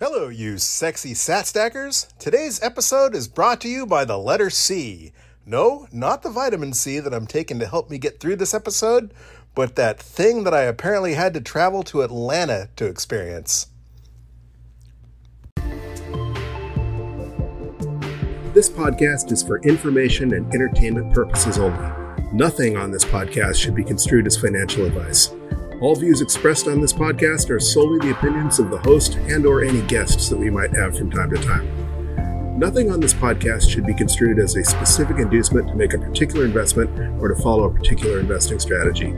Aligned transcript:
Hello, 0.00 0.28
you 0.28 0.58
sexy 0.58 1.14
sat 1.14 1.46
stackers. 1.46 2.08
Today's 2.18 2.60
episode 2.60 3.14
is 3.14 3.28
brought 3.28 3.60
to 3.60 3.68
you 3.68 3.86
by 3.86 4.04
the 4.04 4.18
letter 4.18 4.50
C. 4.50 5.12
No, 5.46 5.86
not 5.92 6.22
the 6.22 6.30
vitamin 6.30 6.72
C 6.72 6.98
that 6.98 7.14
I'm 7.14 7.28
taking 7.28 7.60
to 7.60 7.66
help 7.68 7.88
me 7.90 7.98
get 7.98 8.18
through 8.18 8.34
this 8.34 8.54
episode, 8.54 9.14
but 9.54 9.76
that 9.76 10.00
thing 10.00 10.42
that 10.42 10.52
I 10.52 10.62
apparently 10.62 11.14
had 11.14 11.32
to 11.34 11.40
travel 11.40 11.84
to 11.84 12.02
Atlanta 12.02 12.70
to 12.74 12.86
experience. 12.86 13.68
This 18.52 18.68
podcast 18.68 19.30
is 19.30 19.44
for 19.44 19.60
information 19.60 20.34
and 20.34 20.52
entertainment 20.52 21.14
purposes 21.14 21.56
only. 21.56 21.88
Nothing 22.32 22.76
on 22.76 22.90
this 22.90 23.04
podcast 23.04 23.54
should 23.54 23.76
be 23.76 23.84
construed 23.84 24.26
as 24.26 24.36
financial 24.36 24.86
advice. 24.86 25.32
All 25.80 25.96
views 25.96 26.20
expressed 26.20 26.68
on 26.68 26.80
this 26.80 26.92
podcast 26.92 27.50
are 27.50 27.58
solely 27.58 27.98
the 27.98 28.12
opinions 28.12 28.58
of 28.58 28.70
the 28.70 28.78
host 28.78 29.16
and 29.16 29.44
or 29.44 29.64
any 29.64 29.82
guests 29.82 30.28
that 30.28 30.38
we 30.38 30.48
might 30.48 30.74
have 30.74 30.96
from 30.96 31.10
time 31.10 31.30
to 31.30 31.36
time. 31.36 32.58
Nothing 32.58 32.92
on 32.92 33.00
this 33.00 33.12
podcast 33.12 33.68
should 33.68 33.84
be 33.84 33.92
construed 33.92 34.38
as 34.38 34.54
a 34.54 34.62
specific 34.62 35.18
inducement 35.18 35.68
to 35.68 35.74
make 35.74 35.92
a 35.92 35.98
particular 35.98 36.44
investment 36.44 36.88
or 37.20 37.28
to 37.28 37.42
follow 37.42 37.64
a 37.64 37.74
particular 37.74 38.20
investing 38.20 38.60
strategy. 38.60 39.12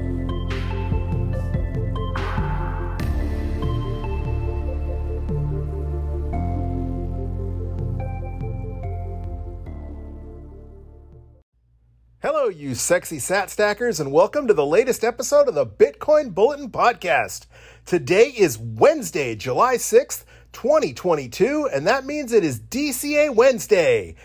You 12.67 12.75
sexy 12.75 13.21
sat 13.21 13.49
stackers, 13.49 14.01
and 14.01 14.11
welcome 14.11 14.49
to 14.49 14.53
the 14.53 14.67
latest 14.67 15.05
episode 15.05 15.47
of 15.47 15.55
the 15.55 15.65
Bitcoin 15.65 16.35
Bulletin 16.35 16.69
Podcast. 16.69 17.47
Today 17.85 18.35
is 18.37 18.59
Wednesday, 18.59 19.37
July 19.37 19.77
6th, 19.77 20.25
2022, 20.51 21.69
and 21.73 21.87
that 21.87 22.05
means 22.05 22.33
it 22.33 22.43
is 22.43 22.59
DCA 22.59 23.33
Wednesday. 23.33 24.17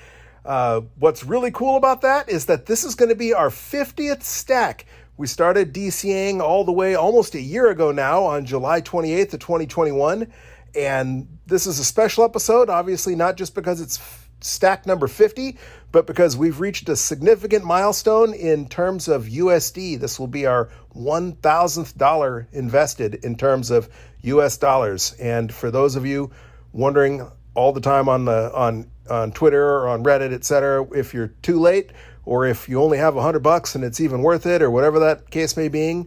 Uh, 0.43 0.81
what's 0.97 1.23
really 1.23 1.51
cool 1.51 1.77
about 1.77 2.01
that 2.01 2.29
is 2.29 2.47
that 2.47 2.65
this 2.65 2.83
is 2.83 2.95
going 2.95 3.09
to 3.09 3.15
be 3.15 3.31
our 3.31 3.49
50th 3.49 4.23
stack. 4.23 4.87
We 5.17 5.27
started 5.27 5.71
DCAing 5.71 6.39
all 6.39 6.63
the 6.63 6.71
way 6.71 6.95
almost 6.95 7.35
a 7.35 7.41
year 7.41 7.69
ago 7.69 7.91
now 7.91 8.23
on 8.23 8.45
July 8.45 8.81
28th 8.81 9.35
of 9.35 9.39
2021. 9.39 10.33
And 10.73 11.27
this 11.45 11.67
is 11.67 11.77
a 11.77 11.85
special 11.85 12.23
episode, 12.23 12.71
obviously, 12.71 13.13
not 13.13 13.37
just 13.37 13.53
because 13.53 13.79
it's 13.79 13.99
stack 14.43 14.87
number 14.87 15.07
50, 15.07 15.57
but 15.91 16.07
because 16.07 16.37
we've 16.37 16.59
reached 16.59 16.87
a 16.89 16.95
significant 16.95 17.65
milestone 17.65 18.33
in 18.33 18.67
terms 18.67 19.07
of 19.07 19.25
USD. 19.25 19.99
This 19.99 20.19
will 20.19 20.27
be 20.27 20.45
our 20.45 20.69
1000th 20.95 21.97
dollar 21.97 22.47
invested 22.53 23.15
in 23.15 23.35
terms 23.35 23.71
of 23.71 23.89
US 24.21 24.57
dollars. 24.57 25.13
And 25.19 25.53
for 25.53 25.71
those 25.71 25.95
of 25.95 26.05
you 26.05 26.31
wondering 26.71 27.29
all 27.53 27.73
the 27.73 27.81
time 27.81 28.07
on 28.07 28.25
the 28.25 28.51
on 28.53 28.89
on 29.09 29.31
Twitter 29.33 29.63
or 29.63 29.89
on 29.89 30.03
Reddit, 30.03 30.31
etc., 30.31 30.87
if 30.95 31.13
you're 31.13 31.33
too 31.41 31.59
late 31.59 31.91
or 32.23 32.45
if 32.45 32.69
you 32.69 32.81
only 32.81 32.97
have 32.97 33.15
100 33.15 33.39
bucks 33.39 33.75
and 33.75 33.83
it's 33.83 33.99
even 33.99 34.21
worth 34.21 34.45
it 34.45 34.61
or 34.61 34.71
whatever 34.71 34.99
that 34.99 35.29
case 35.31 35.57
may 35.57 35.67
be, 35.67 36.05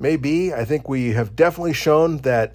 may 0.00 0.16
be, 0.16 0.52
I 0.52 0.64
think 0.64 0.88
we 0.88 1.12
have 1.12 1.36
definitely 1.36 1.74
shown 1.74 2.18
that 2.18 2.54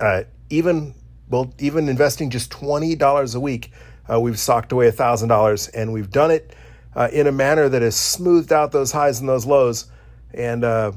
uh, 0.00 0.24
even 0.50 0.94
well, 1.30 1.54
even 1.58 1.88
investing 1.88 2.28
just 2.28 2.50
$20 2.50 3.34
a 3.34 3.40
week 3.40 3.70
uh, 4.10 4.20
we've 4.20 4.38
socked 4.38 4.72
away 4.72 4.90
$1,000 4.90 5.70
and 5.74 5.92
we've 5.92 6.10
done 6.10 6.30
it 6.30 6.54
uh, 6.94 7.08
in 7.12 7.26
a 7.26 7.32
manner 7.32 7.68
that 7.68 7.82
has 7.82 7.96
smoothed 7.96 8.52
out 8.52 8.72
those 8.72 8.92
highs 8.92 9.20
and 9.20 9.28
those 9.28 9.46
lows. 9.46 9.86
And 10.34 10.64
uh, 10.64 10.92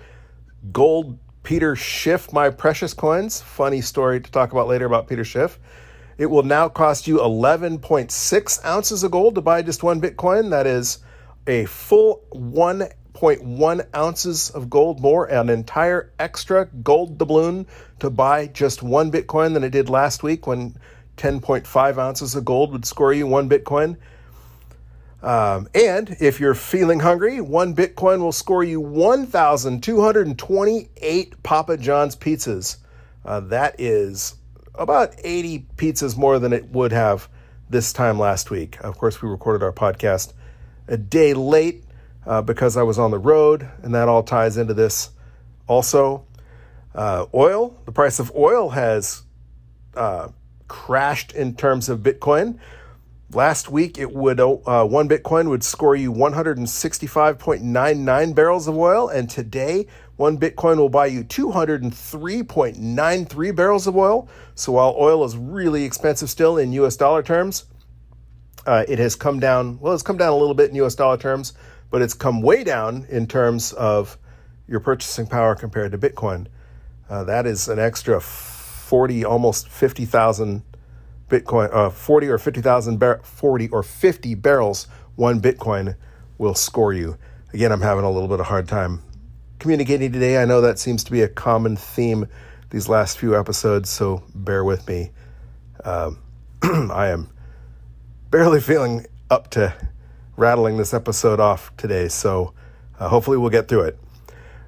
gold 0.72 1.18
Peter 1.46 1.76
Schiff, 1.76 2.34
My 2.34 2.50
Precious 2.50 2.96
Coins. 2.96 3.40
Funny 3.40 3.80
story 3.80 4.20
to 4.20 4.32
talk 4.32 4.52
about 4.52 4.68
later 4.68 4.88
about 4.88 5.08
Peter 5.08 5.24
Schiff. 5.24 5.60
It 6.18 6.26
will 6.26 6.42
now 6.42 6.68
cost 6.68 7.08
you 7.08 7.20
11.6 7.20 8.66
ounces 8.66 9.04
of 9.04 9.12
gold 9.12 9.36
to 9.36 9.42
buy 9.42 9.62
just 9.62 9.84
one 9.84 10.02
Bitcoin. 10.02 10.50
That 10.50 10.66
is 10.66 10.98
a 11.46 11.66
full 11.66 12.24
1.1 12.34 13.96
ounces 13.96 14.50
of 14.50 14.72
gold 14.72 15.00
more, 15.00 15.26
an 15.26 15.50
entire 15.50 16.12
extra 16.18 16.66
gold 16.66 17.20
doubloon 17.20 17.68
to 18.00 18.10
buy 18.10 18.48
just 18.48 18.82
one 18.82 19.12
Bitcoin 19.12 19.54
than 19.54 19.64
it 19.64 19.70
did 19.70 19.88
last 19.88 20.24
week 20.24 20.48
when 20.48 20.76
10.5 21.18 21.98
ounces 22.00 22.34
of 22.34 22.44
gold 22.44 22.72
would 22.72 22.86
score 22.86 23.14
you 23.14 23.28
one 23.28 23.48
Bitcoin. 23.48 23.98
Um, 25.26 25.68
and 25.74 26.16
if 26.20 26.40
you're 26.40 26.54
feeling 26.54 27.00
hungry, 27.00 27.42
one 27.42 27.76
Bitcoin 27.76 28.20
will 28.20 28.32
score 28.32 28.64
you 28.64 28.80
1,228 28.80 31.44
Papa 31.44 31.78
John's 31.78 32.16
pizzas. 32.16 32.78
Uh, 33.26 33.40
that 33.40 33.74
is 33.80 34.36
about 34.76 35.16
80 35.24 35.66
pizzas 35.78 36.16
more 36.16 36.38
than 36.38 36.54
it 36.54 36.70
would 36.70 36.92
have 36.92 37.28
this 37.72 37.92
time 37.92 38.20
last 38.20 38.52
week. 38.52 38.78
Of 38.82 39.00
course, 39.00 39.20
we 39.20 39.28
recorded 39.28 39.64
our 39.64 39.72
podcast 39.72 40.34
a 40.88 40.96
day 40.96 41.34
late 41.34 41.86
uh, 42.28 42.44
because 42.44 42.78
I 42.78 42.84
was 42.84 43.00
on 43.00 43.10
the 43.10 43.18
road, 43.18 43.68
and 43.82 43.96
that 43.96 44.08
all 44.08 44.22
ties 44.22 44.58
into 44.58 44.76
this 44.76 45.10
also. 45.66 46.28
Uh, 46.94 47.26
oil, 47.34 47.76
the 47.86 47.92
price 47.92 48.20
of 48.20 48.32
oil 48.36 48.70
has 48.70 49.24
uh, 49.96 50.28
crashed 50.68 51.32
in 51.32 51.56
terms 51.56 51.90
of 51.90 52.02
Bitcoin. 52.02 52.60
Last 53.36 53.70
week, 53.70 53.98
it 53.98 54.14
would 54.14 54.40
uh, 54.40 54.86
one 54.86 55.10
Bitcoin 55.10 55.50
would 55.50 55.62
score 55.62 55.94
you 55.94 56.14
165.99 56.14 58.34
barrels 58.34 58.70
of 58.70 58.78
oil, 58.78 59.10
and 59.10 59.30
today 59.30 59.88
one 60.16 60.38
Bitcoin 60.38 60.78
will 60.78 60.88
buy 60.88 61.08
you 61.08 61.26
203.93 61.26 63.54
barrels 63.54 63.88
of 63.88 63.98
oil. 63.98 64.30
So 64.56 64.72
while 64.72 64.96
oil 64.98 65.26
is 65.26 65.36
really 65.36 65.84
expensive 65.84 66.30
still 66.30 66.58
in 66.58 66.72
U.S. 66.72 66.96
dollar 66.96 67.22
terms, 67.22 67.66
uh, 68.66 68.86
it 68.88 69.00
has 69.00 69.18
come 69.18 69.42
down. 69.42 69.82
Well, 69.82 69.94
it's 69.94 70.02
come 70.02 70.16
down 70.16 70.32
a 70.32 70.38
little 70.38 70.56
bit 70.56 70.70
in 70.70 70.76
U.S. 70.78 70.96
dollar 70.96 71.18
terms, 71.18 71.52
but 71.92 72.02
it's 72.02 72.14
come 72.14 72.42
way 72.42 72.64
down 72.64 73.06
in 73.10 73.28
terms 73.28 73.74
of 73.74 74.18
your 74.66 74.80
purchasing 74.80 75.28
power 75.28 75.56
compared 75.56 75.92
to 75.92 75.98
Bitcoin. 75.98 76.48
Uh, 77.10 77.26
that 77.26 77.46
is 77.46 77.68
an 77.68 77.80
extra 77.80 78.22
40, 78.22 79.26
almost 79.26 79.68
50,000 79.68 80.64
Bitcoin, 81.30 81.74
uh, 81.74 81.90
40 81.90 82.28
or 82.28 82.38
50,000, 82.38 82.98
bar- 83.00 83.22
40 83.24 83.70
or 83.70 83.84
50 83.84 84.36
barrels, 84.36 84.88
one 85.16 85.42
Bitcoin 85.42 85.96
will 86.38 86.54
score 86.54 86.94
you. 86.94 87.18
Again, 87.54 87.72
I'm 87.72 87.82
having 87.82 88.04
a 88.04 88.12
little 88.12 88.28
bit 88.28 88.40
of 88.40 88.48
hard 88.48 88.68
time 88.68 89.02
communicating 89.60 90.12
today. 90.12 90.42
I 90.42 90.46
know 90.46 90.62
that 90.62 90.78
seems 90.78 91.04
to 91.06 91.12
be 91.12 91.22
a 91.22 91.28
common 91.28 91.76
theme 91.76 92.28
these 92.70 92.90
last 92.90 93.18
few 93.18 93.38
episodes, 93.38 93.90
so 93.90 94.24
bear 94.34 94.64
with 94.64 94.88
me. 94.88 95.12
Um, 95.84 96.20
I 96.64 97.08
am 97.08 97.30
barely 98.32 98.60
feeling 98.60 99.06
up 99.30 99.50
to 99.52 99.74
rattling 100.36 100.78
this 100.78 100.94
episode 100.94 101.40
off 101.40 101.76
today, 101.78 102.10
so 102.10 102.54
uh, 103.00 103.08
hopefully 103.08 103.38
we'll 103.38 103.50
get 103.50 103.68
through 103.68 103.84
it. 103.84 104.00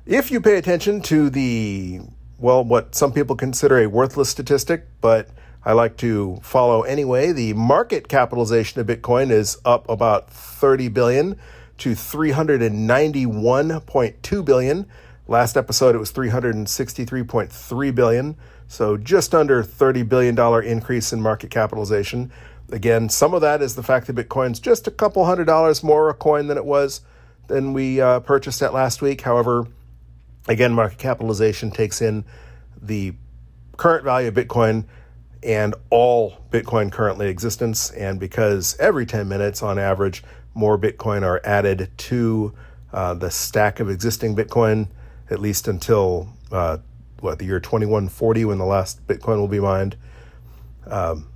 If 0.06 0.32
you 0.32 0.40
pay 0.40 0.58
attention 0.58 1.02
to 1.04 1.30
the, 1.30 2.00
well, 2.38 2.64
what 2.64 2.96
some 2.96 3.12
people 3.12 3.36
consider 3.36 3.80
a 3.80 3.88
worthless 3.88 4.30
statistic, 4.30 4.88
but 5.02 5.30
I 5.68 5.74
like 5.74 5.98
to 5.98 6.40
follow 6.44 6.84
anyway. 6.84 7.34
The 7.34 7.52
market 7.52 8.08
capitalization 8.08 8.80
of 8.80 8.88
Bitcoin 8.88 9.32
is 9.32 9.58
up 9.66 9.90
about 9.90 10.32
30 10.32 10.88
billion 10.88 11.38
to 11.80 11.92
391.2 11.92 14.46
billion. 14.46 14.86
Last 15.28 15.58
episode 15.58 15.94
it 15.94 15.98
was 15.98 16.14
363.3 16.14 17.96
billion, 17.96 18.38
so 18.70 18.96
just 18.96 19.36
under 19.36 19.62
30 19.62 20.04
billion 20.04 20.36
dollar 20.36 20.62
increase 20.62 21.12
in 21.12 21.22
market 21.22 21.50
capitalization. 21.50 22.32
Again, 22.72 23.10
some 23.10 23.34
of 23.34 23.42
that 23.42 23.62
is 23.62 23.76
the 23.76 23.84
fact 23.84 24.08
that 24.08 24.16
Bitcoin's 24.16 24.62
just 24.62 24.88
a 24.88 24.92
couple 24.92 25.26
hundred 25.26 25.48
dollars 25.48 25.84
more 25.84 26.08
a 26.08 26.14
coin 26.14 26.48
than 26.48 26.58
it 26.58 26.64
was 26.64 27.02
than 27.48 27.74
we 27.74 28.00
uh, 28.00 28.22
purchased 28.22 28.62
at 28.62 28.74
last 28.74 29.02
week. 29.02 29.20
However, 29.20 29.68
again, 30.48 30.72
market 30.72 30.98
capitalization 30.98 31.72
takes 31.72 32.02
in 32.02 32.24
the 32.82 33.16
current 33.76 34.06
value 34.06 34.30
of 34.30 34.34
Bitcoin 34.34 34.86
and 35.44 35.76
all 35.90 36.38
Bitcoin 36.52 36.92
currently 36.92 37.28
existence. 37.28 37.92
And 37.92 38.20
because 38.20 38.78
every 38.80 39.06
10 39.06 39.28
minutes 39.28 39.62
on 39.62 39.80
average, 39.80 40.24
more 40.54 40.78
Bitcoin 40.78 41.24
are 41.24 41.42
added 41.44 41.92
to 41.98 42.54
uh, 42.94 43.14
the 43.14 43.30
stack 43.30 43.80
of 43.80 43.90
existing 43.90 44.36
Bitcoin, 44.36 44.88
at 45.30 45.40
least 45.40 45.68
until 45.68 46.30
uh, 46.52 46.78
what 47.20 47.40
the 47.40 47.46
year 47.46 47.60
2140 47.60 48.46
when 48.46 48.58
the 48.58 48.66
last 48.66 49.06
Bitcoin 49.08 49.38
will 49.38 49.48
be 49.48 49.60
mined. 49.60 49.96
Um, 50.86 51.28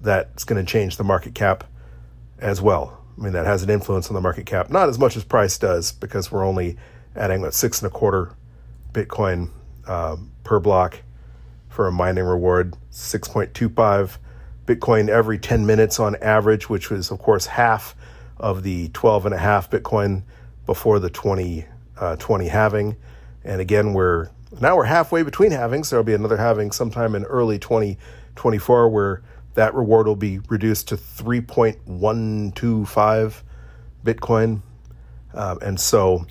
that's 0.00 0.44
going 0.44 0.64
to 0.64 0.70
change 0.70 0.96
the 0.96 1.04
market 1.04 1.34
cap 1.34 1.64
as 2.38 2.60
well. 2.60 3.02
I 3.18 3.22
mean, 3.22 3.32
that 3.32 3.46
has 3.46 3.62
an 3.62 3.70
influence 3.70 4.08
on 4.08 4.14
the 4.14 4.20
market 4.20 4.46
cap, 4.46 4.70
not 4.70 4.88
as 4.88 4.98
much 4.98 5.16
as 5.16 5.24
price 5.24 5.56
does, 5.58 5.92
because 5.92 6.30
we're 6.30 6.44
only 6.44 6.76
adding 7.14 7.40
what 7.40 7.54
six 7.54 7.82
and 7.82 7.90
a 7.90 7.90
quarter 7.90 8.34
Bitcoin 8.92 9.50
uh, 9.86 10.16
per 10.44 10.60
block 10.60 11.00
for 11.76 11.86
a 11.86 11.92
mining 11.92 12.24
reward, 12.24 12.74
6.25 12.90 14.16
Bitcoin 14.64 15.10
every 15.10 15.38
10 15.38 15.66
minutes 15.66 16.00
on 16.00 16.16
average, 16.22 16.70
which 16.70 16.88
was, 16.88 17.10
of 17.10 17.18
course, 17.18 17.44
half 17.44 17.94
of 18.38 18.62
the 18.62 18.88
12 18.88 19.26
and 19.26 19.34
a 19.34 19.38
half 19.38 19.70
Bitcoin 19.70 20.22
before 20.64 20.98
the 20.98 21.10
2020 21.10 21.66
uh, 22.00 22.16
halving. 22.50 22.96
And 23.44 23.60
again, 23.60 23.92
we're 23.92 24.30
now 24.58 24.74
we're 24.74 24.84
halfway 24.84 25.22
between 25.22 25.50
halvings. 25.50 25.90
There'll 25.90 26.02
be 26.02 26.14
another 26.14 26.38
halving 26.38 26.72
sometime 26.72 27.14
in 27.14 27.24
early 27.24 27.58
2024 27.58 28.88
where 28.88 29.22
that 29.52 29.74
reward 29.74 30.06
will 30.06 30.16
be 30.16 30.38
reduced 30.48 30.88
to 30.88 30.96
3.125 30.96 33.42
Bitcoin. 34.02 34.62
Um, 35.34 35.58
and 35.60 35.78
so 35.78 36.24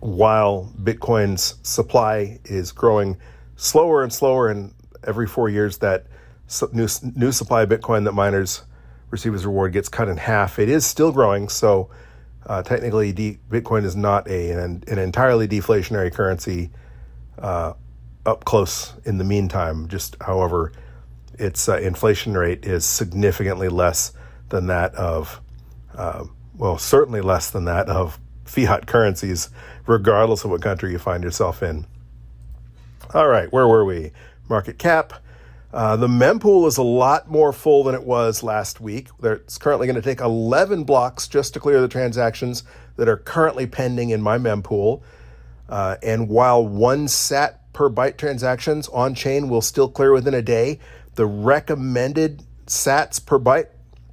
while 0.00 0.72
Bitcoin's 0.82 1.56
supply 1.62 2.38
is 2.46 2.72
growing 2.72 3.18
slower 3.56 4.02
and 4.02 4.12
slower, 4.12 4.48
and 4.48 4.74
every 5.06 5.26
four 5.26 5.48
years 5.48 5.78
that 5.78 6.06
new 6.72 6.88
new 7.14 7.32
supply 7.32 7.62
of 7.62 7.68
Bitcoin 7.68 8.04
that 8.04 8.12
miners 8.12 8.62
receive 9.10 9.34
as 9.34 9.46
reward 9.46 9.72
gets 9.72 9.88
cut 9.88 10.08
in 10.08 10.16
half. 10.16 10.58
It 10.58 10.68
is 10.68 10.84
still 10.84 11.12
growing, 11.12 11.48
so 11.48 11.90
uh, 12.46 12.62
technically, 12.62 13.12
de- 13.12 13.38
Bitcoin 13.50 13.84
is 13.84 13.96
not 13.96 14.28
a 14.28 14.50
an, 14.50 14.84
an 14.88 14.98
entirely 14.98 15.48
deflationary 15.48 16.12
currency. 16.12 16.70
Uh, 17.38 17.74
up 18.26 18.44
close 18.44 18.94
in 19.04 19.18
the 19.18 19.24
meantime, 19.24 19.88
just 19.88 20.16
however, 20.20 20.72
its 21.38 21.68
uh, 21.68 21.76
inflation 21.78 22.36
rate 22.36 22.64
is 22.64 22.84
significantly 22.84 23.68
less 23.68 24.12
than 24.48 24.66
that 24.68 24.94
of, 24.94 25.40
uh, 25.94 26.24
well, 26.56 26.78
certainly 26.78 27.20
less 27.20 27.50
than 27.50 27.64
that 27.66 27.88
of 27.88 28.18
fiat 28.44 28.86
currencies, 28.86 29.50
regardless 29.86 30.44
of 30.44 30.50
what 30.50 30.62
country 30.62 30.92
you 30.92 30.98
find 30.98 31.22
yourself 31.22 31.62
in. 31.62 31.86
All 33.12 33.28
right, 33.28 33.52
where 33.52 33.68
were 33.68 33.84
we? 33.84 34.12
Market 34.48 34.78
cap. 34.78 35.14
Uh, 35.72 35.96
the 35.96 36.06
mempool 36.06 36.66
is 36.66 36.76
a 36.76 36.82
lot 36.82 37.28
more 37.28 37.52
full 37.52 37.84
than 37.84 37.94
it 37.94 38.04
was 38.04 38.42
last 38.42 38.80
week. 38.80 39.08
It's 39.22 39.58
currently 39.58 39.86
going 39.86 39.96
to 39.96 40.02
take 40.02 40.20
11 40.20 40.84
blocks 40.84 41.26
just 41.26 41.52
to 41.54 41.60
clear 41.60 41.80
the 41.80 41.88
transactions 41.88 42.62
that 42.96 43.08
are 43.08 43.16
currently 43.16 43.66
pending 43.66 44.10
in 44.10 44.22
my 44.22 44.38
mempool. 44.38 45.02
Uh, 45.68 45.96
and 46.02 46.28
while 46.28 46.66
one 46.66 47.08
sat 47.08 47.72
per 47.72 47.90
byte 47.90 48.16
transactions 48.16 48.88
on 48.88 49.14
chain 49.14 49.48
will 49.48 49.60
still 49.60 49.88
clear 49.88 50.12
within 50.12 50.34
a 50.34 50.42
day, 50.42 50.78
the 51.16 51.26
recommended 51.26 52.44
sats 52.66 53.24
per 53.24 53.38
byte 53.38 53.68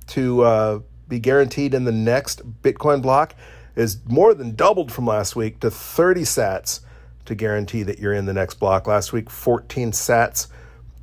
to 0.08 0.42
uh, 0.42 0.80
be 1.08 1.20
guaranteed 1.20 1.74
in 1.74 1.86
the 1.86 1.92
next 1.92 2.42
Bitcoin 2.64 3.02
block 3.02 3.36
is 3.76 4.00
more 4.08 4.34
than 4.34 4.56
doubled 4.56 4.92
from 4.92 5.06
last 5.06 5.36
week 5.36 5.60
to 5.60 5.70
30 5.70 6.22
sats 6.22 6.82
to 7.32 7.36
guarantee 7.36 7.84
that 7.84 8.00
you're 8.00 8.14
in 8.14 8.26
the 8.26 8.34
next 8.34 8.56
block. 8.56 8.88
Last 8.88 9.12
week, 9.12 9.30
14 9.30 9.92
sats 9.92 10.48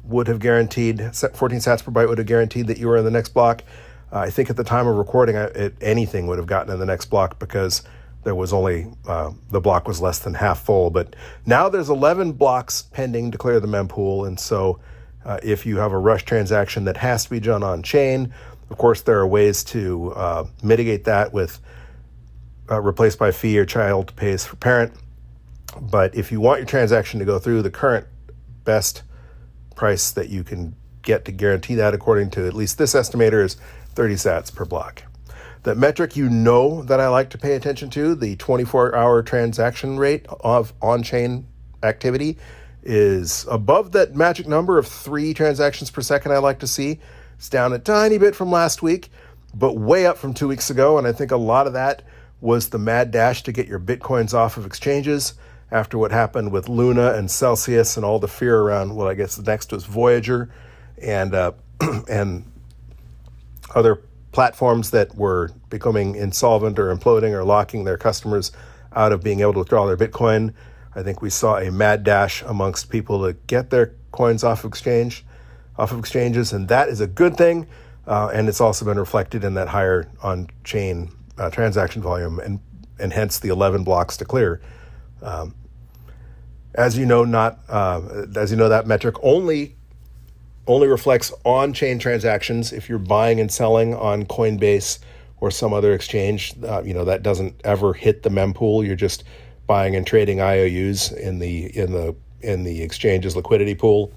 would 0.05 0.27
have 0.27 0.39
guaranteed 0.39 1.15
14 1.15 1.59
sats 1.59 1.85
per 1.85 1.91
byte 1.91 2.09
would 2.09 2.19
have 2.19 2.27
guaranteed 2.27 2.67
that 2.69 2.79
you 2.79 2.87
were 2.89 2.97
in 2.97 3.05
the 3.05 3.11
next 3.11 3.31
block. 3.31 3.63
Uh, 4.11 4.21
I 4.21 4.31
think 4.31 4.49
at 4.49 4.57
the 4.57 4.65
time 4.65 4.87
of 4.87 4.97
recording, 4.97 5.37
it, 5.37 5.75
anything 5.81 6.27
would 6.29 6.39
have 6.39 6.47
gotten 6.47 6.73
in 6.73 6.79
the 6.79 6.87
next 6.87 7.07
block 7.07 7.39
because 7.39 7.83
there 8.25 8.35
was 8.35 8.53
only 8.53 8.87
uh, 9.07 9.33
the 9.51 9.61
block 9.61 9.87
was 9.87 10.01
less 10.01 10.19
than 10.19 10.35
half 10.35 10.63
full. 10.65 10.91
But 10.91 11.15
now 11.45 11.69
there's 11.69 11.91
11 11.91 12.33
blocks 12.33 12.83
pending 12.83 13.31
to 13.33 13.39
clear 13.39 13.61
the 13.61 13.69
mempool, 13.69 14.27
and 14.27 14.41
so 14.41 14.81
uh, 15.25 15.39
if 15.43 15.67
you 15.67 15.77
have 15.79 15.93
a 15.93 15.99
rush 15.99 16.25
transaction 16.25 16.85
that 16.85 16.97
has 16.97 17.25
to 17.25 17.31
be 17.31 17.41
done 17.41 17.63
on 17.63 17.83
chain, 17.83 18.33
of 18.71 18.79
course 18.79 19.03
there 19.03 19.19
are 19.19 19.27
ways 19.27 19.63
to 19.65 20.13
uh, 20.13 20.45
mitigate 20.63 21.05
that 21.05 21.33
with 21.33 21.61
uh, 22.71 22.81
replaced 22.81 23.19
by 23.19 23.31
fee 23.31 23.59
or 23.59 23.67
child 23.67 24.15
pays 24.17 24.45
for 24.47 24.57
parent. 24.57 24.93
But 25.81 26.15
if 26.15 26.33
you 26.33 26.41
want 26.41 26.61
your 26.61 26.67
transaction 26.67 27.19
to 27.21 27.27
go 27.27 27.39
through, 27.39 27.63
the 27.63 27.71
current 27.71 28.07
best 28.65 29.03
price 29.77 30.11
that 30.11 30.29
you 30.29 30.45
can 30.45 30.75
get 31.03 31.25
to 31.25 31.33
guarantee 31.33 31.75
that, 31.77 31.95
according 31.95 32.31
to 32.31 32.47
at 32.47 32.55
least 32.55 32.79
this 32.79 32.95
estimator, 32.95 33.45
is 33.45 33.57
30 33.95 34.15
sats 34.15 34.55
per 34.55 34.65
block. 34.65 35.03
The 35.63 35.75
metric 35.75 36.17
you 36.17 36.29
know 36.29 36.83
that 36.85 37.01
I 37.01 37.09
like 37.09 37.31
to 37.31 37.39
pay 37.39 37.55
attention 37.55 37.91
to, 37.91 38.15
the 38.15 38.37
24 38.37 38.95
hour 38.95 39.23
transaction 39.23 39.99
rate 39.99 40.27
of 40.41 40.73
on 40.81 41.03
chain 41.03 41.47
activity, 41.83 42.39
is 42.83 43.47
above 43.51 43.93
that 43.93 44.15
magic 44.15 44.47
number 44.47 44.79
of 44.79 44.87
three 44.87 45.35
transactions 45.35 45.91
per 45.91 46.01
second 46.01 46.33
I 46.33 46.39
like 46.39 46.61
to 46.61 46.67
see. 46.67 47.01
It's 47.37 47.49
down 47.49 47.73
a 47.73 47.79
tiny 47.79 48.19
bit 48.19 48.35
from 48.35 48.51
last 48.51 48.83
week, 48.83 49.11
but 49.55 49.77
way 49.77 50.07
up 50.07 50.17
from 50.17 50.35
two 50.35 50.49
weeks 50.49 50.71
ago. 50.71 50.99
And 50.99 51.07
I 51.07 51.13
think 51.13 51.31
a 51.31 51.37
lot 51.37 51.67
of 51.67 51.73
that 51.73 52.03
was 52.41 52.71
the 52.71 52.79
mad 52.79 53.11
dash 53.11 53.43
to 53.45 53.53
get 53.53 53.67
your 53.67 53.81
bitcoins 53.81 54.33
off 54.33 54.57
of 54.57 54.67
exchanges 54.67 55.35
after 55.71 55.99
what 55.99 56.11
happened 56.11 56.51
with 56.51 56.69
Luna 56.69 57.13
and 57.13 57.31
Celsius 57.31 57.97
and 57.97 58.05
all 58.05 58.19
the 58.19 58.29
fear 58.29 58.59
around 58.61 58.95
what 58.95 59.09
I 59.09 59.15
guess 59.15 59.37
the 59.37 59.43
next 59.43 59.73
was 59.73 59.85
Voyager 59.85 60.51
and 61.01 61.35
uh, 61.35 61.53
and 62.09 62.51
other 63.75 64.03
platforms 64.33 64.91
that 64.91 65.15
were 65.15 65.51
becoming 65.69 66.15
insolvent 66.15 66.79
or 66.79 66.95
imploding 66.95 67.33
or 67.33 67.45
locking 67.45 67.85
their 67.85 67.99
customers 67.99 68.53
out 68.95 69.13
of 69.13 69.23
being 69.23 69.41
able 69.41 69.53
to 69.53 69.59
withdraw 69.61 69.87
their 69.87 69.97
Bitcoin. 69.97 70.55
I 70.95 71.03
think 71.03 71.23
we 71.23 71.31
saw 71.31 71.59
a 71.59 71.71
mad 71.71 72.03
dash 72.05 72.43
amongst 72.43 72.91
people 72.91 73.27
to 73.27 73.35
get 73.47 73.71
their 73.71 73.95
coins 74.11 74.43
off 74.43 74.65
of 74.65 74.71
exchange, 74.71 75.25
off 75.77 75.93
of 75.93 75.99
exchanges, 75.99 76.53
and 76.53 76.69
that 76.69 76.89
is 76.89 77.01
a 77.01 77.07
good 77.07 77.37
thing. 77.37 77.67
Uh, 78.07 78.31
and 78.33 78.49
it's 78.49 78.61
also 78.61 78.87
been 78.87 78.99
reflected 78.99 79.45
in 79.45 79.55
that 79.55 79.69
higher 79.69 80.11
on-chain 80.23 81.11
uh, 81.37 81.51
transaction 81.51 82.01
volume, 82.01 82.41
and 82.41 82.59
and 82.99 83.13
hence 83.13 83.39
the 83.39 83.49
11 83.49 83.85
blocks 83.85 84.17
to 84.17 84.25
clear. 84.25 84.61
Um, 85.23 85.55
as 86.75 86.97
you 86.97 87.07
know, 87.07 87.25
not 87.25 87.59
uh, 87.69 88.27
as 88.37 88.51
you 88.51 88.57
know, 88.57 88.69
that 88.69 88.87
metric 88.87 89.17
only 89.23 89.75
only 90.67 90.87
reflects 90.87 91.33
on-chain 91.45 91.99
transactions. 91.99 92.73
If 92.73 92.89
you're 92.89 92.99
buying 92.99 93.41
and 93.41 93.51
selling 93.51 93.95
on 93.95 94.27
Coinbase 94.27 94.99
or 95.41 95.51
some 95.51 95.73
other 95.73 95.95
exchange, 95.95 96.55
uh, 96.63 96.83
you 96.85 96.95
know 96.95 97.05
that 97.05 97.23
doesn't 97.23 97.61
ever 97.65 97.93
hit 97.93 98.23
the 98.23 98.31
mempool. 98.31 98.87
You're 98.87 98.97
just 98.97 99.25
buying 99.67 99.97
and 99.97 100.07
trading 100.07 100.41
IOUs 100.41 101.13
in 101.13 101.39
the 101.39 101.77
in 101.77 101.93
the 101.93 102.15
in 102.41 102.65
the 102.65 102.83
exchange's 102.83 103.35
liquidity 103.35 103.75
pool. 103.75 104.13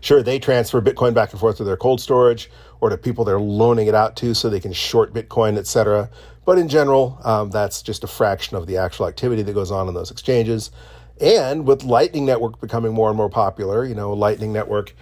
Sure, 0.00 0.22
they 0.22 0.38
transfer 0.38 0.80
Bitcoin 0.80 1.14
back 1.14 1.32
and 1.32 1.40
forth 1.40 1.56
to 1.58 1.64
their 1.64 1.76
cold 1.76 2.00
storage 2.00 2.50
or 2.80 2.90
to 2.90 2.96
people 2.96 3.24
they're 3.24 3.40
loaning 3.40 3.86
it 3.86 3.94
out 3.94 4.16
to 4.16 4.34
so 4.34 4.48
they 4.48 4.60
can 4.60 4.72
short 4.72 5.12
Bitcoin, 5.12 5.56
etc. 5.56 6.08
But 6.44 6.58
in 6.58 6.68
general, 6.68 7.18
um, 7.24 7.50
that's 7.50 7.82
just 7.82 8.04
a 8.04 8.06
fraction 8.06 8.56
of 8.56 8.66
the 8.66 8.76
actual 8.76 9.06
activity 9.06 9.42
that 9.42 9.52
goes 9.52 9.70
on 9.70 9.88
in 9.88 9.94
those 9.94 10.10
exchanges. 10.10 10.70
And 11.20 11.66
with 11.66 11.84
Lightning 11.84 12.26
Network 12.26 12.60
becoming 12.60 12.92
more 12.92 13.08
and 13.08 13.16
more 13.16 13.30
popular, 13.30 13.84
you 13.84 13.94
know, 13.94 14.12
Lightning 14.12 14.52
Network 14.52 14.94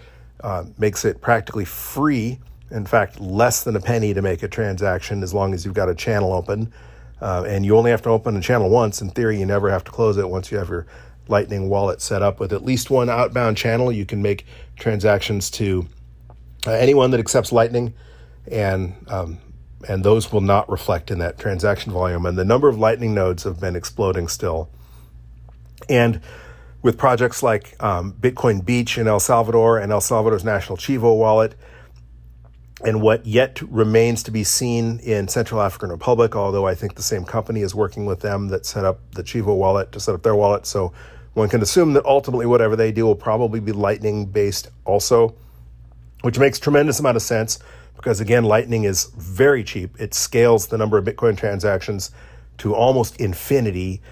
uh, 0.42 0.64
makes 0.78 1.04
it 1.04 1.20
practically 1.20 1.64
free. 1.64 2.38
In 2.70 2.87
fact, 2.87 3.20
less 3.20 3.64
than 3.64 3.76
a 3.76 3.80
penny 3.80 4.14
to 4.14 4.22
make 4.22 4.42
a 4.42 4.49
transaction 4.49 5.22
as 5.22 5.34
long 5.34 5.54
as 5.54 5.64
you've 5.64 5.75
got 5.75 5.88
a 5.88 5.94
channel 5.94 6.32
open. 6.32 6.72
Uh, 7.20 7.44
and 7.46 7.64
you 7.64 7.76
only 7.76 7.90
have 7.90 8.02
to 8.02 8.11
open 8.11 8.37
a 8.37 8.40
channel 8.40 8.68
once. 8.68 9.00
In 9.00 9.11
theory, 9.11 9.38
you 9.38 9.46
never 9.46 9.70
have 9.70 9.84
to 9.84 9.90
close 9.90 10.16
it 10.18 10.28
once 10.28 10.50
you 10.50 10.58
have 10.58 10.68
your 10.68 10.87
Lightning 11.28 11.68
wallet 11.68 12.02
set 12.02 12.20
up 12.20 12.40
with 12.40 12.52
at 12.52 12.64
least 12.64 12.90
one 12.90 13.08
outbound 13.08 13.56
channel. 13.56 13.92
You 13.92 14.04
can 14.04 14.20
make 14.20 14.44
transactions 14.76 15.50
to 15.52 15.87
uh, 16.66 16.72
anyone 16.72 17.12
that 17.12 17.20
accepts 17.20 17.52
Lightning, 17.52 17.94
and 18.50 18.94
um, 19.08 19.38
and 19.88 20.04
those 20.04 20.32
will 20.32 20.40
not 20.40 20.68
reflect 20.70 21.10
in 21.10 21.18
that 21.18 21.38
transaction 21.38 21.92
volume. 21.92 22.26
And 22.26 22.36
the 22.38 22.44
number 22.44 22.68
of 22.68 22.78
Lightning 22.78 23.14
nodes 23.14 23.44
have 23.44 23.60
been 23.60 23.76
exploding 23.76 24.28
still. 24.28 24.68
And 25.88 26.20
with 26.82 26.98
projects 26.98 27.42
like 27.42 27.76
um, 27.82 28.12
Bitcoin 28.14 28.64
Beach 28.64 28.98
in 28.98 29.06
El 29.06 29.20
Salvador 29.20 29.78
and 29.78 29.92
El 29.92 30.00
Salvador's 30.00 30.44
national 30.44 30.76
Chivo 30.76 31.16
wallet, 31.16 31.54
and 32.84 33.00
what 33.00 33.24
yet 33.24 33.62
remains 33.62 34.24
to 34.24 34.30
be 34.32 34.42
seen 34.42 34.98
in 35.00 35.28
Central 35.28 35.60
African 35.60 35.90
Republic, 35.90 36.34
although 36.34 36.66
I 36.66 36.74
think 36.74 36.96
the 36.96 37.02
same 37.02 37.24
company 37.24 37.60
is 37.60 37.74
working 37.74 38.06
with 38.06 38.20
them 38.20 38.48
that 38.48 38.66
set 38.66 38.84
up 38.84 38.98
the 39.12 39.22
Chivo 39.22 39.56
wallet 39.56 39.92
to 39.92 40.00
set 40.00 40.14
up 40.14 40.22
their 40.22 40.34
wallet. 40.34 40.66
So 40.66 40.92
one 41.34 41.48
can 41.48 41.62
assume 41.62 41.92
that 41.92 42.04
ultimately 42.04 42.46
whatever 42.46 42.74
they 42.74 42.90
do 42.90 43.06
will 43.06 43.14
probably 43.14 43.60
be 43.60 43.70
Lightning 43.70 44.26
based 44.26 44.68
also, 44.84 45.34
which 46.22 46.38
makes 46.38 46.58
tremendous 46.58 46.98
amount 46.98 47.16
of 47.16 47.22
sense 47.22 47.60
because 48.02 48.21
again, 48.21 48.42
Lightning 48.42 48.82
is 48.82 49.04
very 49.16 49.62
cheap. 49.62 49.94
It 50.00 50.12
scales 50.12 50.66
the 50.66 50.76
number 50.76 50.99
of 50.99 51.04
Bitcoin 51.04 51.38
transactions 51.38 52.11
to 52.59 52.75
almost 52.75 53.21
infinity, 53.21 54.02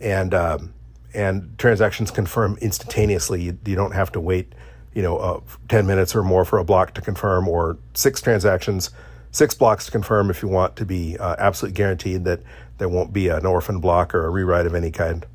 and 0.00 0.32
um, 0.32 0.72
and 1.12 1.56
transactions 1.58 2.10
confirm 2.10 2.56
instantaneously. 2.62 3.42
You, 3.42 3.58
you, 3.66 3.76
don't 3.76 3.92
have 3.92 4.10
to 4.12 4.20
wait, 4.20 4.54
you 4.94 5.02
know, 5.02 5.18
uh, 5.18 5.40
ten 5.68 5.86
minutes 5.86 6.16
or 6.16 6.22
more 6.22 6.46
for 6.46 6.58
a 6.58 6.64
block 6.64 6.94
to 6.94 7.02
confirm, 7.02 7.46
or 7.46 7.76
six 7.92 8.22
transactions, 8.22 8.90
six 9.30 9.54
blocks 9.54 9.84
to 9.84 9.92
confirm 9.92 10.30
if 10.30 10.40
you 10.40 10.48
want 10.48 10.74
to 10.76 10.86
be 10.86 11.18
uh, 11.18 11.36
absolutely 11.38 11.76
guaranteed 11.76 12.24
that 12.24 12.40
there 12.78 12.88
won't 12.88 13.12
be 13.12 13.28
an 13.28 13.44
orphan 13.44 13.78
block 13.78 14.14
or 14.14 14.24
a 14.24 14.30
rewrite 14.30 14.64
of 14.64 14.74
any 14.74 14.90
kind. 14.90 15.26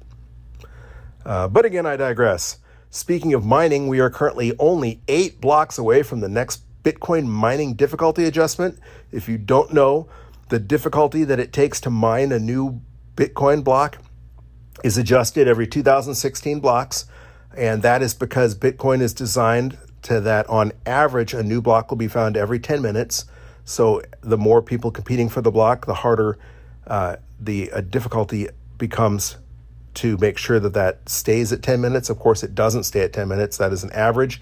Uh, 1.24 1.48
but 1.48 1.63
again, 1.63 1.86
I 1.86 1.96
digress. 1.96 2.58
Speaking 2.89 3.36
of 3.36 3.46
mining, 3.46 3.88
we 3.88 4.00
are 4.00 4.10
currently 4.10 4.56
only 4.58 5.00
eight 5.08 5.39
blocks 5.39 5.78
away 5.78 6.01
from 6.01 6.22
the 6.22 6.28
next 6.28 6.63
Bitcoin 6.83 7.25
mining 7.25 7.74
difficulty 7.74 8.25
adjustment. 8.25 8.79
If 9.12 9.27
you 9.27 9.38
don't 9.38 9.74
know, 9.74 10.07
the 10.50 10.59
difficulty 10.59 11.24
that 11.24 11.39
it 11.39 11.53
takes 11.53 11.79
to 11.81 11.89
mine 11.89 12.31
a 12.31 12.39
new 12.39 12.81
Bitcoin 13.15 13.63
block 13.63 13.98
is 14.83 14.98
adjusted 14.98 15.48
every 15.48 15.67
2016 15.67 16.59
blocks. 16.59 17.05
And 17.55 17.81
that 17.81 18.01
is 18.01 18.13
because 18.13 18.55
Bitcoin 18.55 19.01
is 19.01 19.13
designed 19.13 19.77
to 20.03 20.21
that 20.21 20.50
on 20.50 20.71
average, 20.86 21.33
a 21.33 21.43
new 21.43 21.62
block 21.62 21.89
will 21.89 21.98
be 21.98 22.07
found 22.07 22.38
every 22.38 22.59
10 22.59 22.81
minutes. 22.81 23.25
So 23.65 24.01
the 24.21 24.38
more 24.38 24.62
people 24.62 24.91
competing 24.91 25.29
for 25.29 25.41
the 25.41 25.51
block, 25.51 25.86
the 25.86 25.95
harder 25.95 26.38
uh, 26.88 27.17
the 27.39 27.71
uh, 27.71 27.81
difficulty 27.81 28.48
becomes 28.77 29.38
to 29.93 30.17
make 30.17 30.38
sure 30.38 30.59
that 30.59 30.74
that 30.74 31.07
stays 31.07 31.51
at 31.51 31.62
10 31.62 31.79
minutes. 31.81 32.09
Of 32.09 32.19
course, 32.19 32.43
it 32.43 32.55
doesn't 32.55 32.83
stay 32.83 33.01
at 33.01 33.13
10 33.13 33.27
minutes. 33.27 33.57
That 33.57 33.71
is 33.71 33.83
an 33.83 33.91
average. 33.91 34.41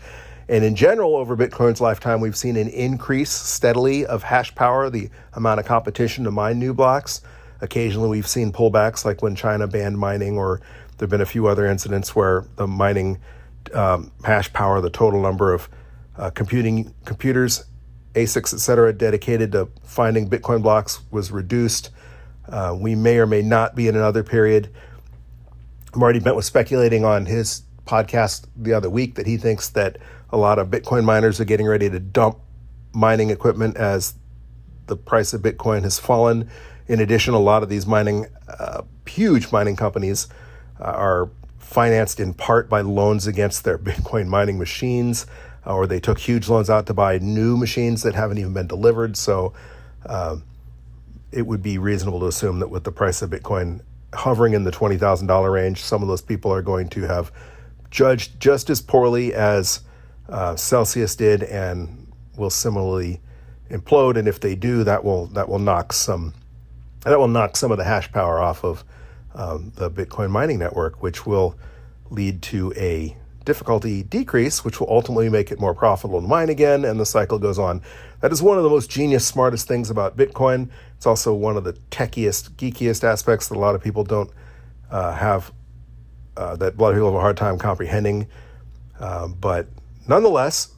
And 0.50 0.64
in 0.64 0.76
general, 0.76 1.16
over 1.16 1.36
Bitcoin's 1.36 1.82
lifetime, 1.82 2.22
we've 2.22 2.38
seen 2.38 2.56
an 2.56 2.70
increase 2.70 3.32
steadily 3.32 4.06
of 4.06 4.24
hash 4.24 4.56
power, 4.56 4.90
the 4.90 5.10
amount 5.34 5.60
of 5.60 5.66
competition 5.66 6.24
to 6.24 6.32
mine 6.32 6.58
new 6.58 6.74
blocks. 6.74 7.22
Occasionally, 7.60 8.10
we've 8.10 8.28
seen 8.28 8.52
pullbacks, 8.54 9.04
like 9.04 9.22
when 9.22 9.36
China 9.36 9.68
banned 9.68 9.98
mining, 9.98 10.38
or 10.38 10.62
there 10.98 11.06
have 11.06 11.10
been 11.10 11.22
a 11.22 11.26
few 11.26 11.48
other 11.48 11.66
incidents 11.66 12.16
where 12.16 12.46
the 12.56 12.68
mining 12.68 13.20
um, 13.74 14.12
hash 14.24 14.52
power, 14.54 14.80
the 14.80 14.90
total 14.90 15.22
number 15.22 15.54
of 15.54 15.68
uh, 16.18 16.30
computing 16.30 16.94
computers, 17.04 17.66
ASICs, 18.14 18.54
et 18.54 18.60
cetera, 18.60 18.94
dedicated 18.94 19.52
to 19.52 19.68
finding 19.84 20.30
Bitcoin 20.30 20.64
blocks 20.64 21.02
was 21.12 21.30
reduced. 21.30 21.90
Uh, 22.48 22.76
we 22.80 22.96
may 22.96 23.18
or 23.18 23.28
may 23.28 23.42
not 23.42 23.76
be 23.76 23.88
in 23.88 23.96
another 23.96 24.24
period. 24.24 24.70
Marty 25.94 26.20
Bent 26.20 26.36
was 26.36 26.46
speculating 26.46 27.04
on 27.04 27.26
his 27.26 27.64
podcast 27.86 28.46
the 28.56 28.74
other 28.74 28.90
week 28.90 29.16
that 29.16 29.26
he 29.28 29.38
thinks 29.38 29.70
that 29.70 29.98
a 30.30 30.38
lot 30.38 30.60
of 30.60 30.68
Bitcoin 30.68 31.04
miners 31.04 31.40
are 31.40 31.46
getting 31.46 31.68
ready 31.68 31.90
to 31.90 32.00
dump 32.00 32.40
mining 32.94 33.30
equipment 33.30 33.78
as 33.78 34.16
the 34.88 34.96
price 34.96 35.34
of 35.34 35.42
Bitcoin 35.42 35.84
has 35.84 36.00
fallen. 36.00 36.50
In 36.88 37.00
addition, 37.00 37.34
a 37.34 37.40
lot 37.40 37.64
of 37.64 37.70
these 37.70 37.86
mining, 37.86 38.26
uh, 38.48 38.82
huge 39.06 39.52
mining 39.52 39.76
companies, 39.76 40.28
uh, 40.80 40.84
are 40.84 41.30
financed 41.58 42.20
in 42.20 42.34
part 42.34 42.70
by 42.70 42.82
loans 42.82 43.28
against 43.28 43.64
their 43.64 43.78
Bitcoin 43.90 44.28
mining 44.28 44.58
machines, 44.58 45.26
uh, 45.66 45.76
or 45.76 45.88
they 45.88 46.00
took 46.00 46.18
huge 46.18 46.50
loans 46.50 46.70
out 46.70 46.88
to 46.88 46.94
buy 46.94 47.18
new 47.20 47.58
machines 47.58 48.04
that 48.04 48.16
haven't 48.16 48.38
even 48.38 48.54
been 48.54 48.68
delivered. 48.68 49.18
So 49.18 49.54
uh, 50.06 50.38
it 51.32 51.46
would 51.46 51.62
be 51.62 51.78
reasonable 51.78 52.20
to 52.22 52.28
assume 52.28 52.60
that 52.60 52.70
with 52.70 52.84
the 52.84 52.92
price 52.92 53.22
of 53.22 53.30
Bitcoin 53.30 53.82
hovering 54.14 54.54
in 54.54 54.64
the 54.64 54.72
$20,000 54.72 55.52
range, 55.52 55.84
some 55.84 56.02
of 56.02 56.08
those 56.08 56.22
people 56.22 56.52
are 56.52 56.62
going 56.62 56.88
to 56.90 57.02
have 57.04 57.32
judged 57.92 58.40
just 58.40 58.70
as 58.70 58.82
poorly 58.82 59.34
as 59.34 59.82
uh, 60.30 60.56
Celsius 60.56 61.16
did 61.16 61.44
and 61.44 62.12
will 62.38 62.50
similarly 62.50 63.22
implode. 63.70 64.18
And 64.18 64.28
if 64.28 64.40
they 64.40 64.56
do, 64.56 64.84
that 64.84 65.04
will 65.04 65.28
that 65.28 65.50
will 65.50 65.60
knock 65.60 65.94
some 65.94 66.34
that 67.02 67.18
will 67.18 67.28
knock 67.28 67.56
some 67.56 67.72
of 67.72 67.78
the 67.78 67.84
hash 67.84 68.12
power 68.12 68.40
off 68.40 68.64
of 68.64 68.84
um, 69.34 69.72
the 69.76 69.90
Bitcoin 69.90 70.30
mining 70.30 70.60
network, 70.60 71.02
which 71.02 71.26
will 71.26 71.56
lead 72.10 72.42
to 72.42 72.74
a 72.76 73.16
difficulty 73.46 74.04
decrease, 74.04 74.66
which 74.66 74.80
will 74.80 74.90
ultimately 74.90 75.30
make 75.30 75.52
it 75.52 75.60
more 75.60 75.74
profitable 75.74 76.22
to 76.22 76.28
mine 76.28 76.50
again, 76.50 76.84
and 76.84 77.00
the 77.00 77.06
cycle 77.06 77.40
goes 77.40 77.58
on. 77.58 77.82
That 78.20 78.32
is 78.34 78.42
one 78.42 78.58
of 78.58 78.64
the 78.64 78.70
most 78.70 78.90
genius, 78.90 79.26
smartest 79.26 79.68
things 79.68 79.90
about 79.90 80.18
Bitcoin. 80.18 80.70
It's 80.98 81.06
also 81.06 81.34
one 81.34 81.56
of 81.56 81.64
the 81.64 81.74
techiest, 81.92 82.52
geekiest 82.52 83.04
aspects 83.04 83.48
that 83.48 83.56
a 83.56 83.60
lot 83.60 83.74
of 83.74 83.82
people 83.82 84.04
don't 84.04 84.32
uh, 84.92 85.14
have, 85.14 85.54
uh, 86.36 86.58
that 86.58 86.76
a 86.76 86.82
lot 86.82 86.90
of 86.90 86.96
people 86.96 87.12
have 87.12 87.16
a 87.18 87.22
hard 87.22 87.38
time 87.38 87.58
comprehending. 87.58 88.28
Uh, 89.00 89.28
but 89.28 89.68
Nonetheless, 90.08 90.70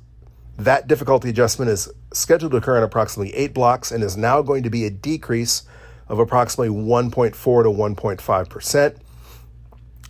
that 0.57 0.87
difficulty 0.87 1.29
adjustment 1.29 1.71
is 1.71 1.89
scheduled 2.13 2.51
to 2.51 2.57
occur 2.57 2.77
in 2.77 2.83
approximately 2.83 3.33
eight 3.35 3.53
blocks 3.53 3.91
and 3.91 4.03
is 4.03 4.17
now 4.17 4.41
going 4.41 4.63
to 4.63 4.69
be 4.69 4.85
a 4.85 4.89
decrease 4.89 5.63
of 6.07 6.19
approximately 6.19 6.75
1.4 6.75 7.33
to 7.33 7.69
1.5%. 7.69 8.97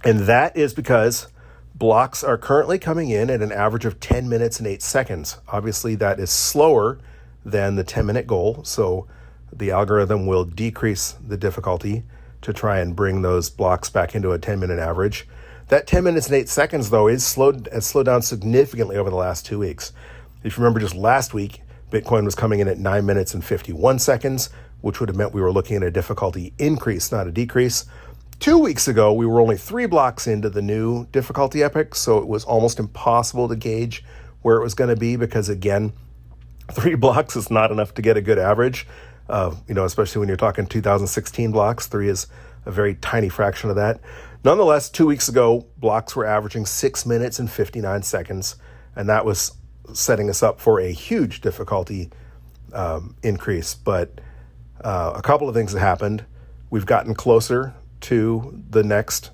And 0.03 0.19
that 0.21 0.55
is 0.55 0.73
because 0.73 1.27
blocks 1.75 2.23
are 2.23 2.37
currently 2.37 2.79
coming 2.79 3.09
in 3.09 3.29
at 3.29 3.41
an 3.41 3.51
average 3.51 3.85
of 3.85 3.99
10 3.99 4.29
minutes 4.29 4.59
and 4.59 4.67
8 4.67 4.81
seconds. 4.81 5.37
Obviously, 5.49 5.95
that 5.95 6.19
is 6.19 6.31
slower 6.31 6.99
than 7.43 7.75
the 7.75 7.83
10 7.83 8.05
minute 8.05 8.25
goal. 8.25 8.63
So 8.63 9.07
the 9.51 9.71
algorithm 9.71 10.25
will 10.25 10.45
decrease 10.45 11.15
the 11.25 11.37
difficulty 11.37 12.03
to 12.41 12.53
try 12.53 12.79
and 12.79 12.95
bring 12.95 13.21
those 13.21 13.49
blocks 13.49 13.89
back 13.89 14.15
into 14.15 14.31
a 14.31 14.39
10 14.39 14.59
minute 14.59 14.79
average. 14.79 15.27
That 15.69 15.85
10 15.85 16.03
minutes 16.03 16.25
and 16.27 16.35
8 16.35 16.49
seconds, 16.49 16.89
though, 16.89 17.07
is 17.07 17.23
slowed, 17.23 17.69
has 17.71 17.85
slowed 17.85 18.07
down 18.07 18.23
significantly 18.23 18.97
over 18.97 19.11
the 19.11 19.15
last 19.15 19.45
two 19.45 19.59
weeks. 19.59 19.93
If 20.43 20.57
you 20.57 20.63
remember 20.63 20.79
just 20.79 20.95
last 20.95 21.35
week, 21.35 21.61
Bitcoin 21.91 22.25
was 22.25 22.33
coming 22.33 22.59
in 22.59 22.67
at 22.67 22.79
9 22.79 23.05
minutes 23.05 23.35
and 23.35 23.45
51 23.45 23.99
seconds, 23.99 24.49
which 24.81 24.99
would 24.99 25.09
have 25.09 25.15
meant 25.15 25.31
we 25.31 25.41
were 25.41 25.51
looking 25.51 25.77
at 25.77 25.83
a 25.83 25.91
difficulty 25.91 26.53
increase, 26.57 27.11
not 27.11 27.27
a 27.27 27.31
decrease. 27.31 27.85
Two 28.39 28.57
weeks 28.57 28.87
ago, 28.87 29.13
we 29.13 29.27
were 29.27 29.39
only 29.39 29.57
three 29.57 29.85
blocks 29.85 30.25
into 30.25 30.49
the 30.49 30.61
new 30.61 31.05
difficulty 31.11 31.61
epoch, 31.61 31.93
so 31.93 32.17
it 32.17 32.27
was 32.27 32.43
almost 32.45 32.79
impossible 32.79 33.47
to 33.47 33.55
gauge 33.55 34.03
where 34.41 34.57
it 34.57 34.63
was 34.63 34.73
going 34.73 34.89
to 34.89 34.95
be 34.95 35.17
because, 35.17 35.49
again, 35.49 35.93
three 36.71 36.95
blocks 36.95 37.35
is 37.35 37.51
not 37.51 37.71
enough 37.71 37.93
to 37.93 38.01
get 38.01 38.17
a 38.17 38.21
good 38.21 38.39
average. 38.39 38.87
Uh, 39.27 39.53
you 39.67 39.75
know, 39.75 39.85
especially 39.85 40.19
when 40.19 40.27
you're 40.27 40.37
talking 40.37 40.65
2016 40.65 41.51
blocks, 41.51 41.85
three 41.85 42.09
is 42.09 42.25
a 42.65 42.71
very 42.71 42.95
tiny 42.95 43.29
fraction 43.29 43.69
of 43.69 43.75
that. 43.75 43.99
Nonetheless, 44.43 44.89
two 44.89 45.05
weeks 45.05 45.27
ago, 45.27 45.67
blocks 45.77 46.15
were 46.15 46.25
averaging 46.25 46.65
six 46.65 47.05
minutes 47.05 47.39
and 47.39 47.51
59 47.51 48.03
seconds, 48.03 48.55
and 48.95 49.09
that 49.09 49.25
was 49.25 49.51
setting 49.93 50.29
us 50.29 50.41
up 50.41 50.61
for 50.61 50.79
a 50.79 50.91
huge 50.91 51.41
difficulty 51.41 52.09
um, 52.73 53.15
increase. 53.21 53.73
But 53.73 54.21
uh, 54.81 55.13
a 55.15 55.21
couple 55.21 55.49
of 55.49 55.55
things 55.55 55.73
have 55.73 55.81
happened. 55.81 56.23
We've 56.69 56.85
gotten 56.85 57.15
closer 57.15 57.73
to 58.01 58.63
the 58.69 58.83
next 58.83 59.31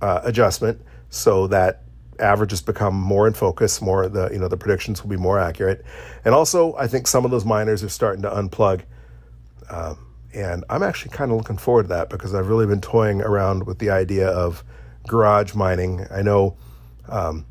uh, 0.00 0.20
adjustment, 0.22 0.82
so 1.10 1.48
that 1.48 1.82
averages 2.20 2.62
become 2.62 2.94
more 2.94 3.26
in 3.26 3.32
focus. 3.32 3.82
More 3.82 4.08
the 4.08 4.28
you 4.30 4.38
know 4.38 4.48
the 4.48 4.56
predictions 4.56 5.02
will 5.02 5.10
be 5.10 5.16
more 5.16 5.40
accurate, 5.40 5.84
and 6.24 6.32
also 6.32 6.76
I 6.76 6.86
think 6.86 7.08
some 7.08 7.24
of 7.24 7.32
those 7.32 7.44
miners 7.44 7.82
are 7.82 7.88
starting 7.88 8.22
to 8.22 8.30
unplug. 8.30 8.82
Um, 9.68 10.07
and 10.34 10.64
I'm 10.68 10.82
actually 10.82 11.10
kind 11.10 11.30
of 11.30 11.38
looking 11.38 11.56
forward 11.56 11.84
to 11.84 11.88
that 11.90 12.10
because 12.10 12.34
I've 12.34 12.48
really 12.48 12.66
been 12.66 12.80
toying 12.80 13.22
around 13.22 13.66
with 13.66 13.78
the 13.78 13.90
idea 13.90 14.28
of 14.28 14.62
garage 15.06 15.54
mining. 15.54 16.06
I 16.10 16.22
know 16.22 16.56
um, 17.08 17.46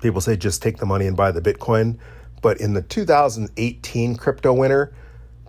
people 0.00 0.20
say 0.20 0.36
just 0.36 0.62
take 0.62 0.78
the 0.78 0.86
money 0.86 1.06
and 1.06 1.16
buy 1.16 1.30
the 1.30 1.42
Bitcoin, 1.42 1.98
but 2.42 2.60
in 2.60 2.72
the 2.72 2.82
2018 2.82 4.16
crypto 4.16 4.52
winter, 4.52 4.94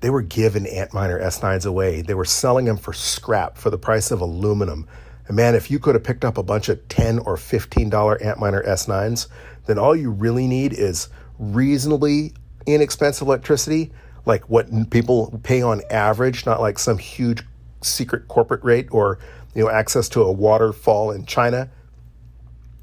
they 0.01 0.09
were 0.09 0.21
giving 0.21 0.65
Antminer 0.65 1.21
S9s 1.21 1.65
away. 1.65 2.01
They 2.01 2.15
were 2.15 2.25
selling 2.25 2.65
them 2.65 2.77
for 2.77 2.91
scrap 2.91 3.57
for 3.57 3.69
the 3.69 3.77
price 3.77 4.11
of 4.11 4.19
aluminum. 4.19 4.87
And 5.27 5.37
man, 5.37 5.55
if 5.55 5.71
you 5.71 5.79
could 5.79 5.95
have 5.95 6.03
picked 6.03 6.25
up 6.25 6.37
a 6.37 6.43
bunch 6.43 6.69
of 6.69 6.85
10 6.89 7.19
or 7.19 7.37
$15 7.37 7.89
Antminer 7.91 8.67
S9s, 8.67 9.27
then 9.67 9.77
all 9.77 9.95
you 9.95 10.11
really 10.11 10.47
need 10.47 10.73
is 10.73 11.07
reasonably 11.37 12.33
inexpensive 12.65 13.27
electricity 13.27 13.91
like 14.25 14.49
what 14.49 14.89
people 14.89 15.39
pay 15.43 15.61
on 15.61 15.81
average, 15.89 16.45
not 16.45 16.61
like 16.61 16.79
some 16.79 16.97
huge 16.97 17.43
secret 17.81 18.27
corporate 18.27 18.63
rate 18.63 18.87
or 18.91 19.17
you 19.55 19.63
know 19.63 19.69
access 19.69 20.07
to 20.09 20.21
a 20.21 20.31
waterfall 20.31 21.11
in 21.11 21.25
China 21.25 21.69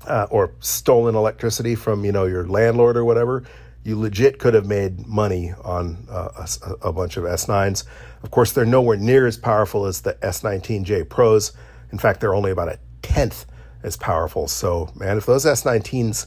uh, 0.07 0.27
or 0.31 0.53
stolen 0.61 1.15
electricity 1.15 1.75
from 1.75 2.05
you 2.05 2.13
know 2.13 2.25
your 2.25 2.47
landlord 2.47 2.97
or 2.97 3.05
whatever. 3.05 3.45
You 3.85 3.99
legit 3.99 4.39
could 4.39 4.55
have 4.55 4.67
made 4.67 5.07
money 5.07 5.53
on 5.65 6.07
uh, 6.11 6.47
a, 6.63 6.89
a, 6.89 6.93
bunch 6.93 7.17
of 7.17 7.25
S9s. 7.25 7.85
Of 8.23 8.31
course, 8.31 8.53
they're 8.53 8.67
nowhere 8.67 8.99
near 8.99 9.27
as 9.27 9.39
powerful 9.39 9.87
as 9.87 10.03
the 10.03 10.15
S19J 10.15 11.09
Pros. 11.09 11.53
In 11.91 11.99
fact, 11.99 12.21
they're 12.21 12.35
only 12.35 12.51
about 12.51 12.69
a 12.69 12.79
tenth 13.01 13.47
as 13.83 13.97
powerful. 13.97 14.47
So, 14.47 14.91
man, 14.95 15.17
if 15.17 15.25
those 15.25 15.47
S19s 15.47 16.27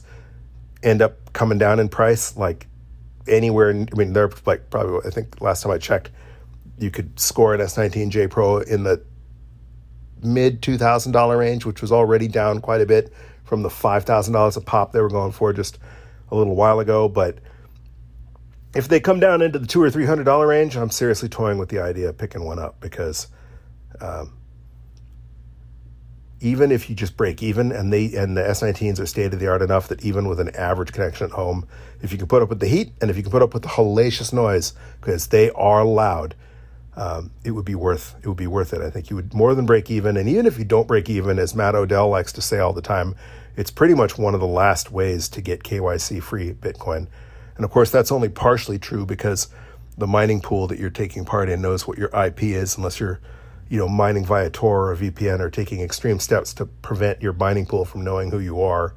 end 0.82 1.02
up 1.02 1.32
coming 1.34 1.58
down 1.58 1.78
in 1.78 1.88
price, 1.88 2.36
like 2.36 2.66
anywhere, 3.28 3.70
I 3.70 3.96
mean, 3.96 4.12
they're 4.12 4.30
like 4.46 4.70
probably, 4.70 5.06
I 5.06 5.10
think 5.10 5.40
last 5.40 5.62
time 5.62 5.72
I 5.72 5.78
checked, 5.78 6.10
you 6.78 6.90
could 6.90 7.18
score 7.18 7.54
an 7.54 7.60
S19J 7.60 8.30
Pro 8.30 8.58
in 8.58 8.84
the 8.84 9.02
mid 10.22 10.62
$2,000 10.62 11.38
range, 11.38 11.64
which 11.64 11.80
was 11.80 11.92
already 11.92 12.28
down 12.28 12.60
quite 12.60 12.80
a 12.80 12.86
bit 12.86 13.12
from 13.44 13.62
the 13.62 13.68
$5,000 13.68 14.56
a 14.56 14.60
pop 14.60 14.92
they 14.92 15.00
were 15.00 15.10
going 15.10 15.32
for 15.32 15.52
just 15.52 15.78
a 16.30 16.36
little 16.36 16.56
while 16.56 16.80
ago. 16.80 17.08
But 17.08 17.38
if 18.74 18.88
they 18.88 19.00
come 19.00 19.20
down 19.20 19.42
into 19.42 19.58
the 19.58 19.66
two 19.66 19.82
or 19.82 19.90
three 19.90 20.06
hundred 20.06 20.24
dollar 20.24 20.46
range, 20.46 20.76
I'm 20.76 20.90
seriously 20.90 21.28
toying 21.28 21.58
with 21.58 21.68
the 21.68 21.80
idea 21.80 22.08
of 22.08 22.18
picking 22.18 22.44
one 22.44 22.58
up 22.58 22.80
because 22.80 23.28
um, 24.00 24.32
even 26.42 26.72
if 26.72 26.90
you 26.90 26.96
just 26.96 27.16
break 27.16 27.42
even 27.42 27.70
and 27.70 27.92
they 27.92 28.12
and 28.14 28.36
the 28.36 28.42
S19s 28.42 28.98
are 28.98 29.06
state 29.06 29.32
of 29.32 29.38
the 29.38 29.46
art 29.46 29.62
enough 29.62 29.88
that 29.88 30.04
even 30.04 30.28
with 30.28 30.40
an 30.40 30.54
average 30.56 30.92
connection 30.92 31.26
at 31.26 31.32
home, 31.32 31.66
if 32.02 32.10
you 32.10 32.18
can 32.18 32.26
put 32.26 32.42
up 32.42 32.48
with 32.48 32.58
the 32.58 32.66
heat 32.66 32.92
and 33.00 33.10
if 33.10 33.16
you 33.16 33.22
can 33.22 33.30
put 33.30 33.42
up 33.42 33.54
with 33.54 33.62
the 33.62 33.68
hellacious 33.68 34.32
noise 34.32 34.74
because 35.00 35.28
they 35.28 35.50
are 35.50 35.84
loud, 35.84 36.34
um, 36.96 37.30
it 37.44 37.52
would 37.52 37.64
be 37.64 37.76
worth 37.76 38.16
it 38.22 38.26
would 38.26 38.36
be 38.36 38.48
worth 38.48 38.72
it. 38.72 38.82
I 38.82 38.90
think 38.90 39.08
you 39.08 39.16
would 39.16 39.32
more 39.32 39.54
than 39.54 39.66
break 39.66 39.90
even, 39.90 40.16
and 40.16 40.28
even 40.28 40.44
if 40.44 40.58
you 40.58 40.64
don't 40.64 40.88
break 40.88 41.08
even, 41.08 41.38
as 41.38 41.54
Matt 41.54 41.76
Odell 41.76 42.08
likes 42.08 42.32
to 42.32 42.42
say 42.42 42.58
all 42.58 42.72
the 42.72 42.82
time, 42.82 43.14
it's 43.56 43.70
pretty 43.70 43.94
much 43.94 44.18
one 44.18 44.34
of 44.34 44.40
the 44.40 44.46
last 44.46 44.90
ways 44.90 45.28
to 45.30 45.40
get 45.40 45.62
KYC 45.62 46.20
free 46.22 46.52
Bitcoin. 46.52 47.06
And 47.56 47.64
of 47.64 47.70
course, 47.70 47.90
that's 47.90 48.10
only 48.10 48.28
partially 48.28 48.78
true 48.78 49.06
because 49.06 49.48
the 49.96 50.06
mining 50.06 50.40
pool 50.40 50.66
that 50.66 50.78
you're 50.78 50.90
taking 50.90 51.24
part 51.24 51.48
in 51.48 51.62
knows 51.62 51.86
what 51.86 51.98
your 51.98 52.08
IP 52.08 52.42
is, 52.42 52.76
unless 52.76 52.98
you're, 52.98 53.20
you 53.72 53.78
know, 53.78 53.88
mining 53.88 54.22
via 54.22 54.50
Tor 54.50 54.90
or 54.90 54.96
VPN 54.96 55.40
or 55.40 55.48
taking 55.48 55.80
extreme 55.80 56.20
steps 56.20 56.52
to 56.52 56.66
prevent 56.66 57.22
your 57.22 57.32
mining 57.32 57.64
pool 57.64 57.86
from 57.86 58.04
knowing 58.04 58.30
who 58.30 58.38
you 58.38 58.60
are. 58.60 58.94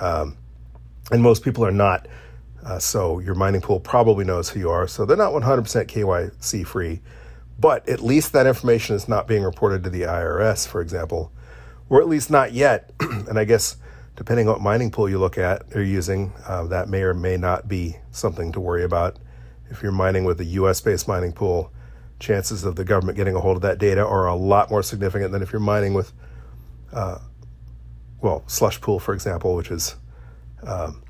Um, 0.00 0.38
and 1.10 1.22
most 1.22 1.44
people 1.44 1.62
are 1.62 1.70
not. 1.70 2.08
Uh, 2.64 2.78
so 2.78 3.18
your 3.18 3.34
mining 3.34 3.60
pool 3.60 3.80
probably 3.80 4.24
knows 4.24 4.48
who 4.48 4.60
you 4.60 4.70
are. 4.70 4.88
So 4.88 5.04
they're 5.04 5.14
not 5.14 5.34
100% 5.34 5.88
KYC 5.88 6.66
free, 6.66 7.02
but 7.60 7.86
at 7.86 8.00
least 8.00 8.32
that 8.32 8.46
information 8.46 8.96
is 8.96 9.08
not 9.08 9.28
being 9.28 9.42
reported 9.42 9.84
to 9.84 9.90
the 9.90 10.02
IRS, 10.02 10.66
for 10.66 10.80
example, 10.80 11.30
or 11.90 12.00
at 12.00 12.08
least 12.08 12.30
not 12.30 12.54
yet. 12.54 12.94
and 13.00 13.38
I 13.38 13.44
guess 13.44 13.76
depending 14.16 14.48
on 14.48 14.54
what 14.54 14.62
mining 14.62 14.90
pool 14.90 15.06
you 15.06 15.18
look 15.18 15.36
at 15.36 15.64
or 15.76 15.82
using, 15.82 16.32
uh, 16.46 16.64
that 16.68 16.88
may 16.88 17.02
or 17.02 17.12
may 17.12 17.36
not 17.36 17.68
be 17.68 17.96
something 18.10 18.52
to 18.52 18.60
worry 18.60 18.84
about. 18.84 19.18
If 19.68 19.82
you're 19.82 19.92
mining 19.92 20.24
with 20.24 20.40
a 20.40 20.46
US 20.46 20.80
based 20.80 21.06
mining 21.06 21.32
pool, 21.34 21.70
chances 22.22 22.64
of 22.64 22.76
the 22.76 22.84
government 22.84 23.16
getting 23.16 23.34
a 23.34 23.40
hold 23.40 23.56
of 23.56 23.62
that 23.62 23.78
data 23.78 24.06
are 24.06 24.26
a 24.26 24.34
lot 24.34 24.70
more 24.70 24.82
significant 24.82 25.32
than 25.32 25.42
if 25.42 25.52
you're 25.52 25.60
mining 25.60 25.92
with, 25.92 26.12
uh, 26.92 27.18
well, 28.22 28.44
Slush 28.46 28.80
Pool, 28.80 28.98
for 28.98 29.12
example, 29.12 29.54
which 29.56 29.70
is 29.70 29.96
um, 30.62 31.02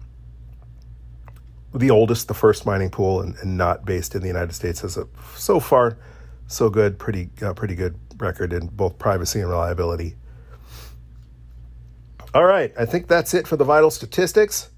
the 1.75 1.91
oldest, 1.91 2.27
the 2.27 2.35
first 2.35 2.67
mining 2.67 2.91
pool, 2.91 3.21
and, 3.21 3.37
and, 3.37 3.57
not 3.57 3.85
based 3.85 4.15
in 4.15 4.23
the 4.23 4.27
United 4.27 4.55
States, 4.55 4.81
has 4.81 4.97
a 4.97 5.07
so 5.37 5.61
far 5.61 5.99
so 6.47 6.69
good, 6.69 6.99
pretty 6.99 7.31
uh, 7.43 7.53
pretty 7.53 7.75
good 7.75 7.99
record 8.19 8.53
in 8.53 8.67
both 8.67 8.99
privacy 8.99 9.41
and 9.41 9.49
reliability. 9.49 10.17
All 12.35 12.45
right, 12.45 12.73
I 12.79 12.87
think 12.87 13.09
that's 13.09 13.35
it 13.35 13.47
for 13.47 13.57
the 13.57 13.65
vital 13.65 13.91
statistics. 13.91 14.71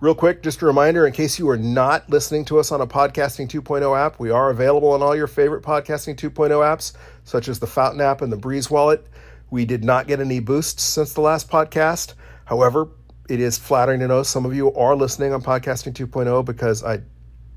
Real 0.00 0.14
quick, 0.14 0.44
just 0.44 0.62
a 0.62 0.66
reminder 0.66 1.08
in 1.08 1.12
case 1.12 1.40
you 1.40 1.48
are 1.50 1.56
not 1.56 2.08
listening 2.08 2.44
to 2.44 2.60
us 2.60 2.70
on 2.70 2.80
a 2.80 2.86
Podcasting 2.86 3.48
2.0 3.48 3.98
app, 3.98 4.20
we 4.20 4.30
are 4.30 4.48
available 4.48 4.92
on 4.92 5.02
all 5.02 5.16
your 5.16 5.26
favorite 5.26 5.64
Podcasting 5.64 6.14
2.0 6.14 6.50
apps, 6.50 6.92
such 7.24 7.48
as 7.48 7.58
the 7.58 7.66
Fountain 7.66 8.00
app 8.00 8.22
and 8.22 8.32
the 8.32 8.36
Breeze 8.36 8.70
wallet. 8.70 9.04
We 9.50 9.64
did 9.64 9.82
not 9.82 10.06
get 10.06 10.20
any 10.20 10.38
boosts 10.38 10.84
since 10.84 11.14
the 11.14 11.20
last 11.20 11.50
podcast. 11.50 12.14
However, 12.44 12.86
it 13.28 13.40
is 13.40 13.58
flattering 13.58 13.98
to 13.98 14.06
know 14.06 14.22
some 14.22 14.46
of 14.46 14.54
you 14.54 14.72
are 14.74 14.94
listening 14.94 15.32
on 15.32 15.42
Podcasting 15.42 15.94
2.0 15.94 16.44
because 16.44 16.84
I 16.84 17.00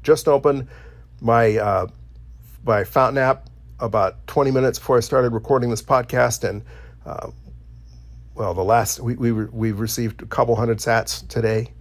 just 0.02 0.28
opened 0.28 0.68
my 1.22 1.58
uh, 1.58 1.88
my 2.66 2.84
Fountain 2.84 3.20
app 3.20 3.52
about 3.80 4.26
20 4.26 4.50
minutes 4.50 4.80
before 4.80 4.98
I 4.98 5.02
started 5.02 5.34
recording 5.34 5.70
this 5.70 5.84
podcast, 5.84 6.50
and 6.50 6.64
uh, 7.06 7.30
well, 8.34 8.56
the 8.56 8.64
last 8.64 9.00
we, 9.00 9.14
we 9.14 9.32
we've 9.32 9.80
received 9.80 10.24
a 10.24 10.26
couple 10.26 10.56
hundred 10.56 10.80
sats 10.80 11.28
today, 11.28 11.72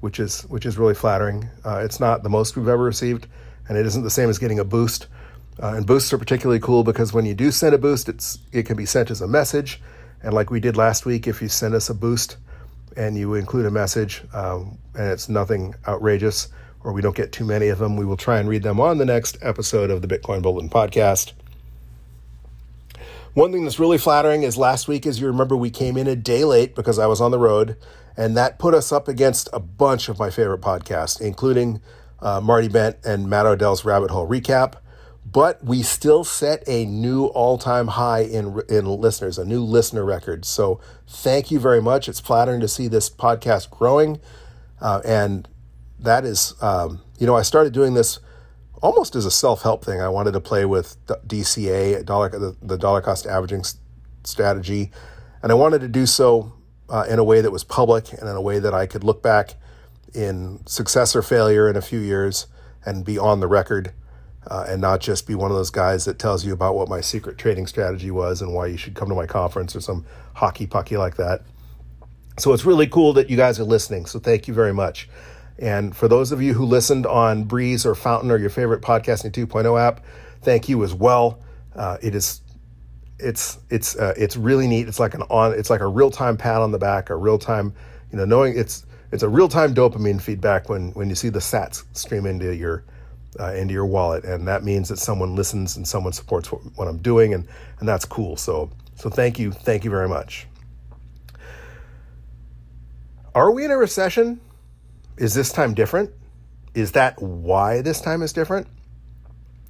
which 0.00 0.18
is 0.18 0.42
which 0.42 0.66
is 0.66 0.78
really 0.78 0.94
flattering. 0.94 1.48
Uh, 1.64 1.80
it's 1.84 2.00
not 2.00 2.22
the 2.22 2.28
most 2.28 2.56
we've 2.56 2.68
ever 2.68 2.82
received, 2.82 3.26
and 3.68 3.78
it 3.78 3.86
isn't 3.86 4.02
the 4.02 4.10
same 4.10 4.28
as 4.28 4.38
getting 4.38 4.58
a 4.58 4.64
boost. 4.64 5.06
Uh, 5.62 5.74
and 5.76 5.86
boosts 5.86 6.12
are 6.12 6.18
particularly 6.18 6.60
cool 6.60 6.84
because 6.84 7.12
when 7.12 7.26
you 7.26 7.34
do 7.34 7.50
send 7.50 7.74
a 7.74 7.78
boost, 7.78 8.08
it's 8.08 8.38
it 8.52 8.64
can 8.64 8.76
be 8.76 8.86
sent 8.86 9.10
as 9.10 9.20
a 9.20 9.28
message, 9.28 9.80
and 10.22 10.32
like 10.32 10.50
we 10.50 10.60
did 10.60 10.76
last 10.76 11.06
week, 11.06 11.26
if 11.26 11.42
you 11.42 11.48
send 11.48 11.74
us 11.74 11.90
a 11.90 11.94
boost 11.94 12.36
and 12.96 13.16
you 13.16 13.34
include 13.34 13.66
a 13.66 13.70
message, 13.70 14.22
um, 14.32 14.76
and 14.94 15.10
it's 15.12 15.28
nothing 15.28 15.74
outrageous, 15.86 16.48
or 16.82 16.92
we 16.92 17.00
don't 17.00 17.14
get 17.14 17.32
too 17.32 17.44
many 17.44 17.68
of 17.68 17.78
them, 17.78 17.96
we 17.96 18.04
will 18.04 18.16
try 18.16 18.38
and 18.38 18.48
read 18.48 18.62
them 18.62 18.80
on 18.80 18.98
the 18.98 19.04
next 19.04 19.38
episode 19.42 19.90
of 19.90 20.02
the 20.02 20.08
Bitcoin 20.08 20.42
Bulletin 20.42 20.68
podcast. 20.68 21.32
One 23.34 23.52
thing 23.52 23.62
that's 23.62 23.78
really 23.78 23.98
flattering 23.98 24.42
is 24.42 24.56
last 24.56 24.88
week, 24.88 25.06
as 25.06 25.20
you 25.20 25.28
remember, 25.28 25.56
we 25.56 25.70
came 25.70 25.96
in 25.96 26.08
a 26.08 26.16
day 26.16 26.44
late 26.44 26.74
because 26.74 26.98
I 26.98 27.06
was 27.06 27.20
on 27.20 27.30
the 27.30 27.38
road, 27.38 27.76
and 28.16 28.36
that 28.36 28.58
put 28.58 28.74
us 28.74 28.92
up 28.92 29.08
against 29.08 29.48
a 29.52 29.60
bunch 29.60 30.08
of 30.08 30.18
my 30.18 30.30
favorite 30.30 30.60
podcasts, 30.60 31.20
including 31.20 31.80
uh, 32.20 32.40
Marty 32.40 32.68
Bent 32.68 32.96
and 33.04 33.28
Matt 33.28 33.46
Odell's 33.46 33.84
Rabbit 33.84 34.10
Hole 34.10 34.28
Recap. 34.28 34.74
But 35.24 35.64
we 35.64 35.82
still 35.82 36.24
set 36.24 36.64
a 36.66 36.84
new 36.86 37.26
all-time 37.26 37.88
high 37.88 38.22
in 38.22 38.60
in 38.68 38.86
listeners, 38.86 39.38
a 39.38 39.44
new 39.44 39.62
listener 39.62 40.04
record. 40.04 40.44
So 40.44 40.80
thank 41.06 41.50
you 41.50 41.60
very 41.60 41.80
much. 41.80 42.08
It's 42.08 42.18
flattering 42.18 42.60
to 42.60 42.68
see 42.68 42.88
this 42.88 43.08
podcast 43.08 43.70
growing, 43.70 44.20
uh, 44.80 45.02
and 45.04 45.48
that 46.00 46.24
is, 46.24 46.54
um, 46.60 47.02
you 47.18 47.26
know, 47.26 47.36
I 47.36 47.42
started 47.42 47.72
doing 47.72 47.94
this 47.94 48.18
almost 48.82 49.14
as 49.14 49.24
a 49.24 49.30
self 49.30 49.62
help 49.62 49.84
thing. 49.84 50.00
I 50.00 50.08
wanted 50.08 50.32
to 50.32 50.40
play 50.40 50.64
with 50.64 50.96
DCA, 51.06 52.04
dollar, 52.04 52.30
the, 52.30 52.56
the 52.62 52.78
dollar 52.78 53.00
cost 53.00 53.26
averaging 53.26 53.64
strategy, 54.24 54.90
and 55.42 55.52
I 55.52 55.54
wanted 55.54 55.80
to 55.82 55.88
do 55.88 56.06
so 56.06 56.52
uh, 56.90 57.06
in 57.08 57.18
a 57.18 57.24
way 57.24 57.40
that 57.40 57.50
was 57.50 57.64
public 57.64 58.12
and 58.12 58.28
in 58.28 58.36
a 58.36 58.40
way 58.40 58.58
that 58.58 58.74
I 58.74 58.86
could 58.86 59.04
look 59.04 59.22
back 59.22 59.54
in 60.12 60.60
success 60.66 61.14
or 61.14 61.22
failure 61.22 61.68
in 61.68 61.76
a 61.76 61.80
few 61.80 62.00
years 62.00 62.46
and 62.84 63.04
be 63.04 63.16
on 63.18 63.40
the 63.40 63.46
record. 63.46 63.92
Uh, 64.46 64.64
and 64.68 64.80
not 64.80 65.00
just 65.00 65.26
be 65.26 65.34
one 65.34 65.50
of 65.50 65.56
those 65.56 65.68
guys 65.68 66.06
that 66.06 66.18
tells 66.18 66.46
you 66.46 66.52
about 66.54 66.74
what 66.74 66.88
my 66.88 67.02
secret 67.02 67.36
trading 67.36 67.66
strategy 67.66 68.10
was 68.10 68.40
and 68.40 68.54
why 68.54 68.66
you 68.66 68.76
should 68.76 68.94
come 68.94 69.06
to 69.06 69.14
my 69.14 69.26
conference 69.26 69.76
or 69.76 69.82
some 69.82 70.04
hockey 70.32 70.66
pucky 70.66 70.96
like 70.96 71.16
that. 71.16 71.42
So 72.38 72.54
it's 72.54 72.64
really 72.64 72.86
cool 72.86 73.12
that 73.12 73.28
you 73.28 73.36
guys 73.36 73.60
are 73.60 73.64
listening. 73.64 74.06
So 74.06 74.18
thank 74.18 74.48
you 74.48 74.54
very 74.54 74.72
much. 74.72 75.10
And 75.58 75.94
for 75.94 76.08
those 76.08 76.32
of 76.32 76.40
you 76.40 76.54
who 76.54 76.64
listened 76.64 77.06
on 77.06 77.44
Breeze 77.44 77.84
or 77.84 77.94
Fountain 77.94 78.30
or 78.30 78.38
your 78.38 78.48
favorite 78.48 78.80
podcasting 78.80 79.30
2.0 79.30 79.78
app, 79.78 80.02
thank 80.40 80.70
you 80.70 80.82
as 80.82 80.94
well. 80.94 81.38
Uh, 81.76 81.98
it 82.00 82.14
is 82.14 82.39
it's 83.22 83.58
it's 83.70 83.96
uh, 83.96 84.14
it's 84.16 84.36
really 84.36 84.66
neat. 84.66 84.88
It's 84.88 85.00
like 85.00 85.14
an 85.14 85.22
on 85.22 85.52
it's 85.52 85.70
like 85.70 85.80
a 85.80 85.86
real 85.86 86.10
time 86.10 86.36
pat 86.36 86.60
on 86.60 86.72
the 86.72 86.78
back, 86.78 87.10
a 87.10 87.16
real 87.16 87.38
time 87.38 87.74
you 88.10 88.18
know 88.18 88.24
knowing 88.24 88.58
it's 88.58 88.86
it's 89.12 89.22
a 89.22 89.28
real 89.28 89.48
time 89.48 89.74
dopamine 89.74 90.20
feedback 90.20 90.68
when 90.68 90.92
when 90.92 91.08
you 91.08 91.14
see 91.14 91.28
the 91.28 91.38
Sats 91.38 91.84
stream 91.96 92.26
into 92.26 92.54
your 92.54 92.84
uh, 93.38 93.52
into 93.52 93.72
your 93.72 93.86
wallet, 93.86 94.24
and 94.24 94.46
that 94.48 94.64
means 94.64 94.88
that 94.88 94.98
someone 94.98 95.36
listens 95.36 95.76
and 95.76 95.86
someone 95.86 96.12
supports 96.12 96.50
what, 96.50 96.60
what 96.76 96.88
I'm 96.88 96.98
doing, 96.98 97.34
and 97.34 97.46
and 97.78 97.88
that's 97.88 98.04
cool. 98.04 98.36
So 98.36 98.70
so 98.96 99.10
thank 99.10 99.38
you, 99.38 99.52
thank 99.52 99.84
you 99.84 99.90
very 99.90 100.08
much. 100.08 100.46
Are 103.34 103.50
we 103.50 103.64
in 103.64 103.70
a 103.70 103.76
recession? 103.76 104.40
Is 105.16 105.34
this 105.34 105.52
time 105.52 105.74
different? 105.74 106.10
Is 106.74 106.92
that 106.92 107.20
why 107.20 107.82
this 107.82 108.00
time 108.00 108.22
is 108.22 108.32
different? 108.32 108.66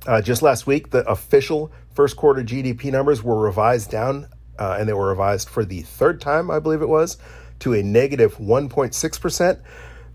Uh, 0.07 0.21
just 0.21 0.43
last 0.43 0.67
week, 0.67 0.91
the 0.91 1.07
official 1.09 1.71
first 1.93 2.17
quarter 2.17 2.43
GDP 2.43 2.91
numbers 2.91 3.23
were 3.23 3.39
revised 3.39 3.91
down, 3.91 4.27
uh, 4.59 4.77
and 4.79 4.89
they 4.89 4.93
were 4.93 5.09
revised 5.09 5.49
for 5.49 5.65
the 5.65 5.83
third 5.83 6.21
time, 6.21 6.51
I 6.51 6.59
believe 6.59 6.83
it 6.83 6.89
was, 6.89 7.19
to 7.61 7.75
a 7.75 7.83
negative 7.83 8.37
1.6%. 8.39 9.61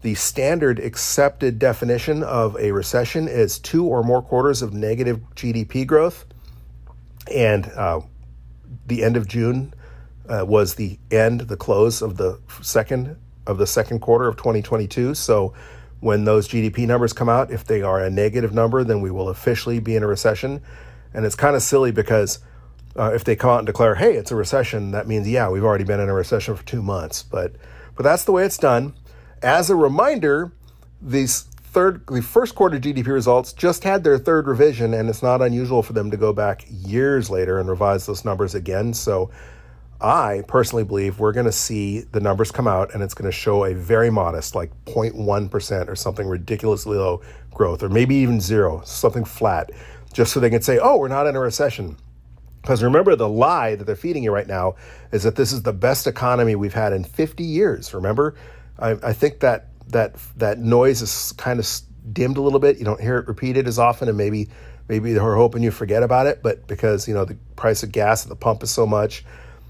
The 0.01 0.15
standard 0.15 0.79
accepted 0.79 1.59
definition 1.59 2.23
of 2.23 2.55
a 2.57 2.71
recession 2.71 3.27
is 3.27 3.59
two 3.59 3.85
or 3.85 4.03
more 4.03 4.21
quarters 4.21 4.61
of 4.61 4.73
negative 4.73 5.19
GDP 5.35 5.85
growth. 5.85 6.25
And 7.33 7.65
uh, 7.67 8.01
the 8.85 9.03
end 9.03 9.17
of 9.17 9.27
June 9.27 9.73
uh, 10.29 10.45
was 10.47 10.75
the 10.75 10.99
end, 11.11 11.41
the 11.41 11.57
close 11.57 12.01
of 12.01 12.17
the 12.17 12.39
second 12.61 13.17
of 13.47 13.57
the 13.59 13.67
second 13.67 13.99
quarter 13.99 14.27
of 14.27 14.37
2022. 14.37 15.13
So 15.13 15.53
when 16.05 16.23
those 16.23 16.47
GDP 16.47 16.85
numbers 16.85 17.13
come 17.13 17.27
out, 17.27 17.49
if 17.49 17.65
they 17.65 17.81
are 17.81 17.99
a 17.99 18.11
negative 18.11 18.53
number, 18.53 18.83
then 18.83 19.01
we 19.01 19.09
will 19.09 19.27
officially 19.27 19.79
be 19.79 19.95
in 19.95 20.03
a 20.03 20.07
recession. 20.07 20.61
And 21.15 21.25
it's 21.25 21.33
kind 21.33 21.55
of 21.55 21.63
silly 21.63 21.91
because 21.91 22.37
uh, 22.95 23.11
if 23.15 23.23
they 23.23 23.35
come 23.35 23.49
out 23.49 23.57
and 23.57 23.65
declare, 23.65 23.95
"Hey, 23.95 24.13
it's 24.13 24.29
a 24.29 24.35
recession," 24.35 24.91
that 24.91 25.07
means 25.07 25.27
yeah, 25.27 25.49
we've 25.49 25.63
already 25.63 25.83
been 25.83 25.99
in 25.99 26.07
a 26.07 26.13
recession 26.13 26.55
for 26.55 26.63
two 26.63 26.83
months. 26.83 27.23
But 27.23 27.53
but 27.95 28.03
that's 28.03 28.23
the 28.23 28.31
way 28.31 28.45
it's 28.45 28.59
done. 28.59 28.93
As 29.41 29.71
a 29.71 29.75
reminder, 29.75 30.51
these 31.01 31.41
third 31.41 32.05
the 32.05 32.21
first 32.21 32.53
quarter 32.53 32.79
GDP 32.79 33.07
results 33.07 33.51
just 33.51 33.83
had 33.83 34.03
their 34.03 34.19
third 34.19 34.45
revision, 34.45 34.93
and 34.93 35.09
it's 35.09 35.23
not 35.23 35.41
unusual 35.41 35.81
for 35.81 35.93
them 35.93 36.11
to 36.11 36.17
go 36.17 36.31
back 36.33 36.65
years 36.69 37.31
later 37.31 37.57
and 37.57 37.67
revise 37.67 38.05
those 38.05 38.23
numbers 38.23 38.53
again. 38.53 38.93
So 38.93 39.31
I 40.01 40.43
personally 40.47 40.83
believe 40.83 41.19
we're 41.19 41.31
going 41.31 41.45
to 41.45 41.51
see 41.51 42.01
the 42.01 42.19
numbers 42.19 42.51
come 42.51 42.67
out 42.67 42.93
and 42.93 43.01
it's 43.01 43.13
going 43.13 43.29
to 43.29 43.35
show 43.35 43.65
a 43.65 43.73
very 43.73 44.09
modest, 44.09 44.53
like 44.53 44.71
0.1% 44.85 45.87
or 45.87 45.95
something 45.95 46.27
ridiculously 46.27 46.97
low 46.97 47.21
growth, 47.51 47.81
or 47.81 47.89
maybe 47.89 48.15
even 48.15 48.41
zero, 48.41 48.81
something 48.83 49.23
flat, 49.23 49.71
just 50.13 50.33
so 50.33 50.39
they 50.39 50.49
can 50.49 50.61
say, 50.61 50.79
oh, 50.81 50.97
we're 50.97 51.07
not 51.07 51.27
in 51.27 51.35
a 51.35 51.39
recession. 51.39 51.97
Because 52.61 52.83
remember, 52.83 53.15
the 53.15 53.29
lie 53.29 53.75
that 53.75 53.85
they're 53.85 53.95
feeding 53.95 54.23
you 54.23 54.31
right 54.31 54.47
now 54.47 54.75
is 55.11 55.23
that 55.23 55.35
this 55.35 55.53
is 55.53 55.61
the 55.61 55.71
best 55.71 56.07
economy 56.07 56.55
we've 56.55 56.73
had 56.73 56.93
in 56.93 57.03
50 57.03 57.43
years. 57.43 57.93
Remember, 57.93 58.35
I, 58.79 58.91
I 59.03 59.13
think 59.13 59.39
that 59.41 59.67
that 59.89 60.15
that 60.37 60.57
noise 60.57 61.03
is 61.03 61.31
kind 61.33 61.59
of 61.59 61.67
dimmed 62.11 62.37
a 62.37 62.41
little 62.41 62.59
bit. 62.59 62.79
You 62.79 62.85
don't 62.85 62.99
hear 62.99 63.19
it 63.19 63.27
repeated 63.27 63.67
as 63.67 63.77
often, 63.77 64.09
and 64.09 64.17
maybe 64.17 64.49
maybe 64.87 65.13
they're 65.13 65.35
hoping 65.35 65.61
you 65.61 65.69
forget 65.69 66.01
about 66.01 66.25
it. 66.25 66.41
But 66.41 66.65
because 66.65 67.07
you 67.07 67.13
know 67.13 67.23
the 67.23 67.37
price 67.55 67.83
of 67.83 67.91
gas 67.91 68.23
at 68.23 68.29
the 68.29 68.35
pump 68.35 68.63
is 68.63 68.71
so 68.71 68.87
much, 68.87 69.23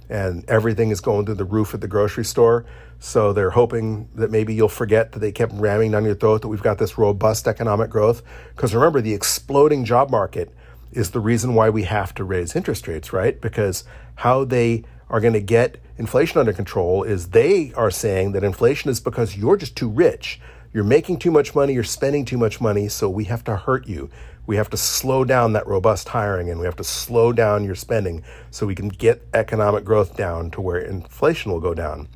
and 0.10 0.44
everything 0.50 0.91
is 0.91 1.02
going 1.02 1.26
through 1.26 1.36
the 1.36 1.46
roof 1.46 1.74
at 1.74 1.82
the 1.82 1.88
grocery 1.88 2.26
store, 2.26 2.65
so 3.00 3.34
they're 3.34 3.52
hoping 3.52 4.10
that 4.15 4.32
maybe 4.32 4.54
you'll 4.54 4.70
forget 4.70 5.12
that 5.12 5.20
they 5.20 5.32
kept 5.32 5.54
ramming 5.54 5.91
down 5.91 6.06
your 6.06 6.15
throat 6.15 6.41
that 6.41 6.48
we've 6.48 6.62
got 6.62 6.78
this 6.78 6.98
robust 6.98 7.48
economic 7.48 7.89
growth. 7.89 8.22
Because 8.56 8.74
remember, 8.74 9.02
the 9.02 9.13
exploding 9.13 9.86
job 9.86 10.10
market 10.10 10.54
is 10.91 11.12
the 11.12 11.20
reason 11.20 11.54
why 11.54 11.70
we 11.70 11.84
have 11.84 12.13
to 12.15 12.24
raise 12.24 12.56
interest 12.56 12.88
rates, 12.88 13.12
right? 13.12 13.39
Because 13.41 13.84
how 14.15 14.46
they 14.46 14.84
are 15.10 15.20
going 15.20 15.34
to 15.34 15.41
get 15.41 15.78
inflation 15.98 16.39
under 16.39 16.54
control 16.54 17.04
is 17.04 17.30
they 17.30 17.74
are 17.74 17.91
saying 17.91 18.32
that 18.32 18.44
inflation 18.44 18.89
is 18.89 19.00
because 19.00 19.38
you're 19.38 19.58
just 19.58 19.76
too 19.76 19.89
rich. 19.89 20.39
You're 20.76 20.84
making 20.84 21.20
too 21.20 21.32
much 21.32 21.56
money, 21.56 21.74
you're 21.74 21.86
spending 21.86 22.26
too 22.26 22.38
much 22.38 22.60
money, 22.60 22.90
so 22.90 23.10
we 23.10 23.24
have 23.24 23.46
to 23.46 23.56
hurt 23.56 23.88
you. 23.88 24.10
We 24.46 24.58
have 24.58 24.70
to 24.72 24.78
slow 24.78 25.24
down 25.24 25.54
that 25.54 25.66
robust 25.66 26.10
hiring 26.10 26.50
and 26.50 26.60
we 26.60 26.66
have 26.66 26.76
to 26.76 26.84
slow 26.84 27.32
down 27.32 27.64
your 27.64 27.76
spending 27.76 28.26
so 28.52 28.66
we 28.66 28.76
can 28.76 28.90
get 28.90 29.26
economic 29.34 29.86
growth 29.86 30.18
down 30.18 30.52
to 30.52 30.60
where 30.60 30.78
inflation 30.78 31.54
will 31.54 31.62
go 31.62 31.74
down. 31.74 32.10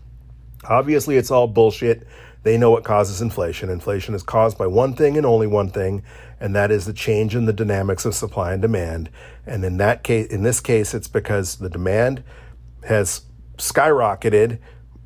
Obviously, 0.65 1.15
it's 1.15 1.31
all 1.31 1.47
bullshit. 1.47 2.05
They 2.43 2.57
know 2.57 2.69
what 2.69 2.83
causes 2.83 3.21
inflation. 3.21 3.69
Inflation 3.69 4.13
is 4.13 4.23
caused 4.23 4.57
by 4.57 4.67
one 4.67 4.93
thing 4.93 5.15
and 5.15 5.25
only 5.25 5.47
one 5.47 5.69
thing, 5.69 6.03
and 6.37 6.53
that 6.53 6.69
is 6.69 6.85
the 6.85 6.91
change 6.91 7.37
in 7.37 7.45
the 7.45 7.53
dynamics 7.53 8.03
of 8.03 8.13
supply 8.13 8.51
and 8.51 8.61
demand. 8.61 9.09
And 9.47 9.63
in 9.63 9.77
that 9.77 10.03
case, 10.03 10.27
in 10.27 10.43
this 10.43 10.59
case, 10.59 10.93
it's 10.93 11.07
because 11.07 11.59
the 11.59 11.69
demand 11.69 12.25
has 12.83 13.21
skyrocketed 13.55 14.59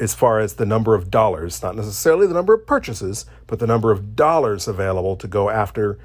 as 0.04 0.13
far 0.13 0.39
as 0.39 0.56
the 0.56 0.66
number 0.66 0.96
of 0.96 1.10
dollars, 1.10 1.63
not 1.63 1.76
necessarily 1.76 2.28
the 2.28 2.34
number 2.34 2.54
of 2.54 2.68
purchases, 2.68 3.26
but 3.48 3.60
the 3.60 3.68
number 3.68 3.89
of 3.89 4.16
dollars 4.16 4.68
available 4.68 5.16
to 5.16 5.28
go 5.28 5.50
after 5.50 5.98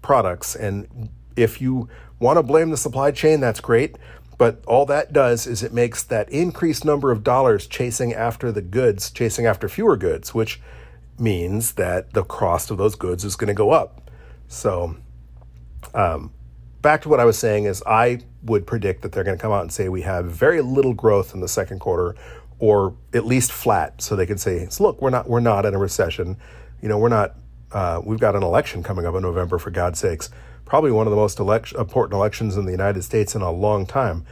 products. 0.00 0.56
And 0.56 1.10
if 1.36 1.60
you 1.60 1.88
want 2.18 2.38
to 2.38 2.42
blame 2.42 2.70
the 2.70 2.76
supply 2.76 3.10
chain, 3.10 3.40
that's 3.40 3.60
great. 3.60 3.96
But 4.38 4.64
all 4.66 4.86
that 4.86 5.12
does 5.12 5.46
is 5.46 5.62
it 5.62 5.74
makes 5.74 6.02
that 6.04 6.30
increased 6.30 6.84
number 6.84 7.10
of 7.10 7.22
dollars 7.22 7.66
chasing 7.66 8.14
after 8.14 8.50
the 8.50 8.62
goods, 8.62 9.10
chasing 9.10 9.44
after 9.44 9.68
fewer 9.68 9.96
goods, 9.96 10.32
which 10.32 10.60
means 11.18 11.72
that 11.72 12.14
the 12.14 12.24
cost 12.24 12.70
of 12.70 12.78
those 12.78 12.94
goods 12.94 13.24
is 13.24 13.36
going 13.36 13.48
to 13.48 13.54
go 13.54 13.72
up. 13.72 14.10
So, 14.46 14.96
um, 15.92 16.32
back 16.80 17.02
to 17.02 17.08
what 17.08 17.20
I 17.20 17.24
was 17.24 17.36
saying 17.36 17.64
is 17.64 17.82
I 17.84 18.20
would 18.44 18.66
predict 18.66 19.02
that 19.02 19.12
they're 19.12 19.24
going 19.24 19.36
to 19.36 19.42
come 19.42 19.52
out 19.52 19.62
and 19.62 19.72
say 19.72 19.88
we 19.88 20.02
have 20.02 20.26
very 20.26 20.62
little 20.62 20.94
growth 20.94 21.34
in 21.34 21.40
the 21.40 21.48
second 21.48 21.80
quarter, 21.80 22.14
or 22.58 22.94
at 23.14 23.24
least 23.24 23.52
flat, 23.52 24.02
so 24.02 24.16
they 24.16 24.26
can 24.26 24.38
say, 24.38 24.68
"Look, 24.80 25.00
we're 25.00 25.10
not 25.10 25.28
we're 25.28 25.40
not 25.40 25.64
in 25.64 25.74
a 25.74 25.78
recession. 25.78 26.36
You 26.82 26.88
know, 26.88 26.98
we're 26.98 27.08
not. 27.08 27.34
Uh, 27.70 28.00
we've 28.02 28.20
got 28.20 28.34
an 28.34 28.42
election 28.42 28.82
coming 28.82 29.04
up 29.06 29.14
in 29.14 29.22
November, 29.22 29.58
for 29.58 29.70
God's 29.70 29.98
sakes." 29.98 30.30
probably 30.68 30.92
one 30.92 31.06
of 31.06 31.10
the 31.10 31.16
most 31.16 31.40
elect- 31.40 31.72
important 31.72 32.12
elections 32.12 32.56
in 32.56 32.66
the 32.66 32.70
United 32.70 33.02
States 33.02 33.34
in 33.34 33.40
a 33.40 33.50
long 33.50 33.86
time. 33.86 34.24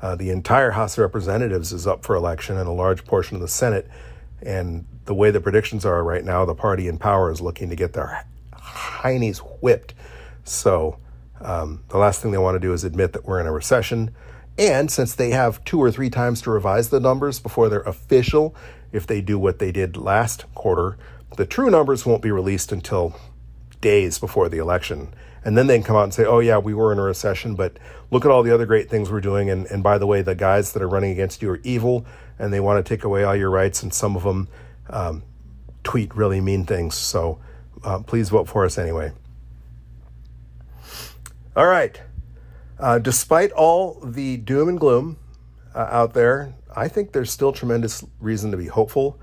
Uh, 0.00 0.14
the 0.14 0.30
entire 0.30 0.72
House 0.72 0.98
of 0.98 1.02
Representatives 1.02 1.72
is 1.72 1.86
up 1.86 2.04
for 2.04 2.14
election, 2.14 2.56
and 2.56 2.68
a 2.68 2.72
large 2.72 3.04
portion 3.04 3.34
of 3.34 3.40
the 3.40 3.48
Senate. 3.48 3.88
And 4.42 4.84
the 5.06 5.14
way 5.14 5.30
the 5.30 5.40
predictions 5.40 5.84
are 5.84 6.04
right 6.04 6.22
now, 6.22 6.44
the 6.44 6.54
party 6.54 6.86
in 6.86 6.98
power 6.98 7.32
is 7.32 7.40
looking 7.40 7.70
to 7.70 7.74
get 7.74 7.94
their 7.94 8.24
heinies 8.54 9.38
whipped. 9.60 9.94
So 10.44 10.98
um, 11.40 11.82
the 11.88 11.98
last 11.98 12.20
thing 12.20 12.30
they 12.30 12.38
want 12.38 12.54
to 12.54 12.60
do 12.60 12.72
is 12.72 12.84
admit 12.84 13.14
that 13.14 13.24
we're 13.24 13.40
in 13.40 13.46
a 13.46 13.52
recession. 13.52 14.14
And 14.58 14.90
since 14.90 15.14
they 15.14 15.30
have 15.30 15.64
two 15.64 15.80
or 15.80 15.90
three 15.90 16.10
times 16.10 16.42
to 16.42 16.50
revise 16.50 16.90
the 16.90 17.00
numbers 17.00 17.38
before 17.38 17.68
they're 17.68 17.80
official, 17.82 18.54
if 18.92 19.06
they 19.06 19.20
do 19.20 19.38
what 19.38 19.60
they 19.60 19.70
did 19.70 19.96
last 19.96 20.52
quarter, 20.54 20.98
the 21.36 21.46
true 21.46 21.70
numbers 21.70 22.04
won't 22.04 22.22
be 22.22 22.30
released 22.30 22.72
until 22.72 23.14
days 23.80 24.18
before 24.18 24.48
the 24.48 24.58
election 24.58 25.14
and 25.44 25.56
then 25.56 25.66
they 25.66 25.76
can 25.76 25.84
come 25.84 25.96
out 25.96 26.04
and 26.04 26.12
say, 26.12 26.24
"Oh 26.24 26.40
yeah, 26.40 26.58
we 26.58 26.74
were 26.74 26.92
in 26.92 26.98
a 26.98 27.02
recession, 27.02 27.54
but 27.54 27.78
look 28.10 28.24
at 28.24 28.30
all 28.30 28.42
the 28.42 28.52
other 28.52 28.66
great 28.66 28.90
things 28.90 29.10
we're 29.10 29.20
doing." 29.20 29.48
And 29.48 29.66
and 29.66 29.82
by 29.82 29.98
the 29.98 30.06
way, 30.06 30.20
the 30.20 30.34
guys 30.34 30.72
that 30.72 30.82
are 30.82 30.88
running 30.88 31.10
against 31.10 31.42
you 31.42 31.50
are 31.50 31.60
evil, 31.62 32.04
and 32.38 32.52
they 32.52 32.60
want 32.60 32.84
to 32.84 32.88
take 32.88 33.04
away 33.04 33.24
all 33.24 33.36
your 33.36 33.50
rights. 33.50 33.82
And 33.82 33.92
some 33.92 34.16
of 34.16 34.24
them 34.24 34.48
um, 34.90 35.22
tweet 35.84 36.14
really 36.14 36.40
mean 36.40 36.66
things. 36.66 36.96
So 36.96 37.38
uh, 37.84 38.00
please 38.00 38.28
vote 38.28 38.48
for 38.48 38.64
us 38.64 38.78
anyway. 38.78 39.12
All 41.56 41.66
right. 41.66 42.00
Uh, 42.78 42.98
despite 42.98 43.50
all 43.52 44.00
the 44.04 44.36
doom 44.38 44.68
and 44.68 44.80
gloom 44.80 45.18
uh, 45.74 45.88
out 45.90 46.14
there, 46.14 46.54
I 46.74 46.88
think 46.88 47.12
there's 47.12 47.32
still 47.32 47.52
tremendous 47.52 48.04
reason 48.20 48.50
to 48.52 48.56
be 48.56 48.66
hopeful. 48.66 49.18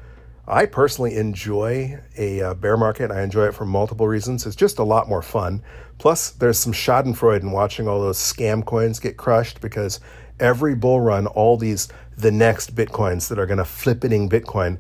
I 0.48 0.65
personally 0.68 1.15
enjoy 1.15 2.00
a 2.18 2.41
uh, 2.41 2.54
bear 2.54 2.78
market. 2.78 3.12
I 3.12 3.24
enjoy 3.24 3.48
it 3.48 3.56
for 3.56 3.65
multiple 3.65 4.08
reasons. 4.08 4.46
It's 4.46 4.56
just 4.56 4.78
a 4.78 4.84
lot 4.84 5.10
more 5.10 5.24
fun. 5.24 5.63
Plus, 5.98 6.32
there's 6.32 6.60
some 6.60 6.74
Schadenfreude 6.74 7.41
in 7.41 7.52
watching 7.52 7.88
all 7.88 8.02
those 8.02 8.20
scam 8.20 8.63
coins 8.63 9.00
get 9.00 9.18
crushed 9.18 9.62
because 9.62 10.00
every 10.39 10.76
bull 10.76 11.02
run, 11.02 11.26
all 11.26 11.58
these 11.58 11.88
the 12.18 12.32
next 12.32 12.76
Bitcoins 12.76 13.28
that 13.30 13.39
are 13.39 13.46
going 13.46 13.58
to 13.58 13.63
flippening 13.63 14.30
Bitcoin 14.30 14.78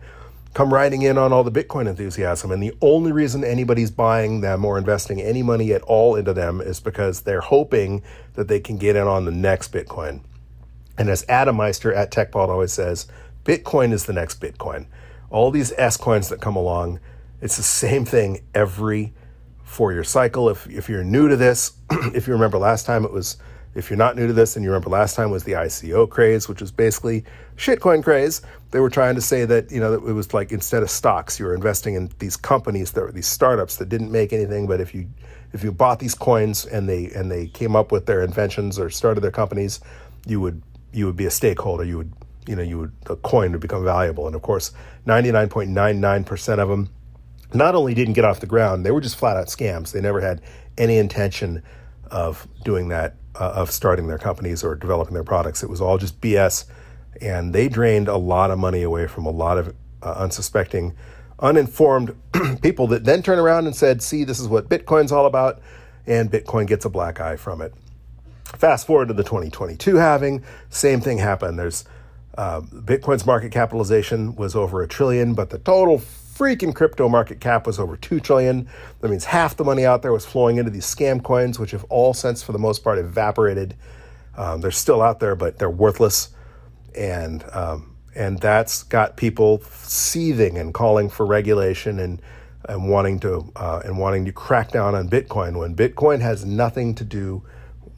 come 0.55 0.73
riding 0.73 1.03
in 1.03 1.19
on 1.19 1.31
all 1.31 1.43
the 1.43 1.51
Bitcoin 1.51 1.87
enthusiasm. 1.87 2.51
And 2.51 2.63
the 2.63 2.73
only 2.81 3.11
reason 3.11 3.43
anybody's 3.43 3.91
buying 3.91 4.41
them 4.41 4.65
or 4.65 4.79
investing 4.79 5.21
any 5.21 5.43
money 5.43 5.71
at 5.71 5.83
all 5.83 6.15
into 6.15 6.33
them 6.33 6.59
is 6.59 6.79
because 6.79 7.21
they're 7.21 7.41
hoping 7.41 8.01
that 8.33 8.47
they 8.47 8.59
can 8.59 8.77
get 8.77 8.95
in 8.95 9.05
on 9.05 9.25
the 9.25 9.31
next 9.31 9.71
Bitcoin. 9.71 10.21
And 10.97 11.09
as 11.09 11.23
Adam 11.29 11.57
Meister 11.57 11.93
at 11.93 12.11
TechBalt 12.11 12.49
always 12.49 12.73
says, 12.73 13.05
Bitcoin 13.43 13.93
is 13.93 14.07
the 14.07 14.13
next 14.13 14.41
Bitcoin 14.41 14.87
all 15.29 15.51
these 15.51 15.73
S 15.77 15.97
coins 15.97 16.29
that 16.29 16.39
come 16.39 16.55
along, 16.55 16.99
it's 17.41 17.57
the 17.57 17.63
same 17.63 18.05
thing 18.05 18.41
every 18.53 19.13
four 19.63 19.91
year 19.91 20.03
cycle. 20.03 20.49
If, 20.49 20.65
if 20.67 20.87
you're 20.87 21.03
new 21.03 21.27
to 21.27 21.35
this, 21.35 21.73
if 22.13 22.27
you 22.27 22.33
remember 22.33 22.57
last 22.57 22.85
time 22.85 23.03
it 23.03 23.11
was, 23.11 23.37
if 23.73 23.89
you're 23.89 23.97
not 23.97 24.15
new 24.15 24.27
to 24.27 24.33
this 24.33 24.55
and 24.55 24.63
you 24.63 24.71
remember 24.71 24.89
last 24.89 25.15
time 25.15 25.31
was 25.31 25.43
the 25.43 25.51
ICO 25.51 26.09
craze, 26.09 26.47
which 26.47 26.61
was 26.61 26.71
basically 26.71 27.25
shitcoin 27.57 28.01
craze. 28.01 28.41
They 28.75 28.81
were 28.81 28.89
trying 28.89 29.15
to 29.15 29.21
say 29.21 29.45
that, 29.45 29.71
you 29.71 29.79
know, 29.79 29.93
it 29.93 30.01
was 30.01 30.33
like 30.33 30.51
instead 30.51 30.83
of 30.83 30.89
stocks, 30.89 31.39
you 31.39 31.45
were 31.45 31.55
investing 31.55 31.95
in 31.95 32.11
these 32.19 32.35
companies 32.35 32.91
that 32.91 33.03
were 33.03 33.11
these 33.13 33.25
startups 33.25 33.77
that 33.77 33.87
didn't 33.87 34.11
make 34.11 34.33
anything, 34.33 34.67
but 34.67 34.81
if 34.81 34.93
you 34.93 35.07
if 35.53 35.63
you 35.63 35.71
bought 35.71 35.99
these 35.99 36.13
coins 36.13 36.65
and 36.65 36.89
they 36.89 37.05
and 37.15 37.31
they 37.31 37.47
came 37.47 37.73
up 37.73 37.93
with 37.93 38.05
their 38.05 38.21
inventions 38.21 38.77
or 38.77 38.89
started 38.89 39.21
their 39.21 39.31
companies, 39.31 39.79
you 40.27 40.41
would 40.41 40.61
you 40.91 41.05
would 41.05 41.15
be 41.15 41.25
a 41.25 41.31
stakeholder. 41.31 41.85
You 41.85 41.99
would 41.99 42.11
you 42.47 42.55
know, 42.55 42.63
you 42.63 42.79
would, 42.79 42.91
the 43.05 43.15
coin 43.17 43.51
would 43.53 43.61
become 43.61 43.83
valuable. 43.83 44.27
And 44.27 44.35
of 44.35 44.41
course, 44.41 44.71
99.99% 45.07 46.59
of 46.59 46.69
them 46.69 46.89
not 47.53 47.75
only 47.75 47.93
didn't 47.93 48.13
get 48.13 48.25
off 48.25 48.39
the 48.39 48.45
ground, 48.45 48.85
they 48.85 48.91
were 48.91 49.01
just 49.01 49.15
flat 49.15 49.37
out 49.37 49.47
scams. 49.47 49.91
They 49.91 50.01
never 50.01 50.19
had 50.19 50.41
any 50.77 50.97
intention 50.97 51.63
of 52.11 52.47
doing 52.63 52.89
that, 52.89 53.15
uh, 53.35 53.53
of 53.55 53.71
starting 53.71 54.07
their 54.07 54.17
companies 54.17 54.63
or 54.63 54.75
developing 54.75 55.13
their 55.13 55.23
products. 55.23 55.63
It 55.63 55.69
was 55.69 55.81
all 55.81 55.97
just 55.97 56.19
BS. 56.21 56.65
And 57.21 57.53
they 57.53 57.69
drained 57.69 58.07
a 58.07 58.17
lot 58.17 58.51
of 58.51 58.59
money 58.59 58.83
away 58.83 59.07
from 59.07 59.25
a 59.25 59.31
lot 59.31 59.57
of 59.57 59.75
uh, 60.01 60.13
unsuspecting, 60.13 60.95
uninformed 61.39 62.15
people 62.61 62.87
that 62.87 63.05
then 63.05 63.23
turn 63.23 63.39
around 63.39 63.65
and 63.65 63.75
said, 63.75 64.01
see, 64.01 64.23
this 64.23 64.39
is 64.39 64.47
what 64.47 64.69
Bitcoin's 64.69 65.11
all 65.11 65.25
about. 65.25 65.61
And 66.05 66.31
Bitcoin 66.31 66.67
gets 66.67 66.85
a 66.85 66.89
black 66.89 67.19
eye 67.19 67.35
from 67.35 67.61
it. 67.61 67.73
Fast 68.45 68.87
forward 68.87 69.07
to 69.07 69.13
the 69.13 69.23
2022 69.23 69.95
halving, 69.95 70.43
same 70.69 71.01
thing 71.01 71.17
happened. 71.17 71.57
There's 71.57 71.83
uh, 72.37 72.61
Bitcoin's 72.61 73.25
market 73.25 73.51
capitalization 73.51 74.35
was 74.35 74.55
over 74.55 74.81
a 74.81 74.87
trillion, 74.87 75.33
but 75.33 75.49
the 75.49 75.57
total 75.57 75.99
freaking 75.99 76.75
crypto 76.75 77.07
market 77.07 77.39
cap 77.39 77.65
was 77.65 77.79
over 77.79 77.95
2 77.95 78.19
trillion. 78.19 78.67
That 78.99 79.09
means 79.09 79.25
half 79.25 79.55
the 79.55 79.63
money 79.63 79.85
out 79.85 80.01
there 80.01 80.11
was 80.11 80.25
flowing 80.25 80.57
into 80.57 80.69
these 80.69 80.85
scam 80.85 81.23
coins, 81.23 81.59
which 81.59 81.71
have 81.71 81.85
all 81.85 82.13
since, 82.13 82.43
for 82.43 82.51
the 82.51 82.59
most 82.59 82.83
part, 82.83 82.99
evaporated. 82.99 83.75
Um, 84.37 84.61
they're 84.61 84.71
still 84.71 85.01
out 85.01 85.19
there, 85.19 85.35
but 85.35 85.57
they're 85.57 85.69
worthless. 85.69 86.29
And, 86.95 87.43
um, 87.51 87.95
and 88.15 88.39
that's 88.39 88.83
got 88.83 89.17
people 89.17 89.61
seething 89.63 90.57
and 90.57 90.73
calling 90.73 91.09
for 91.09 91.25
regulation 91.25 91.99
and, 91.99 92.21
and 92.67 92.89
wanting 92.89 93.19
to, 93.19 93.51
uh, 93.55 93.81
and 93.83 93.99
wanting 93.99 94.25
to 94.25 94.31
crack 94.31 94.71
down 94.71 94.95
on 94.95 95.09
Bitcoin 95.09 95.57
when 95.57 95.75
Bitcoin 95.75 96.21
has 96.21 96.45
nothing 96.45 96.95
to 96.95 97.03
do 97.03 97.43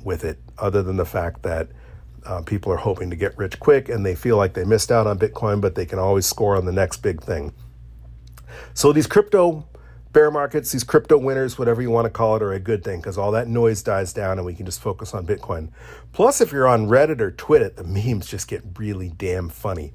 with 0.04 0.24
it 0.24 0.40
other 0.58 0.82
than 0.82 0.98
the 0.98 1.06
fact 1.06 1.44
that 1.44 1.70
uh, 2.26 2.42
people 2.42 2.72
are 2.72 2.78
hoping 2.78 3.10
to 3.10 3.16
get 3.16 3.38
rich 3.38 3.60
quick 3.60 3.90
and 3.90 4.06
they 4.06 4.16
feel 4.16 4.38
like 4.38 4.54
they 4.54 4.66
missed 4.66 4.92
out 4.92 5.08
on 5.08 5.18
Bitcoin, 5.18 5.62
but 5.62 5.76
they 5.76 5.86
can 5.86 6.00
always 6.00 6.26
score 6.26 6.56
on 6.56 6.66
the 6.66 6.72
next 6.72 6.98
big 6.98 7.22
thing. 7.22 7.54
So 8.74 8.92
these 8.92 9.08
crypto 9.08 9.68
bear 10.18 10.32
markets, 10.32 10.72
these 10.72 10.84
crypto 10.84 11.16
winters, 11.16 11.60
whatever 11.60 11.80
you 11.80 11.92
want 11.92 12.06
to 12.06 12.10
call 12.10 12.36
it, 12.36 12.42
are 12.42 12.52
a 12.52 12.60
good 12.60 12.84
thing 12.84 13.00
because 13.00 13.20
all 13.20 13.30
that 13.34 13.48
noise 13.48 13.84
dies 13.84 14.12
down 14.14 14.40
and 14.40 14.46
we 14.48 14.56
can 14.56 14.66
just 14.66 14.82
focus 14.82 15.14
on 15.14 15.28
Bitcoin. 15.28 15.70
Plus, 16.12 16.42
if 16.42 16.52
you're 16.52 16.68
on 16.68 16.88
Reddit 16.88 17.22
or 17.22 17.30
Twitter, 17.30 17.70
the 17.70 17.84
memes 17.84 18.26
just 18.26 18.48
get 18.48 18.64
really 18.80 19.10
damn 19.10 19.48
funny. 19.48 19.94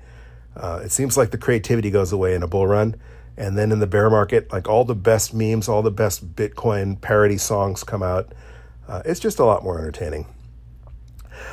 Uh, 0.55 0.81
it 0.85 0.93
seems 0.93 1.17
like 1.17 1.33
the 1.33 1.39
creativity 1.39 1.91
goes 1.91 2.13
away 2.13 2.37
in 2.37 2.45
a 2.45 2.47
bull 2.47 2.69
run. 2.69 2.95
And 3.37 3.59
then 3.59 3.73
in 3.73 3.81
the 3.81 3.87
bear 3.89 4.09
market, 4.11 4.53
like 4.53 4.69
all 4.69 4.85
the 4.85 4.95
best 4.95 5.35
memes, 5.35 5.69
all 5.69 5.83
the 5.83 5.91
best 5.91 6.37
Bitcoin 6.37 7.01
parody 7.01 7.37
songs 7.37 7.83
come 7.83 8.05
out. 8.05 8.33
Uh, 8.87 9.03
it's 9.05 9.19
just 9.19 9.41
a 9.41 9.45
lot 9.45 9.65
more 9.65 9.77
entertaining. 9.77 10.27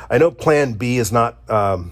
I 0.08 0.18
know 0.18 0.30
Plan 0.30 0.74
B 0.74 0.98
is 0.98 1.10
not 1.10 1.38
um, 1.50 1.90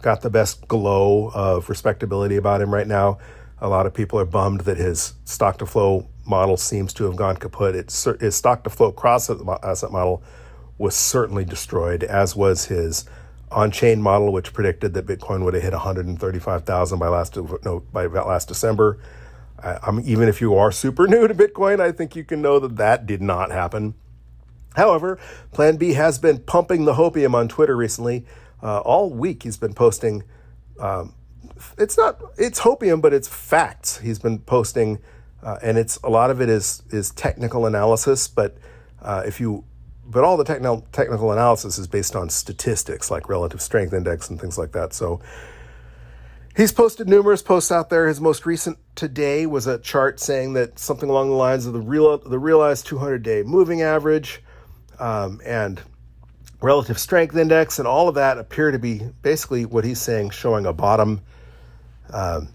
got 0.00 0.22
the 0.22 0.30
best 0.30 0.66
glow 0.66 1.30
of 1.34 1.68
respectability 1.68 2.36
about 2.36 2.62
him 2.62 2.72
right 2.72 2.86
now. 2.86 3.18
A 3.60 3.68
lot 3.68 3.86
of 3.86 3.92
people 3.94 4.18
are 4.18 4.24
bummed 4.24 4.62
that 4.62 4.78
his 4.78 5.14
stock 5.24 5.58
to 5.58 5.66
flow 5.66 6.06
model 6.26 6.56
seems 6.56 6.92
to 6.94 7.04
have 7.04 7.16
gone 7.16 7.36
kaput. 7.36 7.74
His 8.20 8.34
stock 8.34 8.64
to 8.64 8.70
flow 8.70 8.92
cross 8.92 9.28
asset 9.62 9.92
model 9.92 10.22
was 10.78 10.94
certainly 10.94 11.44
destroyed, 11.44 12.02
as 12.02 12.34
was 12.34 12.66
his 12.66 13.04
on-chain 13.50 14.00
model, 14.00 14.32
which 14.32 14.52
predicted 14.52 14.94
that 14.94 15.06
Bitcoin 15.06 15.44
would 15.44 15.54
have 15.54 15.62
hit 15.62 15.72
135,000 15.72 16.98
by 16.98 17.08
last 17.08 17.36
no, 17.36 17.80
by 17.92 18.06
last 18.06 18.48
December. 18.48 18.98
I, 19.62 19.78
even 20.04 20.28
if 20.28 20.40
you 20.40 20.54
are 20.54 20.72
super 20.72 21.06
new 21.08 21.28
to 21.28 21.34
Bitcoin, 21.34 21.80
I 21.80 21.92
think 21.92 22.16
you 22.16 22.24
can 22.24 22.40
know 22.40 22.58
that 22.60 22.76
that 22.76 23.06
did 23.06 23.20
not 23.20 23.50
happen. 23.50 23.94
However, 24.76 25.18
Plan 25.52 25.76
B 25.76 25.94
has 25.94 26.18
been 26.18 26.38
pumping 26.38 26.84
the 26.84 26.94
hopium 26.94 27.34
on 27.34 27.48
Twitter 27.48 27.76
recently. 27.76 28.24
Uh, 28.62 28.78
all 28.78 29.10
week, 29.10 29.42
he's 29.42 29.56
been 29.56 29.74
posting. 29.74 30.22
Um, 30.78 31.14
it's 31.78 31.96
not 31.96 32.20
it's 32.38 32.60
hopium, 32.60 33.00
but 33.00 33.12
it's 33.12 33.28
facts. 33.28 33.98
He's 33.98 34.18
been 34.18 34.38
posting, 34.40 34.98
uh, 35.42 35.58
and 35.62 35.78
it's 35.78 35.96
a 35.98 36.08
lot 36.08 36.30
of 36.30 36.40
it 36.40 36.48
is 36.48 36.82
is 36.90 37.10
technical 37.10 37.66
analysis. 37.66 38.28
But 38.28 38.56
uh, 39.02 39.22
if 39.26 39.40
you 39.40 39.64
but 40.10 40.24
all 40.24 40.36
the 40.36 40.44
technical 40.44 40.86
technical 40.92 41.32
analysis 41.32 41.78
is 41.78 41.86
based 41.86 42.16
on 42.16 42.28
statistics 42.28 43.10
like 43.10 43.28
relative 43.28 43.62
strength 43.62 43.92
index 43.92 44.28
and 44.28 44.40
things 44.40 44.58
like 44.58 44.72
that. 44.72 44.92
So 44.92 45.20
he's 46.56 46.72
posted 46.72 47.08
numerous 47.08 47.42
posts 47.42 47.70
out 47.70 47.90
there. 47.90 48.08
His 48.08 48.20
most 48.20 48.44
recent 48.44 48.78
today 48.96 49.46
was 49.46 49.66
a 49.66 49.78
chart 49.78 50.18
saying 50.18 50.54
that 50.54 50.78
something 50.78 51.08
along 51.08 51.28
the 51.28 51.36
lines 51.36 51.66
of 51.66 51.72
the 51.72 51.80
real 51.80 52.18
the 52.18 52.38
realized 52.38 52.86
200 52.86 53.22
day 53.22 53.42
moving 53.42 53.82
average 53.82 54.42
um, 54.98 55.40
and 55.44 55.80
relative 56.60 56.98
strength 56.98 57.36
index 57.36 57.78
and 57.78 57.88
all 57.88 58.08
of 58.08 58.14
that 58.16 58.36
appear 58.36 58.70
to 58.70 58.78
be 58.78 59.00
basically 59.22 59.64
what 59.64 59.84
he's 59.84 60.00
saying 60.00 60.30
showing 60.30 60.66
a 60.66 60.72
bottom. 60.72 61.22
Um, 62.12 62.48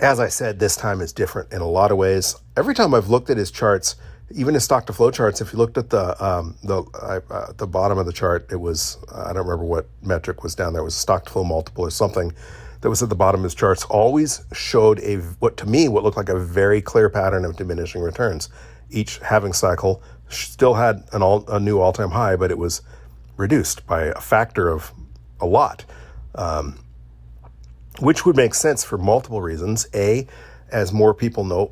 as 0.00 0.18
I 0.18 0.28
said, 0.28 0.58
this 0.58 0.76
time 0.76 1.00
is 1.00 1.12
different 1.12 1.52
in 1.52 1.60
a 1.60 1.68
lot 1.68 1.92
of 1.92 1.96
ways. 1.96 2.36
Every 2.56 2.74
time 2.74 2.94
I've 2.94 3.08
looked 3.08 3.30
at 3.30 3.36
his 3.36 3.50
charts 3.50 3.96
even 4.34 4.54
his 4.54 4.64
stock 4.64 4.86
to 4.86 4.92
flow 4.92 5.10
charts, 5.10 5.40
if 5.40 5.52
you 5.52 5.58
looked 5.58 5.78
at 5.78 5.90
the 5.90 6.24
um, 6.24 6.56
the 6.62 6.82
uh, 7.30 7.52
the 7.56 7.66
bottom 7.66 7.98
of 7.98 8.06
the 8.06 8.12
chart, 8.12 8.46
it 8.50 8.56
was 8.56 8.98
I 9.12 9.32
don't 9.32 9.46
remember 9.46 9.64
what 9.64 9.86
metric 10.02 10.42
was 10.42 10.54
down 10.54 10.72
there. 10.72 10.82
It 10.82 10.84
was 10.84 10.94
stock 10.94 11.24
to 11.26 11.30
flow 11.30 11.44
multiple 11.44 11.84
or 11.84 11.90
something 11.90 12.32
that 12.80 12.90
was 12.90 13.02
at 13.02 13.08
the 13.08 13.14
bottom 13.14 13.40
of 13.40 13.44
his 13.44 13.54
charts. 13.54 13.84
Always 13.84 14.44
showed 14.52 15.00
a 15.00 15.16
what 15.16 15.56
to 15.58 15.66
me 15.66 15.88
what 15.88 16.02
looked 16.02 16.16
like 16.16 16.28
a 16.28 16.38
very 16.38 16.80
clear 16.80 17.08
pattern 17.08 17.44
of 17.44 17.56
diminishing 17.56 18.02
returns. 18.02 18.48
Each 18.90 19.18
halving 19.18 19.52
cycle 19.52 20.02
still 20.28 20.74
had 20.74 21.04
an 21.12 21.22
all, 21.22 21.48
a 21.48 21.60
new 21.60 21.80
all 21.80 21.92
time 21.92 22.10
high, 22.10 22.36
but 22.36 22.50
it 22.50 22.58
was 22.58 22.82
reduced 23.36 23.86
by 23.86 24.04
a 24.04 24.20
factor 24.20 24.68
of 24.68 24.92
a 25.40 25.46
lot, 25.46 25.84
um, 26.34 26.81
which 28.00 28.24
would 28.26 28.36
make 28.36 28.54
sense 28.54 28.84
for 28.84 28.98
multiple 28.98 29.40
reasons. 29.40 29.86
A 29.94 30.26
as 30.70 30.92
more 30.92 31.12
people 31.12 31.44
know 31.44 31.70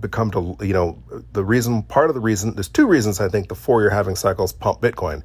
become 0.00 0.30
to 0.30 0.56
you 0.60 0.72
know 0.72 1.02
the 1.32 1.44
reason 1.44 1.82
part 1.82 2.08
of 2.08 2.14
the 2.14 2.20
reason 2.20 2.54
there's 2.54 2.68
two 2.68 2.86
reasons 2.86 3.20
I 3.20 3.28
think 3.28 3.48
the 3.48 3.54
four 3.54 3.82
year 3.82 3.90
halving 3.90 4.16
cycles 4.16 4.52
pump 4.52 4.80
Bitcoin. 4.80 5.22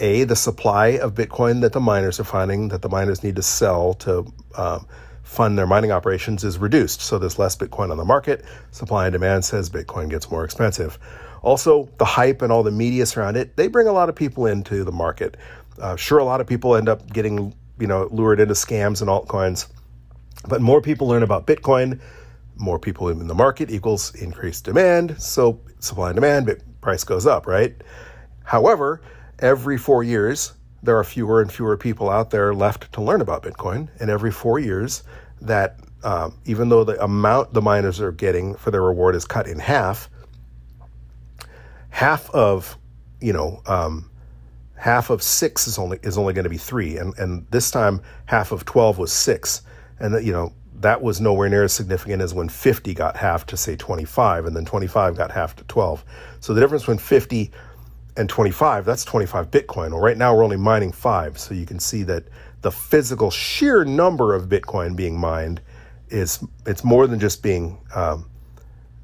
A 0.00 0.24
the 0.24 0.36
supply 0.36 0.98
of 0.98 1.14
Bitcoin 1.14 1.60
that 1.62 1.72
the 1.72 1.80
miners 1.80 2.20
are 2.20 2.24
finding 2.24 2.68
that 2.68 2.82
the 2.82 2.88
miners 2.88 3.24
need 3.24 3.36
to 3.36 3.42
sell 3.42 3.94
to 3.94 4.32
um, 4.56 4.86
fund 5.24 5.58
their 5.58 5.66
mining 5.66 5.90
operations 5.90 6.44
is 6.44 6.56
reduced, 6.58 7.00
so 7.00 7.18
there's 7.18 7.38
less 7.38 7.56
Bitcoin 7.56 7.90
on 7.90 7.96
the 7.96 8.04
market. 8.04 8.44
Supply 8.70 9.06
and 9.06 9.12
demand 9.12 9.44
says 9.44 9.68
Bitcoin 9.68 10.08
gets 10.08 10.30
more 10.30 10.44
expensive. 10.44 10.98
Also, 11.42 11.88
the 11.98 12.04
hype 12.04 12.42
and 12.42 12.52
all 12.52 12.62
the 12.62 12.70
media 12.70 13.04
around 13.16 13.36
it 13.36 13.56
they 13.56 13.66
bring 13.66 13.88
a 13.88 13.92
lot 13.92 14.08
of 14.08 14.14
people 14.14 14.46
into 14.46 14.84
the 14.84 14.92
market. 14.92 15.36
Uh, 15.80 15.96
sure, 15.96 16.18
a 16.18 16.24
lot 16.24 16.40
of 16.40 16.46
people 16.46 16.76
end 16.76 16.88
up 16.88 17.12
getting 17.12 17.52
you 17.80 17.86
know 17.86 18.08
lured 18.12 18.38
into 18.38 18.54
scams 18.54 19.00
and 19.00 19.10
altcoins, 19.10 19.66
but 20.48 20.60
more 20.60 20.80
people 20.80 21.08
learn 21.08 21.22
about 21.22 21.46
Bitcoin 21.46 22.00
more 22.58 22.78
people 22.78 23.08
in 23.08 23.26
the 23.26 23.34
market 23.34 23.70
equals 23.70 24.14
increased 24.16 24.64
demand. 24.64 25.20
So 25.20 25.60
supply 25.78 26.08
and 26.08 26.16
demand, 26.16 26.46
but 26.46 26.58
price 26.80 27.04
goes 27.04 27.26
up, 27.26 27.46
right? 27.46 27.74
However, 28.44 29.00
every 29.38 29.78
four 29.78 30.02
years, 30.02 30.52
there 30.82 30.96
are 30.98 31.04
fewer 31.04 31.40
and 31.40 31.50
fewer 31.50 31.76
people 31.76 32.10
out 32.10 32.30
there 32.30 32.52
left 32.54 32.92
to 32.92 33.02
learn 33.02 33.20
about 33.20 33.42
Bitcoin. 33.42 33.88
And 34.00 34.10
every 34.10 34.30
four 34.30 34.58
years, 34.58 35.02
that 35.40 35.78
um, 36.02 36.38
even 36.44 36.68
though 36.68 36.84
the 36.84 37.02
amount 37.02 37.54
the 37.54 37.62
miners 37.62 38.00
are 38.00 38.12
getting 38.12 38.54
for 38.54 38.70
their 38.70 38.82
reward 38.82 39.14
is 39.14 39.24
cut 39.24 39.46
in 39.46 39.58
half, 39.58 40.08
half 41.90 42.30
of, 42.30 42.76
you 43.20 43.32
know, 43.32 43.62
um, 43.66 44.10
half 44.76 45.10
of 45.10 45.22
six 45.22 45.66
is 45.66 45.78
only 45.78 45.98
is 46.02 46.16
only 46.16 46.32
going 46.32 46.44
to 46.44 46.50
be 46.50 46.56
three, 46.56 46.96
and 46.96 47.16
and 47.18 47.46
this 47.50 47.70
time 47.70 48.00
half 48.26 48.52
of 48.52 48.64
twelve 48.64 48.98
was 48.98 49.12
six, 49.12 49.62
and 50.00 50.24
you 50.24 50.32
know 50.32 50.52
that 50.80 51.02
was 51.02 51.20
nowhere 51.20 51.48
near 51.48 51.64
as 51.64 51.72
significant 51.72 52.22
as 52.22 52.32
when 52.32 52.48
50 52.48 52.94
got 52.94 53.16
half 53.16 53.44
to 53.46 53.56
say 53.56 53.74
25 53.74 54.46
and 54.46 54.54
then 54.54 54.64
25 54.64 55.16
got 55.16 55.32
half 55.32 55.56
to 55.56 55.64
12 55.64 56.04
so 56.40 56.54
the 56.54 56.60
difference 56.60 56.82
between 56.84 56.98
50 56.98 57.50
and 58.16 58.28
25 58.28 58.84
that's 58.84 59.04
25 59.04 59.50
bitcoin. 59.50 59.90
Well 59.90 60.00
right 60.00 60.16
now 60.16 60.36
we're 60.36 60.44
only 60.44 60.56
mining 60.56 60.92
5 60.92 61.38
so 61.38 61.54
you 61.54 61.66
can 61.66 61.80
see 61.80 62.02
that 62.04 62.24
the 62.62 62.70
physical 62.70 63.30
sheer 63.30 63.84
number 63.84 64.34
of 64.34 64.48
bitcoin 64.48 64.96
being 64.96 65.18
mined 65.18 65.60
is 66.10 66.42
it's 66.66 66.84
more 66.84 67.06
than 67.06 67.20
just 67.20 67.42
being 67.42 67.78
um, 67.94 68.28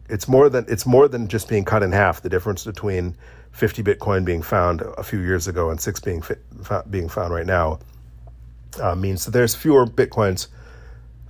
it's 0.09 0.29
more 0.29 0.49
than 0.49 0.65
it's 0.69 0.87
more 0.87 1.09
than 1.09 1.29
just 1.29 1.49
being 1.49 1.65
cut 1.65 1.83
in 1.83 1.93
half. 1.93 2.21
The 2.21 2.29
difference 2.29 2.65
between 2.65 3.17
50 3.53 3.83
bitcoin 3.83 4.25
being 4.25 4.43
found 4.43 4.83
a 4.83 5.03
few 5.03 5.21
years 5.21 5.49
ago 5.49 5.71
and 5.71 5.81
6 5.81 6.01
being 6.01 6.23
being 6.91 7.09
found 7.09 7.33
right 7.33 7.47
now 7.47 7.79
uh, 8.81 8.95
means 8.95 9.25
that 9.25 9.31
there's 9.31 9.55
fewer 9.55 9.87
bitcoins 9.87 10.49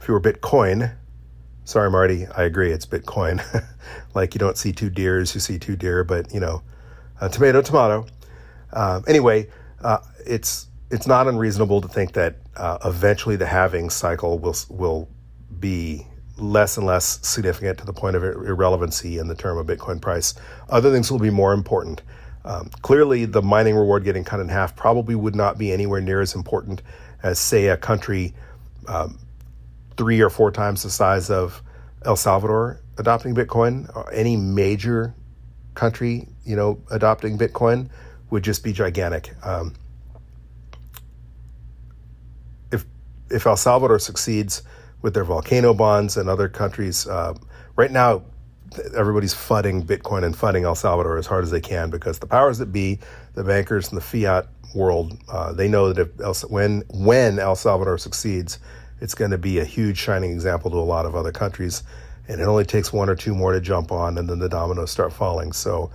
fewer 0.04 0.20
Bitcoin. 0.20 0.94
Sorry, 1.64 1.90
Marty, 1.90 2.26
I 2.26 2.42
agree. 2.44 2.70
It's 2.70 2.86
Bitcoin. 2.86 3.42
like 4.14 4.34
you 4.34 4.38
don't 4.38 4.58
see 4.58 4.72
two 4.72 4.90
deers, 4.90 5.34
you 5.34 5.40
see 5.40 5.58
two 5.58 5.76
deer, 5.76 6.04
but 6.04 6.32
you 6.32 6.40
know, 6.40 6.62
uh, 7.20 7.28
tomato, 7.28 7.62
tomato. 7.62 8.06
Uh, 8.72 9.00
anyway, 9.08 9.48
uh, 9.82 9.98
it's 10.26 10.68
it's 10.90 11.06
not 11.06 11.26
unreasonable 11.26 11.80
to 11.80 11.88
think 11.88 12.12
that 12.12 12.36
uh, 12.56 12.78
eventually 12.84 13.36
the 13.36 13.46
halving 13.46 13.88
cycle 13.90 14.38
will 14.38 14.56
will 14.68 15.08
be 15.58 16.06
less 16.36 16.76
and 16.76 16.86
less 16.86 17.26
significant 17.26 17.78
to 17.78 17.86
the 17.86 17.92
point 17.92 18.16
of 18.16 18.22
irrelevancy 18.24 19.18
in 19.18 19.28
the 19.28 19.34
term 19.34 19.56
of 19.56 19.66
Bitcoin 19.66 20.00
price. 20.00 20.34
Other 20.68 20.92
things 20.92 21.10
will 21.10 21.20
be 21.20 21.30
more 21.30 21.52
important. 21.52 22.02
Um, 22.44 22.68
clearly, 22.82 23.24
the 23.24 23.40
mining 23.40 23.74
reward 23.74 24.04
getting 24.04 24.24
cut 24.24 24.40
in 24.40 24.48
half 24.48 24.76
probably 24.76 25.14
would 25.14 25.34
not 25.34 25.56
be 25.56 25.72
anywhere 25.72 26.00
near 26.00 26.20
as 26.20 26.34
important 26.34 26.82
as, 27.22 27.38
say, 27.38 27.68
a 27.68 27.76
country 27.76 28.34
um, 28.86 29.18
three 29.96 30.20
or 30.20 30.30
four 30.30 30.50
times 30.50 30.82
the 30.82 30.90
size 30.90 31.30
of 31.30 31.62
El 32.04 32.16
Salvador 32.16 32.80
adopting 32.98 33.34
Bitcoin, 33.34 33.90
any 34.12 34.36
major 34.36 35.14
country, 35.74 36.28
you 36.44 36.56
know, 36.56 36.80
adopting 36.90 37.38
Bitcoin 37.38 37.88
would 38.30 38.42
just 38.42 38.62
be 38.64 38.72
gigantic. 38.72 39.34
Um, 39.44 39.74
if 42.72 42.84
if 43.30 43.46
El 43.46 43.56
Salvador 43.56 43.98
succeeds 43.98 44.62
with 45.02 45.14
their 45.14 45.24
volcano 45.24 45.74
bonds 45.74 46.16
and 46.16 46.28
other 46.28 46.48
countries, 46.48 47.06
uh, 47.06 47.34
right 47.76 47.90
now 47.90 48.22
everybody's 48.96 49.34
fudding 49.34 49.82
Bitcoin 49.84 50.24
and 50.24 50.34
fudding 50.34 50.64
El 50.64 50.74
Salvador 50.74 51.16
as 51.16 51.26
hard 51.26 51.44
as 51.44 51.50
they 51.50 51.60
can 51.60 51.90
because 51.90 52.18
the 52.18 52.26
powers 52.26 52.58
that 52.58 52.72
be, 52.72 52.98
the 53.34 53.44
bankers 53.44 53.88
and 53.88 53.96
the 53.96 54.02
fiat 54.02 54.46
world, 54.74 55.16
uh, 55.28 55.52
they 55.52 55.68
know 55.68 55.92
that 55.92 56.08
if 56.08 56.20
El, 56.20 56.34
when 56.48 56.82
when 56.90 57.38
El 57.38 57.56
Salvador 57.56 57.98
succeeds, 57.98 58.58
it's 59.00 59.14
going 59.14 59.30
to 59.30 59.38
be 59.38 59.58
a 59.58 59.64
huge 59.64 59.98
shining 59.98 60.32
example 60.32 60.70
to 60.70 60.76
a 60.76 60.80
lot 60.80 61.06
of 61.06 61.14
other 61.14 61.32
countries. 61.32 61.82
And 62.26 62.40
it 62.40 62.44
only 62.44 62.64
takes 62.64 62.92
one 62.92 63.10
or 63.10 63.14
two 63.14 63.34
more 63.34 63.52
to 63.52 63.60
jump 63.60 63.92
on, 63.92 64.16
and 64.16 64.28
then 64.28 64.38
the 64.38 64.48
dominoes 64.48 64.90
start 64.90 65.12
falling. 65.12 65.52
So 65.52 65.90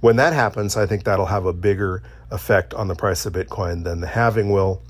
when 0.00 0.16
that 0.16 0.32
happens, 0.32 0.76
I 0.76 0.86
think 0.86 1.04
that'll 1.04 1.26
have 1.26 1.46
a 1.46 1.52
bigger 1.52 2.02
effect 2.30 2.74
on 2.74 2.88
the 2.88 2.94
price 2.94 3.26
of 3.26 3.32
Bitcoin 3.32 3.84
than 3.84 4.00
the 4.00 4.06
halving 4.06 4.50
will. 4.50 4.82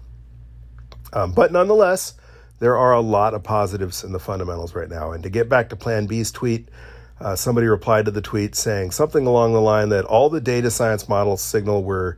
Um, 1.13 1.33
but 1.33 1.53
nonetheless, 1.53 2.15
there 2.59 2.77
are 2.77 2.93
a 2.93 3.01
lot 3.01 3.35
of 3.35 3.43
positives 3.43 4.05
in 4.05 4.13
the 4.13 4.19
fundamentals 4.19 4.75
right 4.75 4.89
now. 4.89 5.13
And 5.13 5.23
to 5.23 5.31
get 5.31 5.49
back 5.49 5.69
to 5.71 5.77
Plan 5.77 6.07
B's 6.07 6.31
tweet, 6.31 6.69
uh, 7.21 7.37
somebody 7.37 7.67
replied 7.67 8.05
to 8.07 8.11
the 8.11 8.21
tweet 8.21 8.55
saying 8.55 8.91
something 8.91 9.27
along 9.27 9.53
the 9.53 9.61
line 9.61 9.89
that 9.91 10.05
all 10.05 10.31
the 10.31 10.41
data 10.41 10.71
science 10.71 11.09
models 11.09 11.41
signal 11.41 11.85
we're 11.85 12.17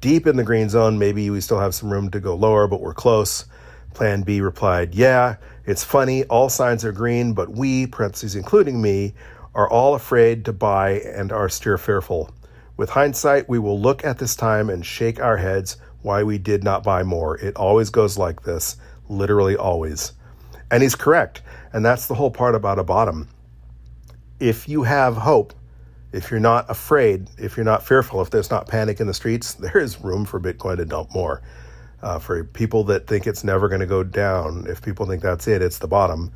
deep 0.00 0.26
in 0.26 0.36
the 0.36 0.44
green 0.44 0.68
zone. 0.68 0.98
Maybe 0.98 1.28
we 1.30 1.40
still 1.40 1.60
have 1.60 1.74
some 1.74 1.90
room 1.90 2.10
to 2.10 2.20
go 2.20 2.34
lower, 2.34 2.66
but 2.66 2.80
we're 2.80 2.94
close. 2.94 3.44
Plan 3.94 4.22
B 4.22 4.40
replied, 4.40 4.94
Yeah, 4.94 5.36
it's 5.66 5.84
funny, 5.84 6.24
all 6.24 6.48
signs 6.48 6.84
are 6.84 6.92
green, 6.92 7.32
but 7.32 7.50
we, 7.50 7.86
parentheses 7.86 8.34
including 8.34 8.80
me, 8.80 9.14
are 9.54 9.68
all 9.68 9.94
afraid 9.94 10.44
to 10.44 10.52
buy 10.52 11.00
and 11.00 11.32
are 11.32 11.48
steer 11.48 11.78
fearful. 11.78 12.30
With 12.76 12.90
hindsight, 12.90 13.48
we 13.48 13.58
will 13.58 13.80
look 13.80 14.04
at 14.04 14.18
this 14.18 14.36
time 14.36 14.70
and 14.70 14.86
shake 14.86 15.20
our 15.20 15.36
heads 15.36 15.78
why 16.02 16.22
we 16.22 16.38
did 16.38 16.62
not 16.62 16.84
buy 16.84 17.02
more. 17.02 17.36
It 17.38 17.56
always 17.56 17.90
goes 17.90 18.16
like 18.16 18.44
this, 18.44 18.76
literally 19.08 19.56
always. 19.56 20.12
And 20.70 20.82
he's 20.82 20.94
correct. 20.94 21.42
And 21.72 21.84
that's 21.84 22.06
the 22.06 22.14
whole 22.14 22.30
part 22.30 22.54
about 22.54 22.78
a 22.78 22.84
bottom. 22.84 23.28
If 24.38 24.68
you 24.68 24.84
have 24.84 25.16
hope, 25.16 25.54
if 26.12 26.30
you're 26.30 26.40
not 26.40 26.70
afraid, 26.70 27.28
if 27.36 27.56
you're 27.56 27.64
not 27.64 27.86
fearful, 27.86 28.22
if 28.22 28.30
there's 28.30 28.50
not 28.50 28.68
panic 28.68 29.00
in 29.00 29.06
the 29.06 29.14
streets, 29.14 29.54
there 29.54 29.78
is 29.78 30.00
room 30.00 30.24
for 30.24 30.40
Bitcoin 30.40 30.76
to 30.76 30.84
dump 30.84 31.12
more. 31.14 31.42
Uh, 32.00 32.18
for 32.18 32.44
people 32.44 32.84
that 32.84 33.08
think 33.08 33.26
it's 33.26 33.42
never 33.42 33.68
going 33.68 33.80
to 33.80 33.86
go 33.86 34.04
down, 34.04 34.64
if 34.68 34.80
people 34.80 35.04
think 35.04 35.20
that's 35.20 35.48
it, 35.48 35.62
it's 35.62 35.78
the 35.78 35.88
bottom, 35.88 36.32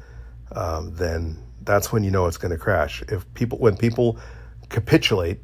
um, 0.57 0.93
then 0.97 1.39
that's 1.63 1.93
when 1.93 2.03
you 2.03 2.11
know 2.11 2.27
it's 2.27 2.37
going 2.37 2.51
to 2.51 2.59
crash. 2.59 3.03
If 3.09 3.33
people, 3.35 3.59
when 3.59 3.77
people 3.77 4.19
capitulate, 4.71 5.39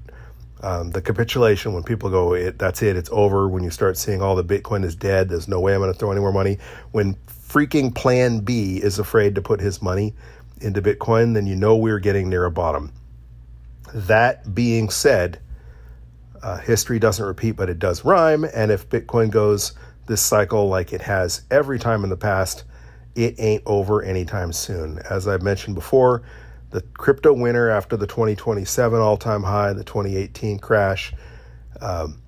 um, 0.62 0.90
the 0.90 1.00
capitulation 1.00 1.72
when 1.72 1.84
people 1.84 2.10
go, 2.10 2.34
it, 2.34 2.58
that's 2.58 2.82
it, 2.82 2.96
it's 2.96 3.10
over. 3.12 3.48
When 3.48 3.62
you 3.62 3.70
start 3.70 3.96
seeing 3.96 4.20
all 4.20 4.34
the 4.34 4.44
Bitcoin 4.44 4.84
is 4.84 4.96
dead, 4.96 5.28
there's 5.28 5.46
no 5.46 5.60
way 5.60 5.74
I'm 5.74 5.80
going 5.80 5.92
to 5.92 5.98
throw 5.98 6.10
any 6.10 6.20
more 6.20 6.32
money. 6.32 6.58
When 6.90 7.14
freaking 7.28 7.94
Plan 7.94 8.40
B 8.40 8.78
is 8.78 8.98
afraid 8.98 9.34
to 9.36 9.42
put 9.42 9.60
his 9.60 9.80
money 9.80 10.14
into 10.60 10.82
Bitcoin, 10.82 11.34
then 11.34 11.46
you 11.46 11.54
know 11.54 11.76
we're 11.76 12.00
getting 12.00 12.28
near 12.28 12.44
a 12.44 12.50
bottom. 12.50 12.92
That 13.94 14.54
being 14.54 14.90
said, 14.90 15.40
uh, 16.42 16.58
history 16.58 16.98
doesn't 16.98 17.24
repeat, 17.24 17.52
but 17.52 17.70
it 17.70 17.78
does 17.78 18.04
rhyme. 18.04 18.44
And 18.44 18.70
if 18.70 18.88
Bitcoin 18.88 19.30
goes 19.30 19.72
this 20.08 20.20
cycle 20.20 20.68
like 20.68 20.92
it 20.92 21.02
has 21.02 21.42
every 21.50 21.78
time 21.78 22.02
in 22.02 22.10
the 22.10 22.16
past, 22.16 22.64
it 23.14 23.36
ain't 23.38 23.62
over 23.66 24.02
anytime 24.02 24.52
soon. 24.52 24.98
As 25.10 25.28
I've 25.28 25.42
mentioned 25.42 25.74
before, 25.76 26.22
the 26.70 26.80
crypto 26.80 27.32
winter 27.32 27.70
after 27.70 27.96
the 27.96 28.06
2027 28.06 28.98
all 28.98 29.16
time 29.16 29.42
high, 29.42 29.72
the 29.72 29.84
2018 29.84 30.58
crash, 30.58 31.14
um, 31.80 32.20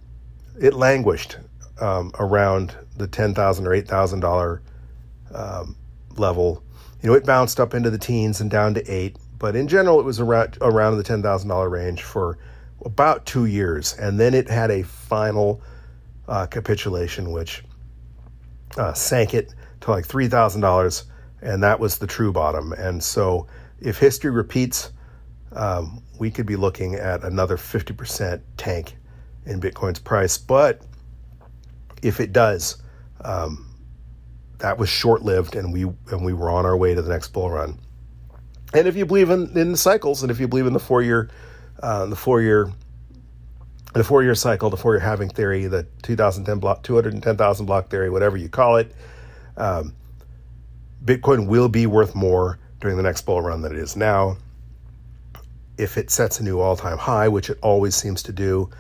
it 0.61 0.75
languished 0.75 1.39
um, 1.81 2.13
around 2.19 2.77
the 2.97 3.07
10,000 3.07 3.67
or 3.67 3.71
$8,000 3.71 4.61
um, 5.35 5.77
level. 6.17 6.63
You 7.03 7.09
know, 7.09 7.15
it 7.15 7.25
bounced 7.25 7.61
up 7.61 7.75
into 7.75 7.91
the 7.91 7.99
teens 7.99 8.41
and 8.41 8.51
down 8.51 8.75
to 8.75 8.87
eight, 8.91 9.17
but 9.39 9.57
in 9.57 9.69
general, 9.69 10.01
it 10.01 10.05
was 10.05 10.21
around, 10.21 10.59
around 10.61 10.99
the 10.99 11.05
$10,000 11.05 11.71
range 11.71 12.03
for 12.03 12.39
about 12.85 13.27
two 13.27 13.47
years. 13.47 13.95
And 13.99 14.21
then 14.21 14.35
it 14.35 14.49
had 14.49 14.71
a 14.71 14.83
final 14.83 15.63
uh, 16.29 16.47
capitulation, 16.47 17.33
which 17.33 17.63
uh, 18.77 18.93
sank 18.93 19.35
it 19.35 19.55
to 19.83 19.91
like 19.91 20.07
$3,000. 20.07 21.05
And 21.43 21.63
that 21.63 21.81
was 21.81 21.99
the 21.99 22.07
true 22.07 22.33
bottom. 22.33 22.73
And 22.73 23.03
so, 23.03 23.47
if 23.81 23.99
history 23.99 24.31
repeats, 24.31 24.93
um, 25.53 26.03
we 26.19 26.31
could 26.31 26.45
be 26.45 26.57
looking 26.57 26.97
at 26.97 27.25
another 27.25 27.57
50% 27.57 28.43
tank 28.59 28.97
in 29.47 29.59
Bitcoin's 29.59 29.99
price. 29.99 30.37
But 30.37 30.83
if 32.03 32.21
it 32.21 32.33
does, 32.33 32.83
um, 33.25 33.75
that 34.59 34.79
was 34.79 34.89
short 34.89 35.23
lived, 35.23 35.57
and 35.57 35.73
we 35.73 35.83
and 35.83 36.25
we 36.25 36.33
were 36.33 36.51
on 36.51 36.67
our 36.67 36.77
way 36.77 36.95
to 36.95 37.03
the 37.03 37.11
next 37.11 37.29
bull 37.29 37.51
run. 37.51 37.79
And 38.73 38.87
if 38.87 38.97
you 38.97 39.05
believe 39.05 39.31
in, 39.31 39.57
in 39.59 39.75
cycles, 39.75 40.23
and 40.23 40.31
if 40.31 40.39
you 40.39 40.47
believe 40.47 40.67
in 40.67 40.73
the 40.73 40.81
four 40.81 41.03
year, 41.03 41.31
uh, 41.83 42.07
the 42.07 42.17
four 42.17 42.41
year, 42.41 42.71
the 43.93 44.05
four 44.05 44.23
year 44.23 44.35
cycle, 44.35 44.71
the 44.71 44.77
four 44.77 44.95
year 44.95 45.01
halving 45.01 45.31
theory, 45.31 45.67
the 45.67 45.87
2010 46.03 46.59
block, 46.59 46.83
210,000 46.83 47.67
block 47.67 47.89
theory, 47.89 48.11
whatever 48.11 48.37
you 48.37 48.49
call 48.49 48.77
it, 48.77 48.95
um, 49.57 49.95
Bitcoin 51.05 51.47
will 51.47 51.69
be 51.69 51.87
worth 51.87 52.15
more 52.15 52.59
during 52.81 52.97
the 52.97 53.03
next 53.03 53.23
bull 53.23 53.41
run 53.41 53.63
than 53.63 53.73
it 53.73 53.79
is 53.79 53.97
now. 53.97 54.37
If 55.79 55.97
it 55.97 56.11
sets 56.11 56.41
a 56.41 56.45
new 56.45 56.61
all 56.61 56.77
time 56.77 56.99
high, 56.99 57.29
which 57.29 57.51
it 57.51 57.59
always 57.63 57.95
seems 57.95 58.23
to 58.25 58.33
do, 58.33 58.71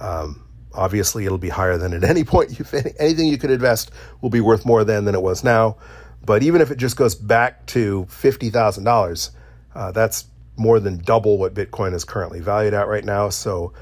um, 0.00 0.44
obviously 0.74 1.24
it'll 1.24 1.38
be 1.38 1.48
higher 1.48 1.78
than 1.78 1.92
at 1.92 2.04
any 2.04 2.24
point. 2.24 2.58
You, 2.58 2.64
anything 2.98 3.28
you 3.28 3.38
could 3.38 3.50
invest 3.50 3.90
will 4.20 4.30
be 4.30 4.40
worth 4.40 4.66
more 4.66 4.84
then 4.84 5.04
than 5.04 5.14
it 5.14 5.22
was 5.22 5.44
now. 5.44 5.76
But 6.24 6.42
even 6.42 6.60
if 6.60 6.70
it 6.70 6.76
just 6.76 6.96
goes 6.96 7.14
back 7.14 7.64
to 7.66 8.06
$50,000, 8.10 9.30
uh, 9.74 9.92
that's 9.92 10.26
more 10.56 10.80
than 10.80 10.98
double 10.98 11.38
what 11.38 11.54
Bitcoin 11.54 11.94
is 11.94 12.04
currently 12.04 12.40
valued 12.40 12.74
at 12.74 12.88
right 12.88 13.04
now. 13.04 13.28
So, 13.28 13.72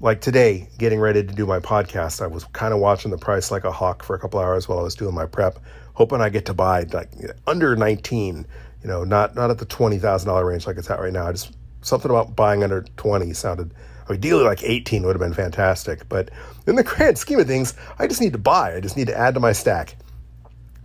like 0.00 0.20
today, 0.20 0.68
getting 0.78 1.00
ready 1.00 1.22
to 1.22 1.34
do 1.34 1.46
my 1.46 1.60
podcast, 1.60 2.22
I 2.22 2.26
was 2.26 2.44
kind 2.44 2.74
of 2.74 2.80
watching 2.80 3.10
the 3.10 3.18
price 3.18 3.50
like 3.50 3.64
a 3.64 3.72
hawk 3.72 4.02
for 4.02 4.14
a 4.14 4.18
couple 4.18 4.40
hours 4.40 4.68
while 4.68 4.78
I 4.78 4.82
was 4.82 4.94
doing 4.94 5.14
my 5.14 5.26
prep, 5.26 5.58
hoping 5.94 6.20
I 6.20 6.28
get 6.28 6.46
to 6.46 6.54
buy 6.54 6.82
like 6.92 7.10
under 7.46 7.76
19 7.76 8.46
you 8.86 8.92
know, 8.92 9.02
not 9.02 9.34
not 9.34 9.50
at 9.50 9.58
the 9.58 9.64
twenty 9.64 9.98
thousand 9.98 10.28
dollar 10.28 10.46
range 10.46 10.64
like 10.64 10.76
it's 10.76 10.88
at 10.88 11.00
right 11.00 11.12
now. 11.12 11.28
Just 11.32 11.52
something 11.80 12.08
about 12.08 12.36
buying 12.36 12.62
under 12.62 12.82
twenty 12.96 13.32
sounded 13.32 13.74
ideally 14.08 14.44
like 14.44 14.62
eighteen 14.62 15.02
would 15.02 15.16
have 15.16 15.20
been 15.20 15.34
fantastic. 15.34 16.08
But 16.08 16.30
in 16.68 16.76
the 16.76 16.84
grand 16.84 17.18
scheme 17.18 17.40
of 17.40 17.48
things, 17.48 17.74
I 17.98 18.06
just 18.06 18.20
need 18.20 18.32
to 18.34 18.38
buy. 18.38 18.76
I 18.76 18.80
just 18.80 18.96
need 18.96 19.08
to 19.08 19.18
add 19.18 19.34
to 19.34 19.40
my 19.40 19.52
stack 19.52 19.96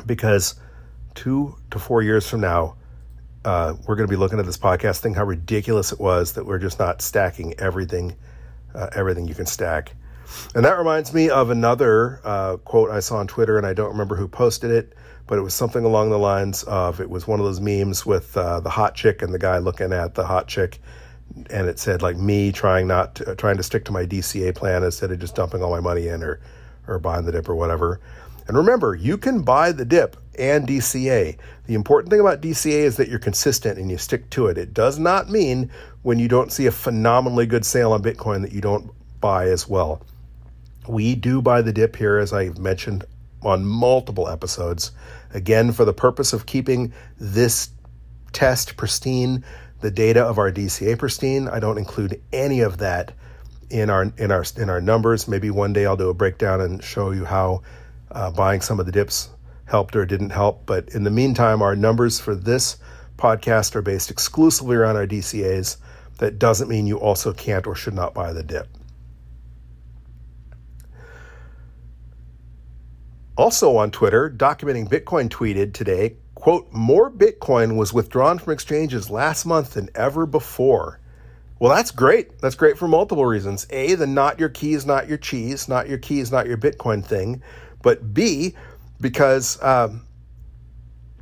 because 0.07 0.55
two 1.13 1.55
to 1.69 1.77
four 1.77 2.01
years 2.01 2.27
from 2.27 2.41
now, 2.41 2.75
uh, 3.45 3.75
we're 3.85 3.95
going 3.95 4.07
to 4.07 4.11
be 4.11 4.17
looking 4.17 4.39
at 4.39 4.47
this 4.47 4.57
podcast, 4.57 5.01
thinking 5.01 5.17
how 5.17 5.25
ridiculous 5.25 5.91
it 5.91 5.99
was 5.99 6.33
that 6.33 6.47
we're 6.47 6.57
just 6.57 6.79
not 6.79 7.03
stacking 7.03 7.53
everything, 7.59 8.15
uh, 8.75 8.89
everything 8.95 9.27
you 9.27 9.35
can 9.35 9.45
stack. 9.45 9.93
And 10.55 10.63
that 10.63 10.77
reminds 10.77 11.13
me 11.13 11.29
of 11.29 11.49
another 11.49 12.21
uh, 12.23 12.57
quote 12.57 12.89
I 12.89 12.99
saw 13.01 13.17
on 13.17 13.27
Twitter, 13.27 13.57
and 13.57 13.67
I 13.67 13.73
don't 13.73 13.91
remember 13.91 14.15
who 14.15 14.27
posted 14.27 14.71
it 14.71 14.95
but 15.31 15.37
it 15.37 15.43
was 15.43 15.53
something 15.53 15.85
along 15.85 16.09
the 16.09 16.19
lines 16.19 16.63
of 16.63 16.99
it 16.99 17.09
was 17.09 17.25
one 17.25 17.39
of 17.39 17.45
those 17.45 17.61
memes 17.61 18.05
with 18.05 18.35
uh, 18.35 18.59
the 18.59 18.69
hot 18.69 18.95
chick 18.95 19.21
and 19.21 19.33
the 19.33 19.39
guy 19.39 19.59
looking 19.59 19.93
at 19.93 20.13
the 20.13 20.25
hot 20.25 20.45
chick, 20.45 20.81
and 21.49 21.69
it 21.69 21.79
said 21.79 22.01
like 22.01 22.17
me 22.17 22.51
trying 22.51 22.85
not 22.85 23.15
to, 23.15 23.31
uh, 23.31 23.35
trying 23.35 23.55
to 23.55 23.63
stick 23.63 23.85
to 23.85 23.93
my 23.93 24.05
DCA 24.05 24.53
plan 24.53 24.83
instead 24.83 25.09
of 25.09 25.19
just 25.19 25.33
dumping 25.33 25.63
all 25.63 25.71
my 25.71 25.79
money 25.79 26.09
in 26.09 26.21
or 26.21 26.41
or 26.85 26.99
buying 26.99 27.23
the 27.23 27.31
dip 27.31 27.47
or 27.47 27.55
whatever. 27.55 28.01
And 28.49 28.57
remember, 28.57 28.93
you 28.93 29.17
can 29.17 29.41
buy 29.41 29.71
the 29.71 29.85
dip 29.85 30.17
and 30.37 30.67
DCA. 30.67 31.37
The 31.65 31.73
important 31.73 32.11
thing 32.11 32.19
about 32.19 32.41
DCA 32.41 32.83
is 32.83 32.97
that 32.97 33.09
you're 33.09 33.19
consistent 33.19 33.77
and 33.77 33.89
you 33.89 33.97
stick 33.97 34.29
to 34.31 34.47
it. 34.47 34.57
It 34.57 34.73
does 34.73 34.99
not 34.99 35.29
mean 35.29 35.71
when 36.03 36.19
you 36.19 36.27
don't 36.27 36.51
see 36.51 36.65
a 36.65 36.71
phenomenally 36.71 37.45
good 37.45 37.65
sale 37.65 37.93
on 37.93 38.01
Bitcoin 38.01 38.41
that 38.41 38.51
you 38.51 38.61
don't 38.61 38.91
buy 39.19 39.47
as 39.47 39.67
well. 39.67 40.01
We 40.87 41.15
do 41.15 41.41
buy 41.41 41.61
the 41.61 41.73
dip 41.73 41.95
here, 41.95 42.17
as 42.17 42.33
I've 42.33 42.57
mentioned 42.57 43.05
on 43.43 43.65
multiple 43.65 44.27
episodes. 44.27 44.91
Again, 45.33 45.71
for 45.71 45.85
the 45.85 45.93
purpose 45.93 46.33
of 46.33 46.45
keeping 46.45 46.93
this 47.19 47.69
test 48.33 48.77
pristine, 48.77 49.43
the 49.81 49.91
data 49.91 50.23
of 50.23 50.37
our 50.37 50.51
DCA 50.51 50.97
pristine, 50.97 51.47
I 51.47 51.59
don't 51.59 51.77
include 51.77 52.21
any 52.31 52.61
of 52.61 52.77
that 52.77 53.13
in 53.69 53.89
our 53.89 54.11
in 54.17 54.31
our 54.31 54.43
in 54.57 54.69
our 54.69 54.81
numbers. 54.81 55.27
Maybe 55.27 55.49
one 55.49 55.73
day 55.73 55.85
I'll 55.85 55.97
do 55.97 56.09
a 56.09 56.13
breakdown 56.13 56.61
and 56.61 56.83
show 56.83 57.11
you 57.11 57.25
how 57.25 57.61
uh, 58.11 58.31
buying 58.31 58.61
some 58.61 58.79
of 58.79 58.85
the 58.85 58.91
dips 58.91 59.29
helped 59.71 59.95
or 59.95 60.05
didn't 60.05 60.29
help. 60.29 60.65
But 60.65 60.89
in 60.89 61.03
the 61.03 61.09
meantime, 61.09 61.61
our 61.61 61.75
numbers 61.75 62.19
for 62.19 62.35
this 62.35 62.77
podcast 63.17 63.75
are 63.75 63.81
based 63.81 64.11
exclusively 64.11 64.75
around 64.75 64.97
our 64.97 65.07
DCAs. 65.07 65.77
That 66.19 66.37
doesn't 66.37 66.69
mean 66.69 66.85
you 66.85 66.99
also 66.99 67.33
can't 67.33 67.65
or 67.65 67.73
should 67.73 67.95
not 67.95 68.13
buy 68.13 68.33
the 68.33 68.43
dip. 68.43 68.67
Also 73.37 73.77
on 73.77 73.89
Twitter, 73.89 74.29
documenting 74.29 74.87
Bitcoin 74.87 75.29
tweeted 75.29 75.73
today, 75.73 76.17
quote, 76.35 76.71
more 76.71 77.09
Bitcoin 77.09 77.75
was 77.75 77.93
withdrawn 77.93 78.37
from 78.37 78.53
exchanges 78.53 79.09
last 79.09 79.45
month 79.45 79.73
than 79.73 79.89
ever 79.95 80.25
before. 80.25 80.99
Well, 81.59 81.73
that's 81.73 81.91
great. 81.91 82.39
That's 82.39 82.55
great 82.55 82.77
for 82.77 82.87
multiple 82.87 83.25
reasons. 83.25 83.67
A, 83.69 83.95
the 83.95 84.07
not 84.07 84.39
your 84.39 84.49
keys, 84.49 84.85
not 84.85 85.07
your 85.07 85.17
cheese, 85.17 85.69
not 85.69 85.87
your 85.87 85.97
keys, 85.97 86.31
not 86.31 86.47
your 86.47 86.57
Bitcoin 86.57 87.05
thing. 87.05 87.41
But 87.81 88.13
B, 88.13 88.55
because 89.01 89.61
um, 89.61 90.05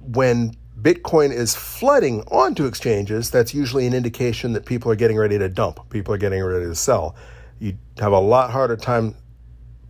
when 0.02 0.56
Bitcoin 0.82 1.32
is 1.32 1.56
flooding 1.56 2.22
onto 2.24 2.66
exchanges, 2.66 3.32
that's 3.32 3.54
usually 3.54 3.88
an 3.88 3.94
indication 3.94 4.54
that 4.54 4.66
people 4.66 4.92
are 4.92 4.96
getting 4.96 5.18
ready 5.18 5.38
to 5.40 5.50
dump, 5.50 5.90
people 5.90 6.14
are 6.14 6.18
getting 6.18 6.44
ready 6.44 6.66
to 6.66 6.76
sell. 6.76 7.16
You 7.60 7.78
have 7.98 8.12
a 8.12 8.20
lot 8.20 8.52
harder 8.52 8.78
time 8.78 9.16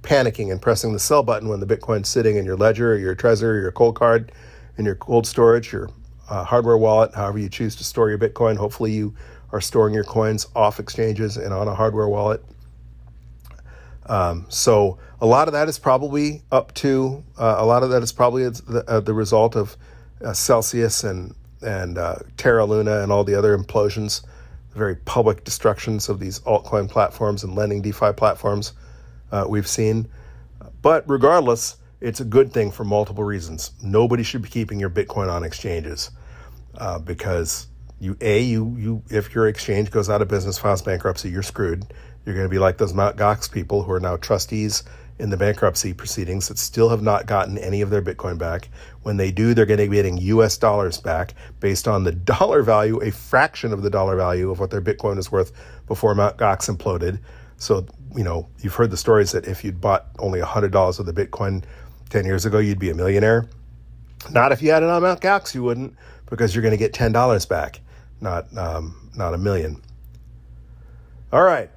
panicking 0.02 0.52
and 0.52 0.62
pressing 0.62 0.94
the 0.94 1.00
sell 1.00 1.24
button 1.24 1.50
when 1.50 1.60
the 1.60 1.68
Bitcoin's 1.68 2.08
sitting 2.08 2.38
in 2.38 2.46
your 2.46 2.56
ledger 2.56 2.94
or 2.94 2.98
your 2.98 3.16
Trezor 3.16 3.44
or 3.44 3.60
your 3.60 3.72
Coldcard 3.72 4.30
in 4.78 4.86
your 4.86 4.96
cold 4.96 5.28
storage, 5.28 5.72
your 5.74 5.90
uh, 6.30 6.44
hardware 6.44 6.78
wallet, 6.78 7.14
however 7.14 7.38
you 7.38 7.50
choose 7.50 7.76
to 7.76 7.84
store 7.84 8.10
your 8.10 8.18
Bitcoin. 8.18 8.56
Hopefully, 8.56 8.92
you 8.92 9.14
are 9.52 9.62
storing 9.62 9.94
your 9.94 10.04
coins 10.04 10.48
off 10.56 10.80
exchanges 10.80 11.38
and 11.38 11.54
on 11.54 11.68
a 11.68 11.76
hardware 11.76 12.08
wallet. 12.08 12.44
Um, 14.06 14.46
so 14.50 14.98
a 15.22 15.26
lot 15.26 15.48
of 15.48 15.54
that 15.54 15.68
is 15.68 15.78
probably 15.78 16.42
up 16.52 16.74
to 16.76 17.24
uh, 17.38 17.56
a 17.58 17.66
lot 17.66 17.84
of 17.84 17.90
that 17.90 18.04
is 18.04 18.12
probably 18.12 18.48
the, 18.48 18.84
uh, 18.88 19.00
the 19.00 19.14
result 19.14 19.56
of 19.56 19.76
uh, 20.24 20.34
Celsius 20.34 21.04
and 21.04 21.36
and 21.62 21.98
uh, 21.98 22.16
Terra 22.38 22.66
Luna 22.66 23.02
and 23.02 23.12
all 23.12 23.26
the 23.26 23.36
other 23.36 23.58
implosions, 23.58 24.24
the 24.72 24.78
very 24.78 24.96
public 24.96 25.44
destructions 25.44 26.08
of 26.08 26.20
these 26.20 26.40
altcoin 26.42 26.90
platforms 26.90 27.44
and 27.44 27.54
lending 27.54 27.82
DeFi 27.82 28.14
platforms 28.14 28.74
uh, 29.32 29.46
we've 29.48 29.68
seen. 29.68 30.08
But 30.82 31.04
regardless, 31.10 31.76
it's 32.00 32.22
a 32.22 32.26
good 32.26 32.54
thing 32.54 32.72
for 32.72 32.86
multiple 32.86 33.26
reasons. 33.26 33.72
Nobody 33.84 34.24
should 34.24 34.42
be 34.42 34.48
keeping 34.48 34.80
your 34.80 34.90
Bitcoin 34.90 35.30
on 35.30 35.44
exchanges 35.44 36.12
uh, 36.78 37.00
because 37.00 37.68
you 38.00 38.16
a 38.22 38.42
you 38.42 38.76
you 38.78 39.04
if 39.10 39.36
your 39.36 39.50
exchange 39.50 39.92
goes 39.92 40.10
out 40.10 40.22
of 40.22 40.30
business, 40.30 40.58
files 40.58 40.82
bankruptcy, 40.82 41.30
you're 41.30 41.44
screwed. 41.44 41.86
You're 42.26 42.36
going 42.36 42.46
to 42.46 42.50
be 42.50 42.60
like 42.60 42.78
those 42.78 42.94
Mt. 42.94 43.18
Gox 43.18 43.52
people 43.52 43.84
who 43.84 43.92
are 43.92 44.00
now 44.00 44.16
trustees 44.18 44.84
in 45.20 45.30
the 45.30 45.38
bankruptcy 45.38 45.94
proceedings 45.94 46.48
that 46.48 46.58
still 46.58 46.90
have 46.90 47.02
not 47.02 47.26
gotten 47.26 47.58
any 47.58 47.82
of 47.82 47.90
their 47.90 48.02
Bitcoin 48.02 48.38
back. 48.38 48.70
When 49.04 49.18
they 49.18 49.32
do, 49.32 49.54
they're 49.54 49.66
going 49.66 49.80
to 49.80 49.90
be 49.90 49.98
getting 49.98 50.18
US 50.18 50.58
dollars 50.58 50.98
back 50.98 51.34
based 51.60 51.88
on 51.88 52.06
the 52.06 52.12
dollar 52.14 52.64
value, 52.64 53.02
a 53.02 53.12
fraction 53.12 53.74
of 53.74 53.82
the 53.82 53.90
dollar 53.90 54.16
value 54.16 54.50
of 54.50 54.60
what 54.60 54.72
their 54.72 54.82
Bitcoin 54.82 55.18
is 55.18 55.32
worth 55.32 55.52
before 55.88 56.16
Mt. 56.16 56.38
Gox 56.38 56.74
imploded. 56.74 57.20
So, 57.58 57.86
you 58.16 58.24
know, 58.24 58.48
you've 58.60 58.76
heard 58.76 58.92
the 58.92 58.98
stories 58.98 59.34
that 59.34 59.46
if 59.46 59.64
you'd 59.64 59.82
bought 59.82 60.08
only 60.20 60.40
$100 60.40 61.00
of 61.00 61.06
the 61.06 61.14
Bitcoin 61.14 61.64
10 62.10 62.26
years 62.26 62.46
ago, 62.46 62.60
you'd 62.60 62.80
be 62.80 62.90
a 62.90 62.96
millionaire. 62.96 63.46
Not 64.32 64.54
if 64.54 64.62
you 64.62 64.72
had 64.72 64.84
it 64.84 64.90
on 64.90 65.02
Mt. 65.02 65.20
Gox, 65.20 65.54
you 65.54 65.64
wouldn't, 65.64 65.96
because 66.28 66.56
you're 66.56 66.62
going 66.62 66.72
to 66.72 66.78
get 66.78 66.94
$10 66.94 67.50
back, 67.50 67.82
not, 68.22 68.46
um, 68.58 69.10
not 69.16 69.34
a 69.34 69.38
million. 69.38 69.82
All 71.34 71.44
right. 71.44 71.70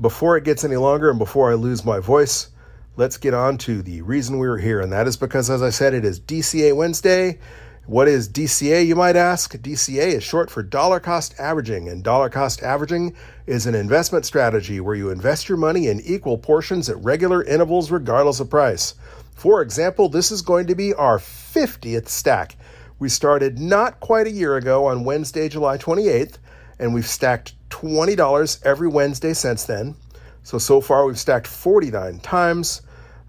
Before 0.00 0.36
it 0.36 0.44
gets 0.44 0.64
any 0.64 0.76
longer 0.76 1.10
and 1.10 1.18
before 1.18 1.50
I 1.50 1.54
lose 1.54 1.84
my 1.84 1.98
voice, 1.98 2.51
let's 2.96 3.16
get 3.16 3.34
on 3.34 3.58
to 3.58 3.82
the 3.82 4.02
reason 4.02 4.38
we 4.38 4.46
are 4.46 4.58
here. 4.58 4.80
And 4.80 4.92
that 4.92 5.06
is 5.06 5.16
because, 5.16 5.50
as 5.50 5.62
I 5.62 5.70
said, 5.70 5.94
it 5.94 6.04
is 6.04 6.20
DCA 6.20 6.74
Wednesday. 6.76 7.38
What 7.86 8.06
is 8.06 8.28
DCA, 8.28 8.86
you 8.86 8.94
might 8.94 9.16
ask? 9.16 9.56
DCA 9.56 10.14
is 10.14 10.22
short 10.22 10.50
for 10.50 10.62
dollar 10.62 11.00
cost 11.00 11.34
averaging, 11.40 11.88
and 11.88 12.04
dollar 12.04 12.28
cost 12.28 12.62
averaging 12.62 13.16
is 13.46 13.66
an 13.66 13.74
investment 13.74 14.24
strategy 14.24 14.78
where 14.78 14.94
you 14.94 15.10
invest 15.10 15.48
your 15.48 15.58
money 15.58 15.88
in 15.88 16.00
equal 16.02 16.38
portions 16.38 16.88
at 16.88 17.02
regular 17.02 17.42
intervals, 17.42 17.90
regardless 17.90 18.38
of 18.38 18.48
price. 18.48 18.94
For 19.34 19.62
example, 19.62 20.08
this 20.08 20.30
is 20.30 20.42
going 20.42 20.68
to 20.68 20.76
be 20.76 20.94
our 20.94 21.18
50th 21.18 22.08
stack. 22.08 22.56
We 23.00 23.08
started 23.08 23.58
not 23.58 23.98
quite 23.98 24.28
a 24.28 24.30
year 24.30 24.56
ago 24.56 24.86
on 24.86 25.02
Wednesday, 25.02 25.48
July 25.48 25.76
28th, 25.76 26.38
and 26.78 26.94
we've 26.94 27.06
stacked 27.06 27.54
$20 27.70 28.64
every 28.64 28.86
Wednesday 28.86 29.32
since 29.32 29.64
then. 29.64 29.96
So, 30.42 30.58
so 30.58 30.80
far 30.80 31.06
we've 31.06 31.18
stacked 31.18 31.46
49 31.46 32.18
times. 32.20 32.82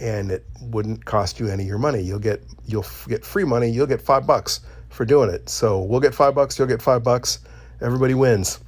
and 0.00 0.30
it 0.30 0.44
wouldn't 0.60 1.06
cost 1.06 1.40
you 1.40 1.48
any 1.48 1.62
of 1.62 1.68
your 1.68 1.78
money. 1.78 2.02
You'll 2.02 2.18
get 2.18 2.42
you'll 2.66 2.84
get 3.08 3.24
free 3.24 3.44
money. 3.44 3.70
You'll 3.70 3.86
get 3.86 4.02
five 4.02 4.26
bucks 4.26 4.60
for 4.96 5.04
doing 5.04 5.30
it. 5.30 5.48
So 5.48 5.80
we'll 5.80 6.00
get 6.00 6.14
five 6.14 6.34
bucks, 6.34 6.58
you'll 6.58 6.68
get 6.68 6.82
five 6.82 7.04
bucks. 7.04 7.40
Everybody 7.80 8.14
wins. 8.14 8.58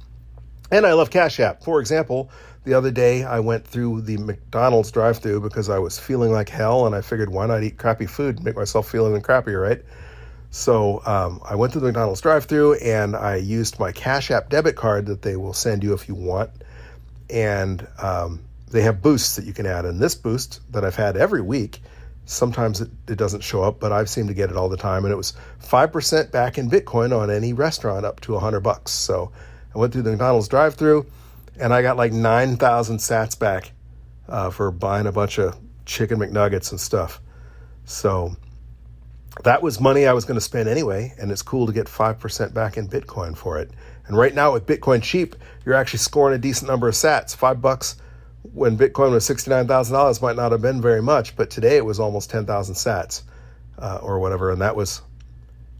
And 0.71 0.85
I 0.85 0.93
love 0.93 1.09
Cash 1.09 1.39
App. 1.39 1.63
For 1.63 1.79
example, 1.79 2.29
the 2.63 2.75
other 2.75 2.91
day 2.91 3.23
I 3.23 3.39
went 3.39 3.65
through 3.65 4.01
the 4.01 4.17
McDonald's 4.17 4.91
drive 4.91 5.17
through 5.17 5.41
because 5.41 5.69
I 5.69 5.79
was 5.79 5.97
feeling 5.97 6.31
like 6.31 6.47
hell 6.47 6.85
and 6.85 6.95
I 6.95 7.01
figured 7.01 7.31
why 7.31 7.47
not 7.47 7.63
eat 7.63 7.77
crappy 7.77 8.05
food 8.05 8.35
and 8.35 8.45
make 8.45 8.55
myself 8.55 8.89
feel 8.89 9.07
even 9.07 9.21
crappier, 9.21 9.61
right? 9.61 9.81
So 10.51 11.01
um, 11.05 11.41
I 11.43 11.55
went 11.55 11.73
to 11.73 11.79
the 11.79 11.87
McDonald's 11.87 12.21
drive 12.21 12.45
through 12.45 12.75
and 12.75 13.15
I 13.15 13.37
used 13.37 13.79
my 13.79 13.91
Cash 13.91 14.29
App 14.29 14.49
debit 14.49 14.75
card 14.75 15.07
that 15.07 15.23
they 15.23 15.35
will 15.35 15.53
send 15.53 15.83
you 15.83 15.93
if 15.93 16.07
you 16.07 16.15
want. 16.15 16.51
And 17.31 17.87
um, 18.01 18.41
they 18.71 18.81
have 18.81 19.01
boosts 19.01 19.35
that 19.35 19.45
you 19.45 19.53
can 19.53 19.65
add. 19.65 19.85
And 19.85 19.99
this 19.99 20.15
boost 20.15 20.61
that 20.71 20.85
I've 20.85 20.95
had 20.95 21.17
every 21.17 21.41
week 21.41 21.81
Sometimes 22.29 22.79
it, 22.79 22.91
it 23.07 23.15
doesn't 23.15 23.41
show 23.41 23.63
up, 23.63 23.79
but 23.79 23.91
I've 23.91 24.07
seemed 24.07 24.27
to 24.27 24.35
get 24.35 24.51
it 24.51 24.55
all 24.55 24.69
the 24.69 24.77
time. 24.77 25.03
And 25.03 25.11
it 25.11 25.17
was 25.17 25.33
5% 25.63 26.31
back 26.31 26.59
in 26.59 26.69
Bitcoin 26.69 27.11
on 27.11 27.31
any 27.31 27.53
restaurant 27.53 28.05
up 28.05 28.19
to 28.21 28.33
100 28.33 28.59
bucks. 28.59 28.91
So 28.91 29.31
I 29.73 29.79
went 29.79 29.93
through 29.93 30.03
the 30.03 30.11
McDonald's 30.11 30.47
drive 30.47 30.75
through 30.75 31.07
and 31.59 31.73
I 31.73 31.81
got 31.81 31.97
like 31.97 32.13
9,000 32.13 32.97
sats 32.97 33.37
back 33.37 33.71
uh, 34.27 34.51
for 34.51 34.69
buying 34.69 35.07
a 35.07 35.11
bunch 35.11 35.39
of 35.39 35.57
chicken 35.87 36.19
McNuggets 36.19 36.69
and 36.69 36.79
stuff. 36.79 37.19
So 37.85 38.35
that 39.43 39.63
was 39.63 39.79
money 39.79 40.05
I 40.05 40.13
was 40.13 40.23
going 40.23 40.37
to 40.37 40.41
spend 40.41 40.69
anyway. 40.69 41.15
And 41.17 41.31
it's 41.31 41.41
cool 41.41 41.65
to 41.65 41.73
get 41.73 41.87
5% 41.87 42.53
back 42.53 42.77
in 42.77 42.87
Bitcoin 42.87 43.35
for 43.35 43.57
it. 43.57 43.71
And 44.05 44.15
right 44.15 44.35
now 44.35 44.53
with 44.53 44.67
Bitcoin 44.67 45.01
cheap, 45.01 45.35
you're 45.65 45.73
actually 45.73 45.97
scoring 45.97 46.35
a 46.35 46.39
decent 46.39 46.69
number 46.69 46.87
of 46.87 46.93
sats. 46.93 47.35
Five 47.35 47.59
bucks 47.59 47.95
when 48.53 48.77
Bitcoin 48.77 49.11
was 49.11 49.27
$69,000 49.27 50.21
might 50.21 50.35
not 50.35 50.51
have 50.51 50.61
been 50.61 50.81
very 50.81 51.01
much, 51.01 51.35
but 51.35 51.49
today 51.49 51.77
it 51.77 51.85
was 51.85 51.99
almost 51.99 52.29
10,000 52.29 52.75
sats 52.75 53.23
uh, 53.77 53.99
or 54.01 54.19
whatever. 54.19 54.51
And 54.51 54.61
that 54.61 54.75
was, 54.75 55.01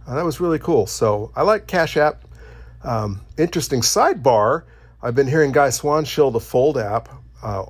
uh, 0.07 0.15
that 0.15 0.25
was 0.25 0.39
really 0.39 0.59
cool. 0.59 0.85
So 0.85 1.31
I 1.35 1.43
like 1.43 1.67
Cash 1.67 1.97
App. 1.97 2.23
Um, 2.83 3.21
interesting 3.37 3.81
sidebar. 3.81 4.63
I've 5.01 5.15
been 5.15 5.27
hearing 5.27 5.51
Guy 5.51 5.69
Swan 5.69 6.03
shill 6.05 6.31
the 6.31 6.39
Fold 6.39 6.77
app 6.77 7.09
uh, 7.41 7.65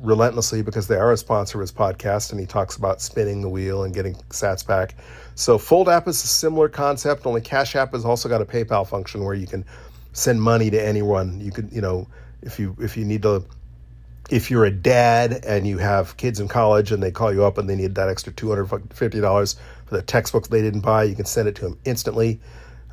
relentlessly 0.00 0.62
because 0.62 0.88
they 0.88 0.96
are 0.96 1.12
a 1.12 1.16
sponsor 1.16 1.58
of 1.58 1.62
his 1.62 1.72
podcast 1.72 2.30
and 2.30 2.40
he 2.40 2.46
talks 2.46 2.76
about 2.76 3.00
spinning 3.00 3.40
the 3.40 3.48
wheel 3.48 3.84
and 3.84 3.94
getting 3.94 4.14
sats 4.30 4.66
back. 4.66 4.94
So 5.36 5.58
Fold 5.58 5.88
app 5.88 6.06
is 6.08 6.22
a 6.22 6.26
similar 6.26 6.68
concept, 6.68 7.26
only 7.26 7.40
Cash 7.40 7.74
App 7.76 7.92
has 7.92 8.04
also 8.04 8.28
got 8.28 8.40
a 8.40 8.44
PayPal 8.44 8.86
function 8.86 9.24
where 9.24 9.34
you 9.34 9.46
can 9.46 9.64
send 10.12 10.40
money 10.40 10.70
to 10.70 10.80
anyone. 10.80 11.40
You 11.40 11.50
could, 11.50 11.72
you 11.72 11.80
know, 11.80 12.06
if 12.42 12.58
you 12.58 12.76
if 12.80 12.96
you 12.96 13.04
need 13.04 13.22
to 13.22 13.44
if 14.30 14.50
you're 14.50 14.64
a 14.64 14.70
dad 14.70 15.44
and 15.44 15.66
you 15.66 15.78
have 15.78 16.16
kids 16.16 16.40
in 16.40 16.48
college 16.48 16.92
and 16.92 17.02
they 17.02 17.10
call 17.10 17.32
you 17.32 17.44
up 17.44 17.58
and 17.58 17.68
they 17.68 17.76
need 17.76 17.94
that 17.96 18.08
extra 18.08 18.32
$250 18.32 19.56
for 19.86 19.96
the 19.96 20.02
textbooks 20.02 20.48
they 20.48 20.62
didn't 20.62 20.80
buy, 20.80 21.04
you 21.04 21.14
can 21.14 21.26
send 21.26 21.48
it 21.48 21.56
to 21.56 21.62
them 21.62 21.78
instantly 21.84 22.40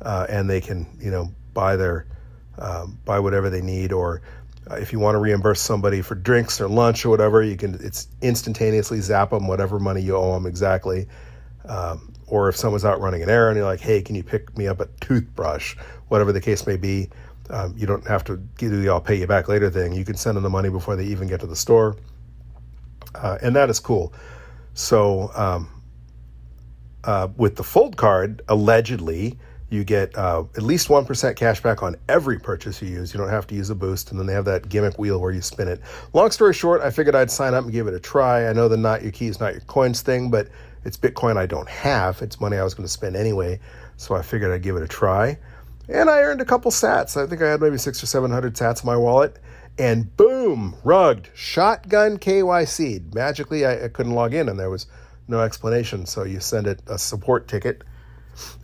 uh, 0.02 0.26
and 0.28 0.48
they 0.48 0.60
can, 0.60 0.86
you 1.00 1.10
know, 1.10 1.32
buy 1.54 1.76
their, 1.76 2.06
um, 2.58 2.98
buy 3.04 3.18
whatever 3.18 3.48
they 3.48 3.62
need. 3.62 3.92
Or 3.92 4.22
uh, 4.70 4.74
if 4.74 4.92
you 4.92 4.98
want 4.98 5.14
to 5.14 5.18
reimburse 5.18 5.60
somebody 5.60 6.02
for 6.02 6.14
drinks 6.14 6.60
or 6.60 6.68
lunch 6.68 7.04
or 7.04 7.10
whatever, 7.10 7.42
you 7.42 7.56
can, 7.56 7.74
it's 7.80 8.08
instantaneously 8.20 9.00
zap 9.00 9.30
them 9.30 9.48
whatever 9.48 9.78
money 9.78 10.02
you 10.02 10.16
owe 10.16 10.34
them 10.34 10.46
exactly. 10.46 11.08
Um, 11.64 12.12
or 12.26 12.48
if 12.48 12.56
someone's 12.56 12.84
out 12.84 13.00
running 13.00 13.22
an 13.22 13.28
errand, 13.28 13.56
and 13.56 13.58
you're 13.58 13.66
like, 13.66 13.80
hey, 13.80 14.02
can 14.02 14.14
you 14.16 14.22
pick 14.22 14.56
me 14.56 14.66
up 14.66 14.80
a 14.80 14.86
toothbrush? 15.00 15.76
Whatever 16.08 16.32
the 16.32 16.40
case 16.40 16.66
may 16.66 16.76
be 16.76 17.10
um, 17.52 17.74
you 17.76 17.86
don't 17.86 18.06
have 18.06 18.24
to 18.24 18.38
do 18.38 18.68
the 18.68 18.88
I'll 18.88 19.00
pay 19.00 19.16
you 19.16 19.26
back 19.26 19.46
later 19.46 19.70
thing. 19.70 19.92
You 19.92 20.04
can 20.04 20.16
send 20.16 20.36
them 20.36 20.42
the 20.42 20.50
money 20.50 20.70
before 20.70 20.96
they 20.96 21.04
even 21.04 21.28
get 21.28 21.40
to 21.40 21.46
the 21.46 21.56
store. 21.56 21.96
Uh, 23.14 23.38
and 23.42 23.54
that 23.54 23.68
is 23.68 23.78
cool. 23.78 24.12
So, 24.74 25.30
um, 25.34 25.68
uh, 27.04 27.28
with 27.36 27.56
the 27.56 27.62
Fold 27.62 27.96
card, 27.96 28.40
allegedly, 28.48 29.38
you 29.68 29.84
get 29.84 30.16
uh, 30.16 30.44
at 30.56 30.62
least 30.62 30.88
1% 30.88 31.36
cash 31.36 31.62
back 31.62 31.82
on 31.82 31.96
every 32.08 32.38
purchase 32.38 32.80
you 32.80 32.88
use. 32.88 33.12
You 33.12 33.18
don't 33.18 33.28
have 33.28 33.46
to 33.48 33.54
use 33.54 33.70
a 33.70 33.74
boost. 33.74 34.10
And 34.10 34.18
then 34.18 34.26
they 34.26 34.32
have 34.32 34.44
that 34.46 34.68
gimmick 34.68 34.98
wheel 34.98 35.20
where 35.20 35.30
you 35.30 35.42
spin 35.42 35.68
it. 35.68 35.80
Long 36.12 36.30
story 36.30 36.54
short, 36.54 36.80
I 36.80 36.90
figured 36.90 37.14
I'd 37.14 37.30
sign 37.30 37.54
up 37.54 37.64
and 37.64 37.72
give 37.72 37.86
it 37.86 37.94
a 37.94 38.00
try. 38.00 38.48
I 38.48 38.52
know 38.52 38.68
the 38.68 38.76
not 38.76 39.02
your 39.02 39.12
keys, 39.12 39.40
not 39.40 39.52
your 39.52 39.62
coins 39.62 40.00
thing, 40.00 40.30
but 40.30 40.48
it's 40.84 40.96
Bitcoin 40.96 41.36
I 41.36 41.46
don't 41.46 41.68
have. 41.68 42.22
It's 42.22 42.40
money 42.40 42.56
I 42.56 42.64
was 42.64 42.74
going 42.74 42.86
to 42.86 42.92
spend 42.92 43.16
anyway. 43.16 43.60
So 43.96 44.14
I 44.14 44.22
figured 44.22 44.52
I'd 44.52 44.62
give 44.62 44.76
it 44.76 44.82
a 44.82 44.88
try. 44.88 45.38
And 45.88 46.08
I 46.08 46.20
earned 46.20 46.40
a 46.40 46.44
couple 46.44 46.70
sats. 46.70 47.22
I 47.22 47.26
think 47.26 47.42
I 47.42 47.50
had 47.50 47.60
maybe 47.60 47.78
six 47.78 48.02
or 48.02 48.06
700 48.06 48.54
sats 48.54 48.82
in 48.82 48.86
my 48.86 48.96
wallet. 48.96 49.38
And 49.78 50.14
boom, 50.16 50.76
rugged, 50.84 51.28
shotgun 51.34 52.18
KYC. 52.18 53.14
Magically, 53.14 53.64
I, 53.64 53.84
I 53.84 53.88
couldn't 53.88 54.12
log 54.12 54.34
in 54.34 54.48
and 54.48 54.58
there 54.58 54.70
was 54.70 54.86
no 55.28 55.40
explanation. 55.40 56.06
So 56.06 56.24
you 56.24 56.40
send 56.40 56.66
it 56.66 56.82
a 56.86 56.98
support 56.98 57.48
ticket 57.48 57.82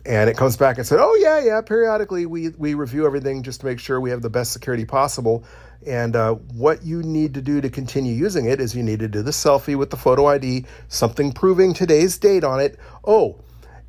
and 0.05 0.29
it 0.29 0.37
comes 0.37 0.57
back 0.57 0.77
and 0.77 0.85
said, 0.85 0.99
"Oh 0.99 1.15
yeah, 1.15 1.39
yeah. 1.39 1.61
Periodically, 1.61 2.25
we 2.25 2.49
we 2.49 2.73
review 2.73 3.05
everything 3.05 3.43
just 3.43 3.61
to 3.61 3.65
make 3.65 3.79
sure 3.79 3.99
we 3.99 4.09
have 4.09 4.21
the 4.21 4.29
best 4.29 4.51
security 4.51 4.85
possible. 4.85 5.43
And 5.85 6.15
uh, 6.15 6.33
what 6.33 6.83
you 6.83 7.03
need 7.03 7.35
to 7.35 7.41
do 7.41 7.61
to 7.61 7.69
continue 7.69 8.13
using 8.13 8.45
it 8.45 8.59
is 8.59 8.75
you 8.75 8.83
need 8.83 8.99
to 8.99 9.07
do 9.07 9.21
the 9.21 9.31
selfie 9.31 9.77
with 9.77 9.91
the 9.91 9.97
photo 9.97 10.25
ID, 10.25 10.65
something 10.89 11.31
proving 11.31 11.73
today's 11.73 12.17
date 12.17 12.43
on 12.43 12.59
it. 12.59 12.77
Oh, 13.05 13.39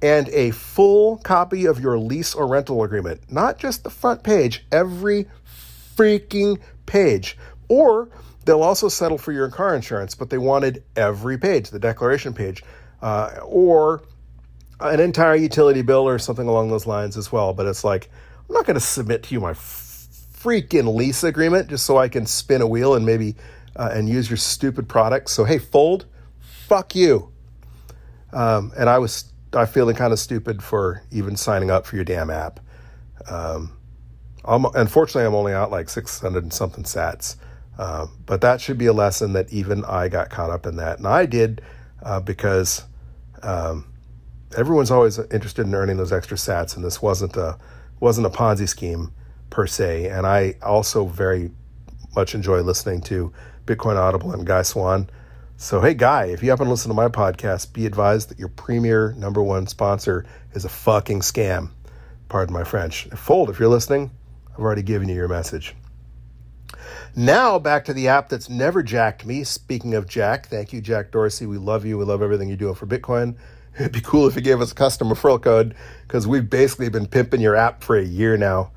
and 0.03 0.29
a 0.31 0.51
full 0.51 1.19
copy 1.19 1.67
of 1.67 1.81
your 1.81 1.99
lease 1.99 2.35
or 2.35 2.47
rental 2.47 2.83
agreement, 2.83 3.21
not 3.31 3.59
just 3.59 3.85
the 3.85 3.91
front 3.91 4.23
page, 4.23 4.65
every 4.73 5.27
freaking 5.95 6.59
page. 6.87 7.37
Or 7.69 8.09
they'll 8.45 8.63
also 8.63 8.89
settle 8.89 9.19
for 9.19 9.33
your 9.33 9.49
car 9.49 9.75
insurance, 9.75 10.15
but 10.15 10.31
they 10.31 10.39
wanted 10.39 10.83
every 10.97 11.37
page, 11.39 11.71
the 11.71 11.79
declaration 11.79 12.33
page. 12.33 12.63
Uh, 13.03 13.39
or 13.45 14.03
an 14.81 15.01
entire 15.01 15.35
utility 15.35 15.83
bill 15.83 16.09
or 16.09 16.19
something 16.19 16.49
along 16.49 16.71
those 16.71 16.87
lines 16.87 17.17
as 17.17 17.31
well. 17.31 17.53
But 17.53 17.67
it's 17.67 17.85
like, 17.85 18.11
I'm 18.49 18.55
not 18.55 18.67
going 18.67 18.75
to 18.75 18.81
submit 18.81 19.23
to 19.25 19.35
you 19.35 19.41
my 19.41 19.53
freaking 19.53 20.95
lease 20.95 21.23
agreement 21.23 21.69
just 21.69 21.85
so 21.85 21.99
I 21.99 22.09
can 22.09 22.25
spin 22.25 22.63
a 22.63 22.67
wheel 22.67 22.95
and 22.95 23.05
maybe 23.05 23.37
uh, 23.77 23.91
and 23.93 24.09
use 24.09 24.31
your 24.31 24.39
stupid 24.39 24.89
product. 24.89 25.29
So 25.31 25.45
hey, 25.45 25.59
Fold, 25.59 26.07
fuck 26.41 26.95
you. 26.95 27.31
Um, 28.33 28.73
and 28.77 28.89
I 28.89 28.99
was 28.99 29.33
I 29.53 29.67
feeling 29.67 29.97
kind 29.97 30.13
of 30.13 30.19
stupid 30.19 30.63
for 30.63 31.03
even 31.11 31.37
signing 31.37 31.71
up 31.71 31.87
for 31.87 31.97
your 31.97 32.05
damn 32.05 32.31
app. 32.31 32.61
Um, 33.29 33.77
I'm, 34.45 34.65
unfortunately, 34.75 35.27
I'm 35.27 35.35
only 35.35 35.53
out 35.53 35.71
like 35.71 35.89
600 35.89 36.43
and 36.43 36.53
something 36.53 36.85
sats. 36.85 37.37
Uh, 37.79 38.07
but 38.27 38.41
that 38.43 38.61
should 38.61 38.79
be 38.79 38.87
a 38.87 38.93
lesson 38.93 39.33
that 39.33 39.53
even 39.53 39.85
I 39.85 40.09
got 40.09 40.31
caught 40.31 40.51
up 40.51 40.67
in 40.67 40.77
that. 40.77 40.99
And 40.99 41.07
I 41.07 41.27
did 41.27 41.63
uh, 42.03 42.21
because 42.21 42.85
um, 43.43 43.87
everyone's 44.57 44.91
always 44.91 45.19
interested 45.19 45.67
in 45.67 45.75
earning 45.75 45.97
those 45.97 46.13
extra 46.13 46.37
sats, 46.37 46.77
and 46.77 46.85
this 46.85 47.01
wasn't 47.01 47.37
a 47.37 47.59
wasn't 47.99 48.27
a 48.27 48.31
Ponzi 48.31 48.69
scheme 48.69 49.13
per 49.51 49.67
se. 49.67 50.09
And 50.09 50.27
I 50.27 50.57
also 50.63 51.07
very 51.07 51.51
much 52.15 52.35
enjoy 52.35 52.61
listening 52.63 53.01
to 53.03 53.33
Bitcoin 53.67 53.97
Audible 53.97 54.33
and 54.33 54.47
Guy 54.47 54.63
Swan. 54.63 55.09
So, 55.63 55.83
hey, 55.83 55.93
Guy, 55.93 56.25
if 56.25 56.43
you 56.43 56.49
happen 56.49 56.65
to 56.65 56.71
listen 56.71 56.89
to 56.89 56.95
my 56.95 57.09
podcast, 57.09 57.75
be 57.75 57.85
advised 57.85 58.31
that 58.31 58.39
your 58.39 58.49
premier 58.49 59.13
number 59.19 59.43
one 59.43 59.67
sponsor 59.67 60.25
is 60.55 60.65
a 60.65 60.71
fucking 60.71 61.21
scam. 61.21 61.69
Pardon 62.31 62.55
my 62.55 62.65
French. 62.65 63.05
Fold, 63.15 63.51
if 63.51 63.61
you're 63.61 63.69
listening, 63.69 64.11
I've 64.55 64.61
already 64.61 64.81
given 64.81 65.11
you 65.11 65.15
your 65.15 65.29
message. 65.29 65.77
Now, 67.15 67.59
back 67.59 67.85
to 67.85 67.93
the 67.93 68.09
app 68.09 68.31
that's 68.31 68.49
never 68.49 68.83
jacked 68.83 69.27
me. 69.27 69.45
Speaking 69.45 69.93
of 69.93 70.09
Jack, 70.09 70.49
thank 70.49 70.73
you, 70.73 70.81
Jack 70.81 71.11
Dorsey. 71.11 71.45
We 71.45 71.59
love 71.59 71.85
you. 71.85 71.99
We 71.99 72.07
love 72.07 72.23
everything 72.23 72.49
you're 72.49 72.57
doing 72.57 72.75
for 72.75 72.87
Bitcoin. 72.87 73.37
It'd 73.79 73.93
be 73.93 74.01
cool 74.01 74.27
if 74.27 74.37
you 74.37 74.41
gave 74.41 74.63
us 74.63 74.73
a 74.73 74.75
custom 74.75 75.11
referral 75.11 75.43
code 75.43 75.75
because 76.09 76.27
we've 76.27 76.49
basically 76.49 76.89
been 76.89 77.07
pimping 77.07 77.43
your 77.43 77.55
app 77.55 77.85
for 77.85 77.99
a 77.99 78.03
year 78.03 78.39
now. 78.39 78.73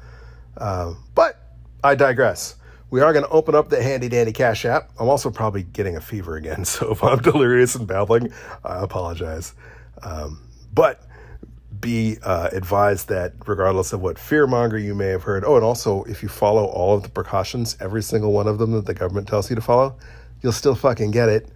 Uh, 0.58 0.96
but 1.16 1.56
I 1.82 1.96
digress 1.96 2.58
we 2.94 3.02
are 3.02 3.12
going 3.12 3.26
to 3.26 3.32
open 3.32 3.56
up 3.56 3.70
the 3.70 3.82
handy 3.82 4.08
dandy 4.08 4.32
cash 4.32 4.66
app. 4.66 4.91
I'm 5.00 5.10
also 5.10 5.32
probably 5.32 5.64
getting 5.64 5.96
a 5.96 6.00
fever 6.00 6.36
again, 6.36 6.64
so 6.66 6.91
if 6.91 7.04
I'm 7.04 7.18
delirious 7.24 7.74
and 7.74 7.88
babbling, 7.88 8.32
I 8.64 8.84
apologize. 8.84 9.56
Um, 10.04 10.48
but 10.72 11.02
be 11.80 12.18
uh, 12.22 12.50
advised 12.52 13.10
that 13.10 13.34
regardless 13.48 13.94
of 13.94 14.02
what 14.02 14.18
fearmonger 14.18 14.80
you 14.80 14.94
may 14.94 15.08
have 15.08 15.24
heard, 15.24 15.44
oh, 15.44 15.56
and 15.56 15.66
also 15.66 16.04
if 16.04 16.22
you 16.22 16.30
follow 16.30 16.66
all 16.66 16.96
of 16.96 17.02
the 17.02 17.10
precautions, 17.10 17.76
every 17.80 18.04
single 18.04 18.32
one 18.32 18.48
of 18.48 18.60
them 18.60 18.74
that 18.74 18.86
the 18.86 18.94
government 18.94 19.28
tells 19.28 19.50
you 19.50 19.56
to 19.56 19.62
follow, 19.62 19.98
you'll 20.44 20.52
still 20.52 20.76
fucking 20.76 21.10
get 21.10 21.30
it. 21.30 21.50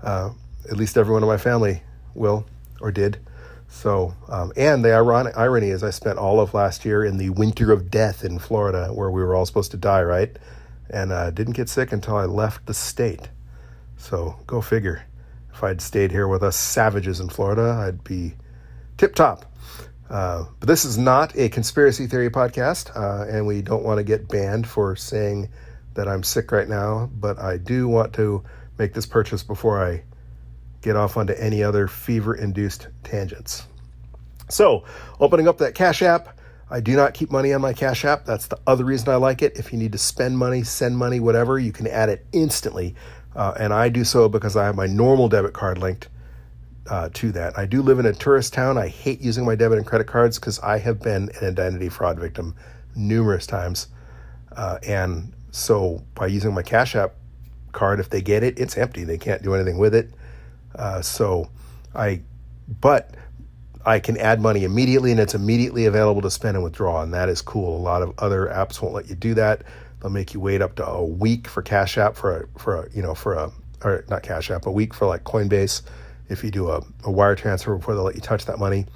Uh, 0.00 0.30
at 0.70 0.76
least 0.76 0.96
everyone 0.96 1.24
in 1.24 1.28
my 1.28 1.38
family 1.38 1.82
will 2.14 2.46
or 2.80 2.92
did. 2.92 3.18
So, 3.66 4.14
um, 4.28 4.52
and 4.56 4.84
the 4.84 4.94
ironic 4.94 5.36
irony 5.36 5.70
is, 5.70 5.82
I 5.82 5.90
spent 5.90 6.18
all 6.18 6.38
of 6.38 6.54
last 6.54 6.84
year 6.84 7.04
in 7.04 7.16
the 7.16 7.30
winter 7.30 7.72
of 7.72 7.90
death 7.90 8.24
in 8.24 8.38
Florida, 8.38 8.92
where 8.92 9.10
we 9.10 9.24
were 9.24 9.34
all 9.34 9.44
supposed 9.44 9.72
to 9.72 9.76
die, 9.76 10.04
right? 10.04 10.38
And 10.90 11.12
uh, 11.12 11.30
didn't 11.30 11.54
get 11.54 11.68
sick 11.68 11.92
until 11.92 12.16
I 12.16 12.24
left 12.24 12.66
the 12.66 12.74
state. 12.74 13.28
So 13.96 14.36
go 14.46 14.60
figure. 14.60 15.04
If 15.52 15.62
I'd 15.62 15.80
stayed 15.80 16.10
here 16.10 16.26
with 16.26 16.42
us 16.42 16.56
savages 16.56 17.20
in 17.20 17.28
Florida, 17.28 17.80
I'd 17.86 18.02
be 18.02 18.34
tip 18.96 19.14
top. 19.14 19.44
Uh, 20.10 20.44
but 20.60 20.66
this 20.66 20.84
is 20.84 20.98
not 20.98 21.36
a 21.38 21.48
conspiracy 21.48 22.06
theory 22.06 22.30
podcast, 22.30 22.94
uh, 22.96 23.24
and 23.28 23.46
we 23.46 23.62
don't 23.62 23.84
want 23.84 23.98
to 23.98 24.04
get 24.04 24.28
banned 24.28 24.66
for 24.66 24.94
saying 24.96 25.48
that 25.94 26.08
I'm 26.08 26.22
sick 26.22 26.52
right 26.52 26.68
now. 26.68 27.08
But 27.12 27.38
I 27.38 27.56
do 27.56 27.88
want 27.88 28.12
to 28.14 28.44
make 28.78 28.92
this 28.92 29.06
purchase 29.06 29.42
before 29.42 29.84
I 29.84 30.02
get 30.82 30.96
off 30.96 31.16
onto 31.16 31.32
any 31.32 31.62
other 31.62 31.88
fever 31.88 32.34
induced 32.34 32.88
tangents. 33.02 33.66
So, 34.50 34.84
opening 35.18 35.48
up 35.48 35.58
that 35.58 35.74
Cash 35.74 36.02
App, 36.02 36.38
I 36.74 36.80
do 36.80 36.96
not 36.96 37.14
keep 37.14 37.30
money 37.30 37.52
on 37.52 37.60
my 37.60 37.72
Cash 37.72 38.04
App. 38.04 38.24
That's 38.24 38.48
the 38.48 38.58
other 38.66 38.84
reason 38.84 39.08
I 39.08 39.14
like 39.14 39.42
it. 39.42 39.56
If 39.56 39.72
you 39.72 39.78
need 39.78 39.92
to 39.92 39.98
spend 39.98 40.36
money, 40.36 40.64
send 40.64 40.98
money, 40.98 41.20
whatever, 41.20 41.56
you 41.56 41.70
can 41.70 41.86
add 41.86 42.08
it 42.08 42.26
instantly. 42.32 42.96
Uh, 43.36 43.54
and 43.60 43.72
I 43.72 43.88
do 43.88 44.02
so 44.02 44.28
because 44.28 44.56
I 44.56 44.64
have 44.64 44.74
my 44.74 44.88
normal 44.88 45.28
debit 45.28 45.52
card 45.52 45.78
linked 45.78 46.08
uh, 46.90 47.10
to 47.14 47.30
that. 47.30 47.56
I 47.56 47.64
do 47.64 47.80
live 47.80 48.00
in 48.00 48.06
a 48.06 48.12
tourist 48.12 48.54
town. 48.54 48.76
I 48.76 48.88
hate 48.88 49.20
using 49.20 49.44
my 49.46 49.54
debit 49.54 49.78
and 49.78 49.86
credit 49.86 50.08
cards 50.08 50.40
because 50.40 50.58
I 50.58 50.78
have 50.78 51.00
been 51.00 51.30
an 51.40 51.46
identity 51.46 51.88
fraud 51.88 52.18
victim 52.18 52.56
numerous 52.96 53.46
times. 53.46 53.86
Uh, 54.56 54.78
and 54.84 55.32
so 55.52 56.02
by 56.16 56.26
using 56.26 56.52
my 56.52 56.62
Cash 56.62 56.96
App 56.96 57.12
card, 57.70 58.00
if 58.00 58.10
they 58.10 58.20
get 58.20 58.42
it, 58.42 58.58
it's 58.58 58.76
empty. 58.76 59.04
They 59.04 59.18
can't 59.18 59.44
do 59.44 59.54
anything 59.54 59.78
with 59.78 59.94
it. 59.94 60.10
Uh, 60.74 61.02
so 61.02 61.48
I, 61.94 62.22
but 62.80 63.14
I 63.86 63.98
can 64.00 64.16
add 64.16 64.40
money 64.40 64.64
immediately 64.64 65.10
and 65.10 65.20
it's 65.20 65.34
immediately 65.34 65.84
available 65.84 66.22
to 66.22 66.30
spend 66.30 66.56
and 66.56 66.64
withdraw. 66.64 67.02
And 67.02 67.12
that 67.12 67.28
is 67.28 67.42
cool. 67.42 67.76
A 67.76 67.82
lot 67.82 68.02
of 68.02 68.14
other 68.18 68.46
apps 68.46 68.80
won't 68.80 68.94
let 68.94 69.08
you 69.08 69.14
do 69.14 69.34
that. 69.34 69.62
They'll 70.00 70.10
make 70.10 70.32
you 70.34 70.40
wait 70.40 70.62
up 70.62 70.74
to 70.76 70.86
a 70.86 71.04
week 71.04 71.48
for 71.48 71.62
Cash 71.62 71.98
App 71.98 72.16
for 72.16 72.42
a, 72.42 72.58
for 72.58 72.82
a, 72.82 72.90
you 72.92 73.02
know, 73.02 73.14
for 73.14 73.34
a, 73.34 73.52
or 73.82 74.04
not 74.08 74.22
Cash 74.22 74.50
App, 74.50 74.66
a 74.66 74.70
week 74.70 74.94
for 74.94 75.06
like 75.06 75.24
Coinbase 75.24 75.82
if 76.28 76.42
you 76.42 76.50
do 76.50 76.70
a, 76.70 76.82
a 77.04 77.10
wire 77.10 77.34
transfer 77.34 77.76
before 77.76 77.94
they'll 77.94 78.04
let 78.04 78.14
you 78.14 78.20
touch 78.20 78.46
that 78.46 78.58
money. 78.58 78.86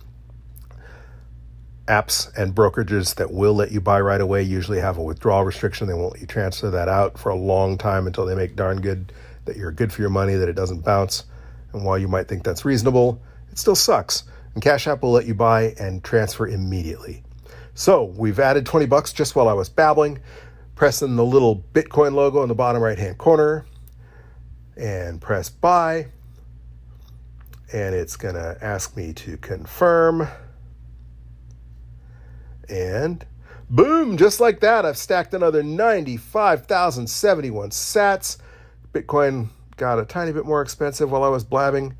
Apps 1.86 2.34
and 2.36 2.55
brokerages 2.55 3.14
that 3.16 3.30
will 3.30 3.55
let 3.55 3.70
you 3.70 3.80
buy 3.80 4.01
right 4.01 4.20
away 4.20 4.43
usually 4.43 4.80
have 4.80 4.99
a 4.99 5.03
withdrawal 5.03 5.45
restriction. 5.45 5.86
They 5.86 5.95
won't 5.95 6.12
let 6.12 6.20
you 6.20 6.26
transfer 6.26 6.70
that 6.70 6.89
out 6.89 7.18
for 7.18 7.30
a 7.30 7.34
long 7.34 7.78
time 7.78 8.07
until 8.07 8.26
they 8.26 8.34
make 8.34 8.57
darn 8.57 8.80
good 8.80 9.12
that 9.45 9.57
you're 9.57 9.72
good 9.72 9.91
for 9.93 10.03
your 10.03 10.11
money, 10.11 10.34
that 10.34 10.49
it 10.49 10.55
doesn't 10.55 10.84
bounce. 10.84 11.24
And 11.72 11.84
while 11.84 11.99
you 11.99 12.09
might 12.09 12.28
think 12.28 12.45
that's 12.45 12.64
reasonable, 12.66 13.20
it 13.51 13.59
still 13.59 13.74
sucks 13.74 14.24
and 14.59 14.62
Cash 14.64 14.88
App 14.88 15.02
will 15.02 15.12
let 15.12 15.24
you 15.24 15.34
buy 15.34 15.72
and 15.78 16.02
transfer 16.02 16.48
immediately. 16.48 17.22
So 17.74 18.02
we've 18.02 18.40
added 18.40 18.66
20 18.66 18.86
bucks 18.86 19.12
just 19.12 19.36
while 19.36 19.46
I 19.46 19.52
was 19.52 19.68
babbling, 19.68 20.18
pressing 20.74 21.14
the 21.14 21.24
little 21.24 21.64
Bitcoin 21.72 22.14
logo 22.14 22.42
in 22.42 22.48
the 22.48 22.56
bottom 22.56 22.82
right 22.82 22.98
hand 22.98 23.18
corner 23.18 23.66
and 24.76 25.20
press 25.20 25.48
buy. 25.48 26.09
And 27.72 27.94
it's 27.94 28.16
going 28.16 28.34
to 28.34 28.59
ask 28.61 28.96
me 28.96 29.12
to 29.12 29.36
confirm. 29.36 30.26
And 32.68 33.24
boom, 33.70 34.16
just 34.16 34.40
like 34.40 34.59
that, 34.59 34.84
I've 34.84 34.98
stacked 34.98 35.34
another 35.34 35.62
95,071 35.62 37.70
sats. 37.70 38.38
Bitcoin 38.92 39.50
got 39.76 40.00
a 40.00 40.04
tiny 40.04 40.32
bit 40.32 40.46
more 40.46 40.62
expensive 40.62 41.12
while 41.12 41.22
I 41.22 41.28
was 41.28 41.44
blabbing. 41.44 41.96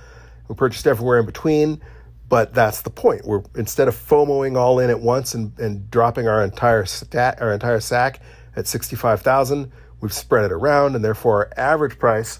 we 0.47 0.55
purchased 0.55 0.85
everywhere 0.85 1.19
in 1.19 1.25
between. 1.25 1.81
But 2.27 2.53
that's 2.53 2.81
the 2.81 2.89
point. 2.89 3.23
We're 3.25 3.43
instead 3.55 3.87
of 3.89 3.95
FOMOing 3.95 4.57
all 4.57 4.79
in 4.79 4.89
at 4.89 5.01
once 5.01 5.33
and, 5.33 5.57
and 5.59 5.91
dropping 5.91 6.29
our 6.29 6.41
entire 6.43 6.85
stat, 6.85 7.41
our 7.41 7.53
entire 7.53 7.81
sack 7.81 8.21
at 8.55 8.67
65,000, 8.67 9.69
we've 9.99 10.13
spread 10.13 10.45
it 10.45 10.53
around, 10.53 10.95
and 10.95 11.03
therefore 11.03 11.37
our 11.37 11.51
average 11.57 11.99
price 11.99 12.39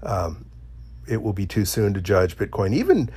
um, 0.03 0.47
it 1.09 1.23
will 1.23 1.33
be 1.33 1.47
too 1.47 1.65
soon 1.65 1.95
to 1.95 2.01
judge 2.01 2.37
Bitcoin, 2.37 2.75
even 2.75 3.09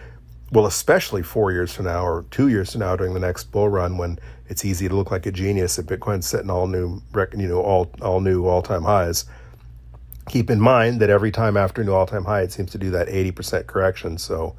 well, 0.51 0.65
especially 0.65 1.21
four 1.21 1.51
years 1.51 1.73
from 1.73 1.85
now 1.85 2.05
or 2.05 2.25
two 2.31 2.47
years 2.47 2.71
from 2.71 2.79
now 2.79 2.95
during 2.95 3.13
the 3.13 3.19
next 3.19 3.45
bull 3.51 3.69
run 3.69 3.97
when 3.97 4.19
it's 4.47 4.65
easy 4.65 4.89
to 4.89 4.95
look 4.95 5.11
like 5.11 5.25
a 5.25 5.31
genius 5.31 5.77
if 5.77 5.85
Bitcoin's 5.85 6.25
setting 6.25 6.49
all 6.49 6.65
new, 6.65 7.01
you 7.37 7.47
know, 7.47 7.61
all 7.61 7.91
all 8.01 8.19
new 8.19 8.45
all 8.47 8.61
time 8.61 8.83
highs. 8.83 9.25
Keep 10.27 10.49
in 10.49 10.59
mind 10.59 11.01
that 11.01 11.09
every 11.09 11.31
time 11.31 11.55
after 11.55 11.81
a 11.81 11.85
new 11.85 11.93
all 11.93 12.07
time 12.07 12.25
high, 12.25 12.41
it 12.41 12.51
seems 12.51 12.71
to 12.71 12.77
do 12.77 12.89
that 12.91 13.07
80% 13.07 13.67
correction. 13.67 14.17
So, 14.17 14.55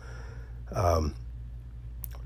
um, 0.72 1.14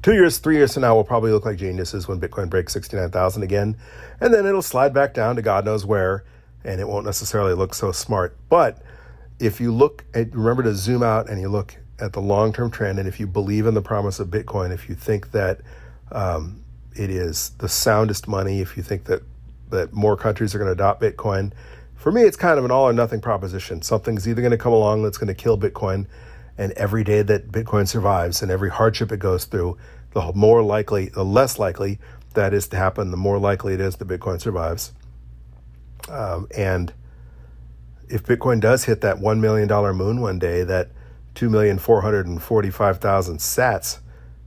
two 0.02 0.12
years, 0.12 0.38
three 0.38 0.56
years 0.56 0.74
from 0.74 0.82
now, 0.82 0.94
we'll 0.94 1.04
probably 1.04 1.32
look 1.32 1.44
like 1.44 1.58
geniuses 1.58 2.06
when 2.06 2.20
Bitcoin 2.20 2.50
breaks 2.50 2.72
69,000 2.74 3.42
again. 3.42 3.76
And 4.20 4.32
then 4.32 4.46
it'll 4.46 4.62
slide 4.62 4.94
back 4.94 5.14
down 5.14 5.36
to 5.36 5.42
God 5.42 5.64
knows 5.64 5.84
where, 5.84 6.24
and 6.64 6.80
it 6.80 6.88
won't 6.88 7.04
necessarily 7.04 7.54
look 7.54 7.74
so 7.74 7.92
smart. 7.92 8.36
But 8.48 8.82
if 9.38 9.60
you 9.60 9.72
look 9.72 10.04
at, 10.14 10.34
remember 10.34 10.62
to 10.62 10.74
zoom 10.74 11.02
out 11.02 11.28
and 11.28 11.40
you 11.40 11.48
look 11.48 11.76
at 11.98 12.12
the 12.12 12.20
long 12.20 12.52
term 12.52 12.70
trend, 12.70 12.98
and 12.98 13.08
if 13.08 13.20
you 13.20 13.26
believe 13.26 13.66
in 13.66 13.74
the 13.74 13.82
promise 13.82 14.20
of 14.20 14.28
Bitcoin, 14.28 14.72
if 14.72 14.88
you 14.88 14.94
think 14.94 15.30
that 15.32 15.60
um, 16.12 16.62
it 16.96 17.10
is 17.10 17.50
the 17.58 17.68
soundest 17.68 18.28
money, 18.28 18.60
if 18.60 18.76
you 18.76 18.82
think 18.82 19.04
that 19.04 19.22
that 19.70 19.92
more 19.92 20.16
countries 20.16 20.54
are 20.54 20.58
going 20.58 20.68
to 20.68 20.72
adopt 20.72 21.00
Bitcoin, 21.00 21.52
for 21.94 22.12
me, 22.12 22.22
it's 22.22 22.36
kind 22.36 22.58
of 22.58 22.64
an 22.64 22.70
all 22.70 22.84
or 22.88 22.92
nothing 22.92 23.20
proposition. 23.20 23.80
Something's 23.82 24.28
either 24.28 24.42
going 24.42 24.50
to 24.50 24.58
come 24.58 24.72
along 24.72 25.02
that's 25.02 25.18
going 25.18 25.28
to 25.28 25.34
kill 25.34 25.58
Bitcoin, 25.58 26.06
and 26.58 26.72
every 26.72 27.02
day 27.02 27.22
that 27.22 27.50
Bitcoin 27.50 27.88
survives 27.88 28.42
and 28.42 28.50
every 28.50 28.70
hardship 28.70 29.10
it 29.10 29.18
goes 29.18 29.46
through, 29.46 29.76
the 30.12 30.32
more 30.34 30.62
likely, 30.62 31.08
the 31.08 31.24
less 31.24 31.58
likely 31.58 31.98
that 32.34 32.52
is 32.52 32.68
to 32.68 32.76
happen, 32.76 33.10
the 33.10 33.16
more 33.16 33.38
likely 33.38 33.74
it 33.74 33.80
is 33.80 33.96
that 33.96 34.06
Bitcoin 34.06 34.40
survives. 34.40 34.92
Um, 36.08 36.46
and 36.56 36.92
if 38.08 38.22
Bitcoin 38.24 38.60
does 38.60 38.84
hit 38.84 39.00
that 39.00 39.16
$1 39.16 39.40
million 39.40 39.68
moon 39.96 40.20
one 40.20 40.38
day, 40.38 40.62
that 40.62 40.90
2,445,000 41.34 43.38
sats 43.38 43.98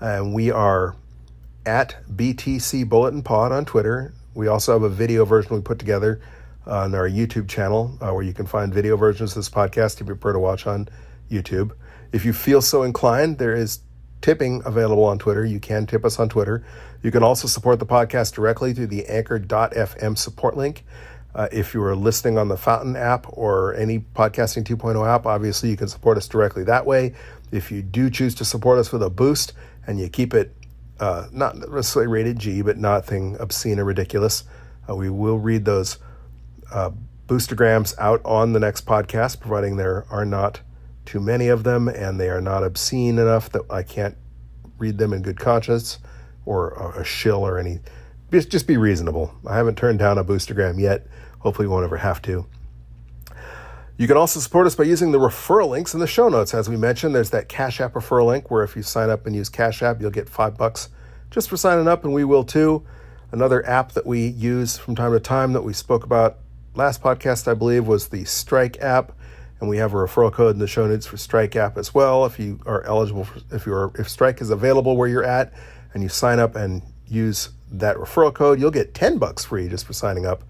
And 0.00 0.34
we 0.34 0.50
are 0.50 0.96
at 1.66 1.96
BTC 2.14 2.88
Bulletin 2.88 3.22
Pod 3.22 3.52
on 3.52 3.64
Twitter. 3.64 4.14
We 4.34 4.48
also 4.48 4.72
have 4.72 4.82
a 4.82 4.88
video 4.88 5.24
version 5.24 5.54
we 5.54 5.60
put 5.60 5.78
together 5.78 6.20
on 6.66 6.94
our 6.94 7.08
YouTube 7.08 7.48
channel 7.48 7.96
uh, 8.00 8.12
where 8.12 8.22
you 8.22 8.32
can 8.32 8.46
find 8.46 8.72
video 8.72 8.96
versions 8.96 9.32
of 9.32 9.36
this 9.36 9.50
podcast 9.50 9.94
if 9.94 10.00
you 10.00 10.14
prefer 10.14 10.32
to 10.32 10.38
watch 10.38 10.66
on 10.66 10.88
YouTube. 11.30 11.72
If 12.12 12.24
you 12.24 12.32
feel 12.32 12.62
so 12.62 12.82
inclined, 12.82 13.38
there 13.38 13.54
is 13.54 13.80
tipping 14.20 14.62
available 14.64 15.04
on 15.04 15.18
Twitter. 15.18 15.44
You 15.44 15.60
can 15.60 15.86
tip 15.86 16.04
us 16.04 16.18
on 16.18 16.28
Twitter. 16.28 16.64
You 17.02 17.10
can 17.10 17.22
also 17.22 17.48
support 17.48 17.78
the 17.78 17.86
podcast 17.86 18.34
directly 18.34 18.72
through 18.72 18.88
the 18.88 19.06
anchor.fm 19.06 20.18
support 20.18 20.56
link. 20.56 20.84
Uh, 21.34 21.48
if 21.52 21.74
you 21.74 21.82
are 21.82 21.94
listening 21.94 22.38
on 22.38 22.48
the 22.48 22.56
Fountain 22.56 22.96
app 22.96 23.26
or 23.28 23.74
any 23.74 24.00
Podcasting 24.00 24.64
2.0 24.64 25.06
app, 25.06 25.26
obviously 25.26 25.70
you 25.70 25.76
can 25.76 25.88
support 25.88 26.16
us 26.16 26.26
directly 26.26 26.64
that 26.64 26.84
way. 26.86 27.14
If 27.52 27.70
you 27.70 27.82
do 27.82 28.10
choose 28.10 28.34
to 28.36 28.44
support 28.44 28.78
us 28.78 28.92
with 28.92 29.02
a 29.02 29.10
boost 29.10 29.52
and 29.86 30.00
you 30.00 30.08
keep 30.08 30.34
it 30.34 30.54
uh, 30.98 31.28
not 31.32 31.56
necessarily 31.56 32.10
rated 32.10 32.38
G, 32.38 32.62
but 32.62 32.76
nothing 32.76 33.36
obscene 33.40 33.78
or 33.78 33.84
ridiculous, 33.84 34.44
uh, 34.88 34.94
we 34.94 35.08
will 35.08 35.38
read 35.38 35.64
those 35.64 35.98
uh, 36.72 36.90
boostergrams 37.26 37.96
out 37.98 38.20
on 38.24 38.52
the 38.52 38.60
next 38.60 38.84
podcast, 38.84 39.40
providing 39.40 39.76
there 39.76 40.04
are 40.10 40.24
not 40.24 40.60
too 41.06 41.20
many 41.20 41.48
of 41.48 41.64
them 41.64 41.88
and 41.88 42.20
they 42.20 42.28
are 42.28 42.40
not 42.40 42.62
obscene 42.62 43.18
enough 43.18 43.50
that 43.50 43.62
I 43.70 43.82
can't 43.82 44.16
read 44.78 44.98
them 44.98 45.12
in 45.12 45.22
good 45.22 45.38
conscience 45.38 45.98
or 46.44 46.92
a 46.96 47.04
shill 47.04 47.46
or 47.46 47.58
any 47.58 47.80
just, 48.30 48.66
be 48.66 48.76
reasonable. 48.76 49.34
I 49.46 49.56
haven't 49.56 49.76
turned 49.76 49.98
down 49.98 50.18
a 50.18 50.24
boostergram 50.24 50.80
yet. 50.80 51.06
Hopefully, 51.40 51.68
won't 51.68 51.84
ever 51.84 51.96
have 51.96 52.22
to. 52.22 52.46
You 53.96 54.06
can 54.06 54.16
also 54.16 54.40
support 54.40 54.66
us 54.66 54.74
by 54.74 54.84
using 54.84 55.12
the 55.12 55.18
referral 55.18 55.68
links 55.68 55.92
in 55.92 56.00
the 56.00 56.06
show 56.06 56.28
notes. 56.28 56.54
As 56.54 56.68
we 56.68 56.76
mentioned, 56.76 57.14
there's 57.14 57.30
that 57.30 57.48
Cash 57.48 57.80
App 57.80 57.92
referral 57.92 58.26
link 58.26 58.50
where 58.50 58.62
if 58.64 58.74
you 58.74 58.82
sign 58.82 59.10
up 59.10 59.26
and 59.26 59.36
use 59.36 59.48
Cash 59.48 59.82
App, 59.82 60.00
you'll 60.00 60.10
get 60.10 60.28
five 60.28 60.56
bucks 60.56 60.88
just 61.30 61.48
for 61.48 61.56
signing 61.56 61.86
up, 61.86 62.04
and 62.04 62.12
we 62.12 62.24
will 62.24 62.44
too. 62.44 62.84
Another 63.32 63.64
app 63.68 63.92
that 63.92 64.06
we 64.06 64.26
use 64.26 64.76
from 64.76 64.96
time 64.96 65.12
to 65.12 65.20
time 65.20 65.52
that 65.52 65.62
we 65.62 65.72
spoke 65.72 66.04
about 66.04 66.38
last 66.74 67.02
podcast, 67.02 67.46
I 67.46 67.54
believe, 67.54 67.86
was 67.86 68.08
the 68.08 68.24
Strike 68.24 68.80
app, 68.80 69.12
and 69.60 69.68
we 69.68 69.76
have 69.76 69.92
a 69.92 69.96
referral 69.96 70.32
code 70.32 70.54
in 70.54 70.60
the 70.60 70.66
show 70.66 70.86
notes 70.86 71.06
for 71.06 71.16
Strike 71.16 71.54
app 71.54 71.76
as 71.76 71.94
well. 71.94 72.24
If 72.24 72.38
you 72.38 72.58
are 72.66 72.82
eligible, 72.84 73.24
for, 73.24 73.40
if 73.54 73.66
you're 73.66 73.92
if 73.98 74.08
Strike 74.08 74.40
is 74.40 74.50
available 74.50 74.96
where 74.96 75.08
you're 75.08 75.24
at, 75.24 75.52
and 75.94 76.02
you 76.02 76.08
sign 76.08 76.38
up 76.38 76.56
and 76.56 76.82
use 77.06 77.50
that 77.70 77.96
referral 77.96 78.32
code, 78.32 78.60
you'll 78.60 78.70
get 78.70 78.94
10 78.94 79.18
bucks 79.18 79.44
free 79.44 79.68
just 79.68 79.86
for 79.86 79.92
signing 79.92 80.26
up, 80.26 80.42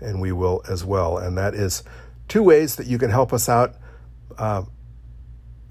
and 0.00 0.20
we 0.20 0.32
will 0.32 0.62
as 0.68 0.84
well. 0.84 1.18
And 1.18 1.36
that 1.38 1.54
is 1.54 1.82
two 2.28 2.42
ways 2.42 2.76
that 2.76 2.86
you 2.86 2.98
can 2.98 3.10
help 3.10 3.32
us 3.32 3.48
out 3.48 3.74
uh, 4.38 4.62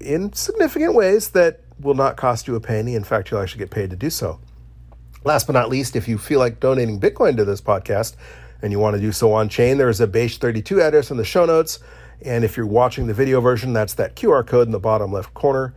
in 0.00 0.32
significant 0.32 0.94
ways 0.94 1.30
that 1.30 1.60
will 1.80 1.94
not 1.94 2.16
cost 2.16 2.48
you 2.48 2.54
a 2.56 2.60
penny. 2.60 2.94
In 2.94 3.04
fact, 3.04 3.30
you'll 3.30 3.40
actually 3.40 3.58
get 3.58 3.70
paid 3.70 3.90
to 3.90 3.96
do 3.96 4.10
so. 4.10 4.40
Last 5.24 5.46
but 5.46 5.54
not 5.54 5.68
least, 5.68 5.96
if 5.96 6.08
you 6.08 6.18
feel 6.18 6.38
like 6.38 6.60
donating 6.60 7.00
Bitcoin 7.00 7.36
to 7.36 7.44
this 7.44 7.60
podcast 7.60 8.16
and 8.62 8.72
you 8.72 8.78
want 8.78 8.94
to 8.94 9.00
do 9.00 9.12
so 9.12 9.32
on 9.32 9.48
chain, 9.48 9.76
there 9.76 9.88
is 9.88 10.00
a 10.00 10.06
bech32 10.06 10.80
address 10.80 11.10
in 11.10 11.16
the 11.16 11.24
show 11.24 11.44
notes. 11.44 11.80
And 12.22 12.44
if 12.44 12.56
you're 12.56 12.66
watching 12.66 13.06
the 13.06 13.14
video 13.14 13.40
version, 13.40 13.72
that's 13.72 13.94
that 13.94 14.16
QR 14.16 14.46
code 14.46 14.68
in 14.68 14.72
the 14.72 14.78
bottom 14.78 15.12
left 15.12 15.34
corner. 15.34 15.74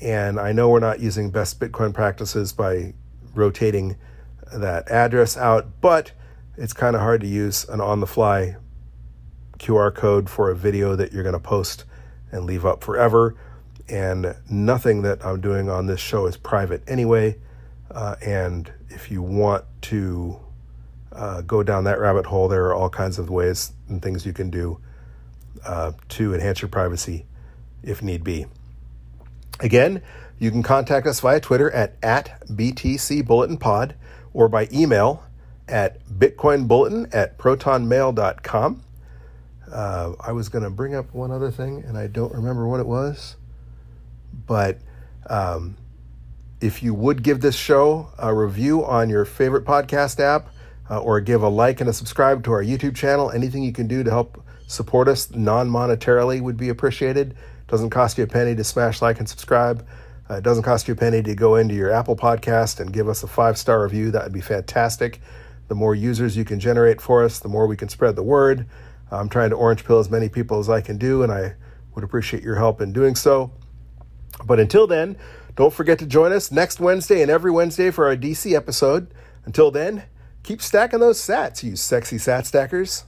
And 0.00 0.40
I 0.40 0.52
know 0.52 0.68
we're 0.68 0.80
not 0.80 1.00
using 1.00 1.30
best 1.30 1.60
Bitcoin 1.60 1.92
practices 1.92 2.52
by 2.52 2.94
rotating 3.34 3.96
that 4.52 4.90
address 4.90 5.36
out, 5.36 5.80
but 5.80 6.12
it's 6.56 6.72
kind 6.72 6.94
of 6.94 7.02
hard 7.02 7.20
to 7.22 7.26
use 7.26 7.68
an 7.68 7.80
on 7.80 8.00
the 8.00 8.06
fly 8.06 8.56
QR 9.58 9.94
code 9.94 10.28
for 10.28 10.50
a 10.50 10.56
video 10.56 10.96
that 10.96 11.12
you're 11.12 11.22
going 11.22 11.34
to 11.34 11.38
post 11.38 11.84
and 12.30 12.44
leave 12.44 12.66
up 12.66 12.82
forever. 12.82 13.36
And 13.88 14.36
nothing 14.50 15.02
that 15.02 15.24
I'm 15.24 15.40
doing 15.40 15.68
on 15.68 15.86
this 15.86 16.00
show 16.00 16.26
is 16.26 16.36
private 16.36 16.82
anyway. 16.86 17.38
Uh, 17.90 18.16
and 18.24 18.72
if 18.88 19.10
you 19.10 19.22
want 19.22 19.64
to 19.82 20.38
uh, 21.12 21.42
go 21.42 21.62
down 21.62 21.84
that 21.84 21.98
rabbit 21.98 22.26
hole, 22.26 22.48
there 22.48 22.64
are 22.66 22.74
all 22.74 22.88
kinds 22.88 23.18
of 23.18 23.30
ways 23.30 23.72
and 23.88 24.02
things 24.02 24.24
you 24.24 24.32
can 24.32 24.50
do 24.50 24.80
uh, 25.64 25.92
to 26.10 26.34
enhance 26.34 26.62
your 26.62 26.68
privacy 26.68 27.26
if 27.82 28.02
need 28.02 28.24
be. 28.24 28.46
Again, 29.60 30.02
you 30.38 30.50
can 30.50 30.62
contact 30.62 31.06
us 31.06 31.20
via 31.20 31.40
Twitter 31.40 31.70
at, 31.70 31.96
at 32.02 32.40
BTC 32.48 33.24
Bulletin 33.26 33.58
Pod 33.58 33.94
or 34.34 34.48
by 34.48 34.68
email 34.72 35.24
at 35.68 36.04
bitcoinbulletin 36.06 37.14
at 37.14 37.38
protonmail.com. 37.38 38.82
Uh, 39.72 40.12
I 40.20 40.32
was 40.32 40.48
going 40.48 40.64
to 40.64 40.70
bring 40.70 40.94
up 40.94 41.14
one 41.14 41.30
other 41.30 41.50
thing, 41.50 41.82
and 41.86 41.96
I 41.96 42.06
don't 42.06 42.32
remember 42.34 42.66
what 42.66 42.80
it 42.80 42.86
was. 42.86 43.36
But 44.46 44.78
um, 45.28 45.76
if 46.60 46.82
you 46.82 46.92
would 46.94 47.22
give 47.22 47.40
this 47.40 47.56
show 47.56 48.10
a 48.18 48.34
review 48.34 48.84
on 48.84 49.08
your 49.08 49.24
favorite 49.24 49.64
podcast 49.64 50.20
app, 50.20 50.48
uh, 50.90 51.00
or 51.00 51.20
give 51.20 51.42
a 51.42 51.48
like 51.48 51.80
and 51.80 51.88
a 51.88 51.92
subscribe 51.92 52.44
to 52.44 52.52
our 52.52 52.62
YouTube 52.62 52.94
channel, 52.94 53.30
anything 53.30 53.62
you 53.62 53.72
can 53.72 53.86
do 53.86 54.02
to 54.02 54.10
help 54.10 54.44
support 54.66 55.08
us 55.08 55.30
non 55.30 55.70
monetarily 55.70 56.40
would 56.40 56.56
be 56.56 56.68
appreciated. 56.68 57.34
Doesn't 57.68 57.90
cost 57.90 58.18
you 58.18 58.24
a 58.24 58.26
penny 58.26 58.54
to 58.54 58.64
smash 58.64 59.00
like 59.00 59.18
and 59.18 59.28
subscribe. 59.28 59.86
Uh, 60.32 60.36
it 60.36 60.44
doesn't 60.44 60.62
cost 60.62 60.88
you 60.88 60.94
a 60.94 60.96
penny 60.96 61.22
to 61.22 61.34
go 61.34 61.56
into 61.56 61.74
your 61.74 61.90
Apple 61.90 62.16
podcast 62.16 62.80
and 62.80 62.90
give 62.90 63.06
us 63.06 63.22
a 63.22 63.26
five 63.26 63.58
star 63.58 63.82
review. 63.82 64.10
That 64.10 64.24
would 64.24 64.32
be 64.32 64.40
fantastic. 64.40 65.20
The 65.68 65.74
more 65.74 65.94
users 65.94 66.38
you 66.38 66.44
can 66.44 66.58
generate 66.58 67.02
for 67.02 67.22
us, 67.22 67.38
the 67.38 67.50
more 67.50 67.66
we 67.66 67.76
can 67.76 67.90
spread 67.90 68.16
the 68.16 68.22
word. 68.22 68.66
I'm 69.10 69.28
trying 69.28 69.50
to 69.50 69.56
orange 69.56 69.84
pill 69.84 69.98
as 69.98 70.08
many 70.08 70.30
people 70.30 70.58
as 70.58 70.70
I 70.70 70.80
can 70.80 70.96
do, 70.96 71.22
and 71.22 71.30
I 71.30 71.54
would 71.94 72.02
appreciate 72.02 72.42
your 72.42 72.56
help 72.56 72.80
in 72.80 72.94
doing 72.94 73.14
so. 73.14 73.52
But 74.46 74.58
until 74.58 74.86
then, 74.86 75.18
don't 75.54 75.72
forget 75.72 75.98
to 75.98 76.06
join 76.06 76.32
us 76.32 76.50
next 76.50 76.80
Wednesday 76.80 77.20
and 77.20 77.30
every 77.30 77.50
Wednesday 77.50 77.90
for 77.90 78.06
our 78.06 78.16
DC 78.16 78.54
episode. 78.54 79.12
Until 79.44 79.70
then, 79.70 80.04
keep 80.42 80.62
stacking 80.62 81.00
those 81.00 81.20
sats, 81.20 81.62
you 81.62 81.76
sexy 81.76 82.16
sat 82.16 82.46
stackers. 82.46 83.04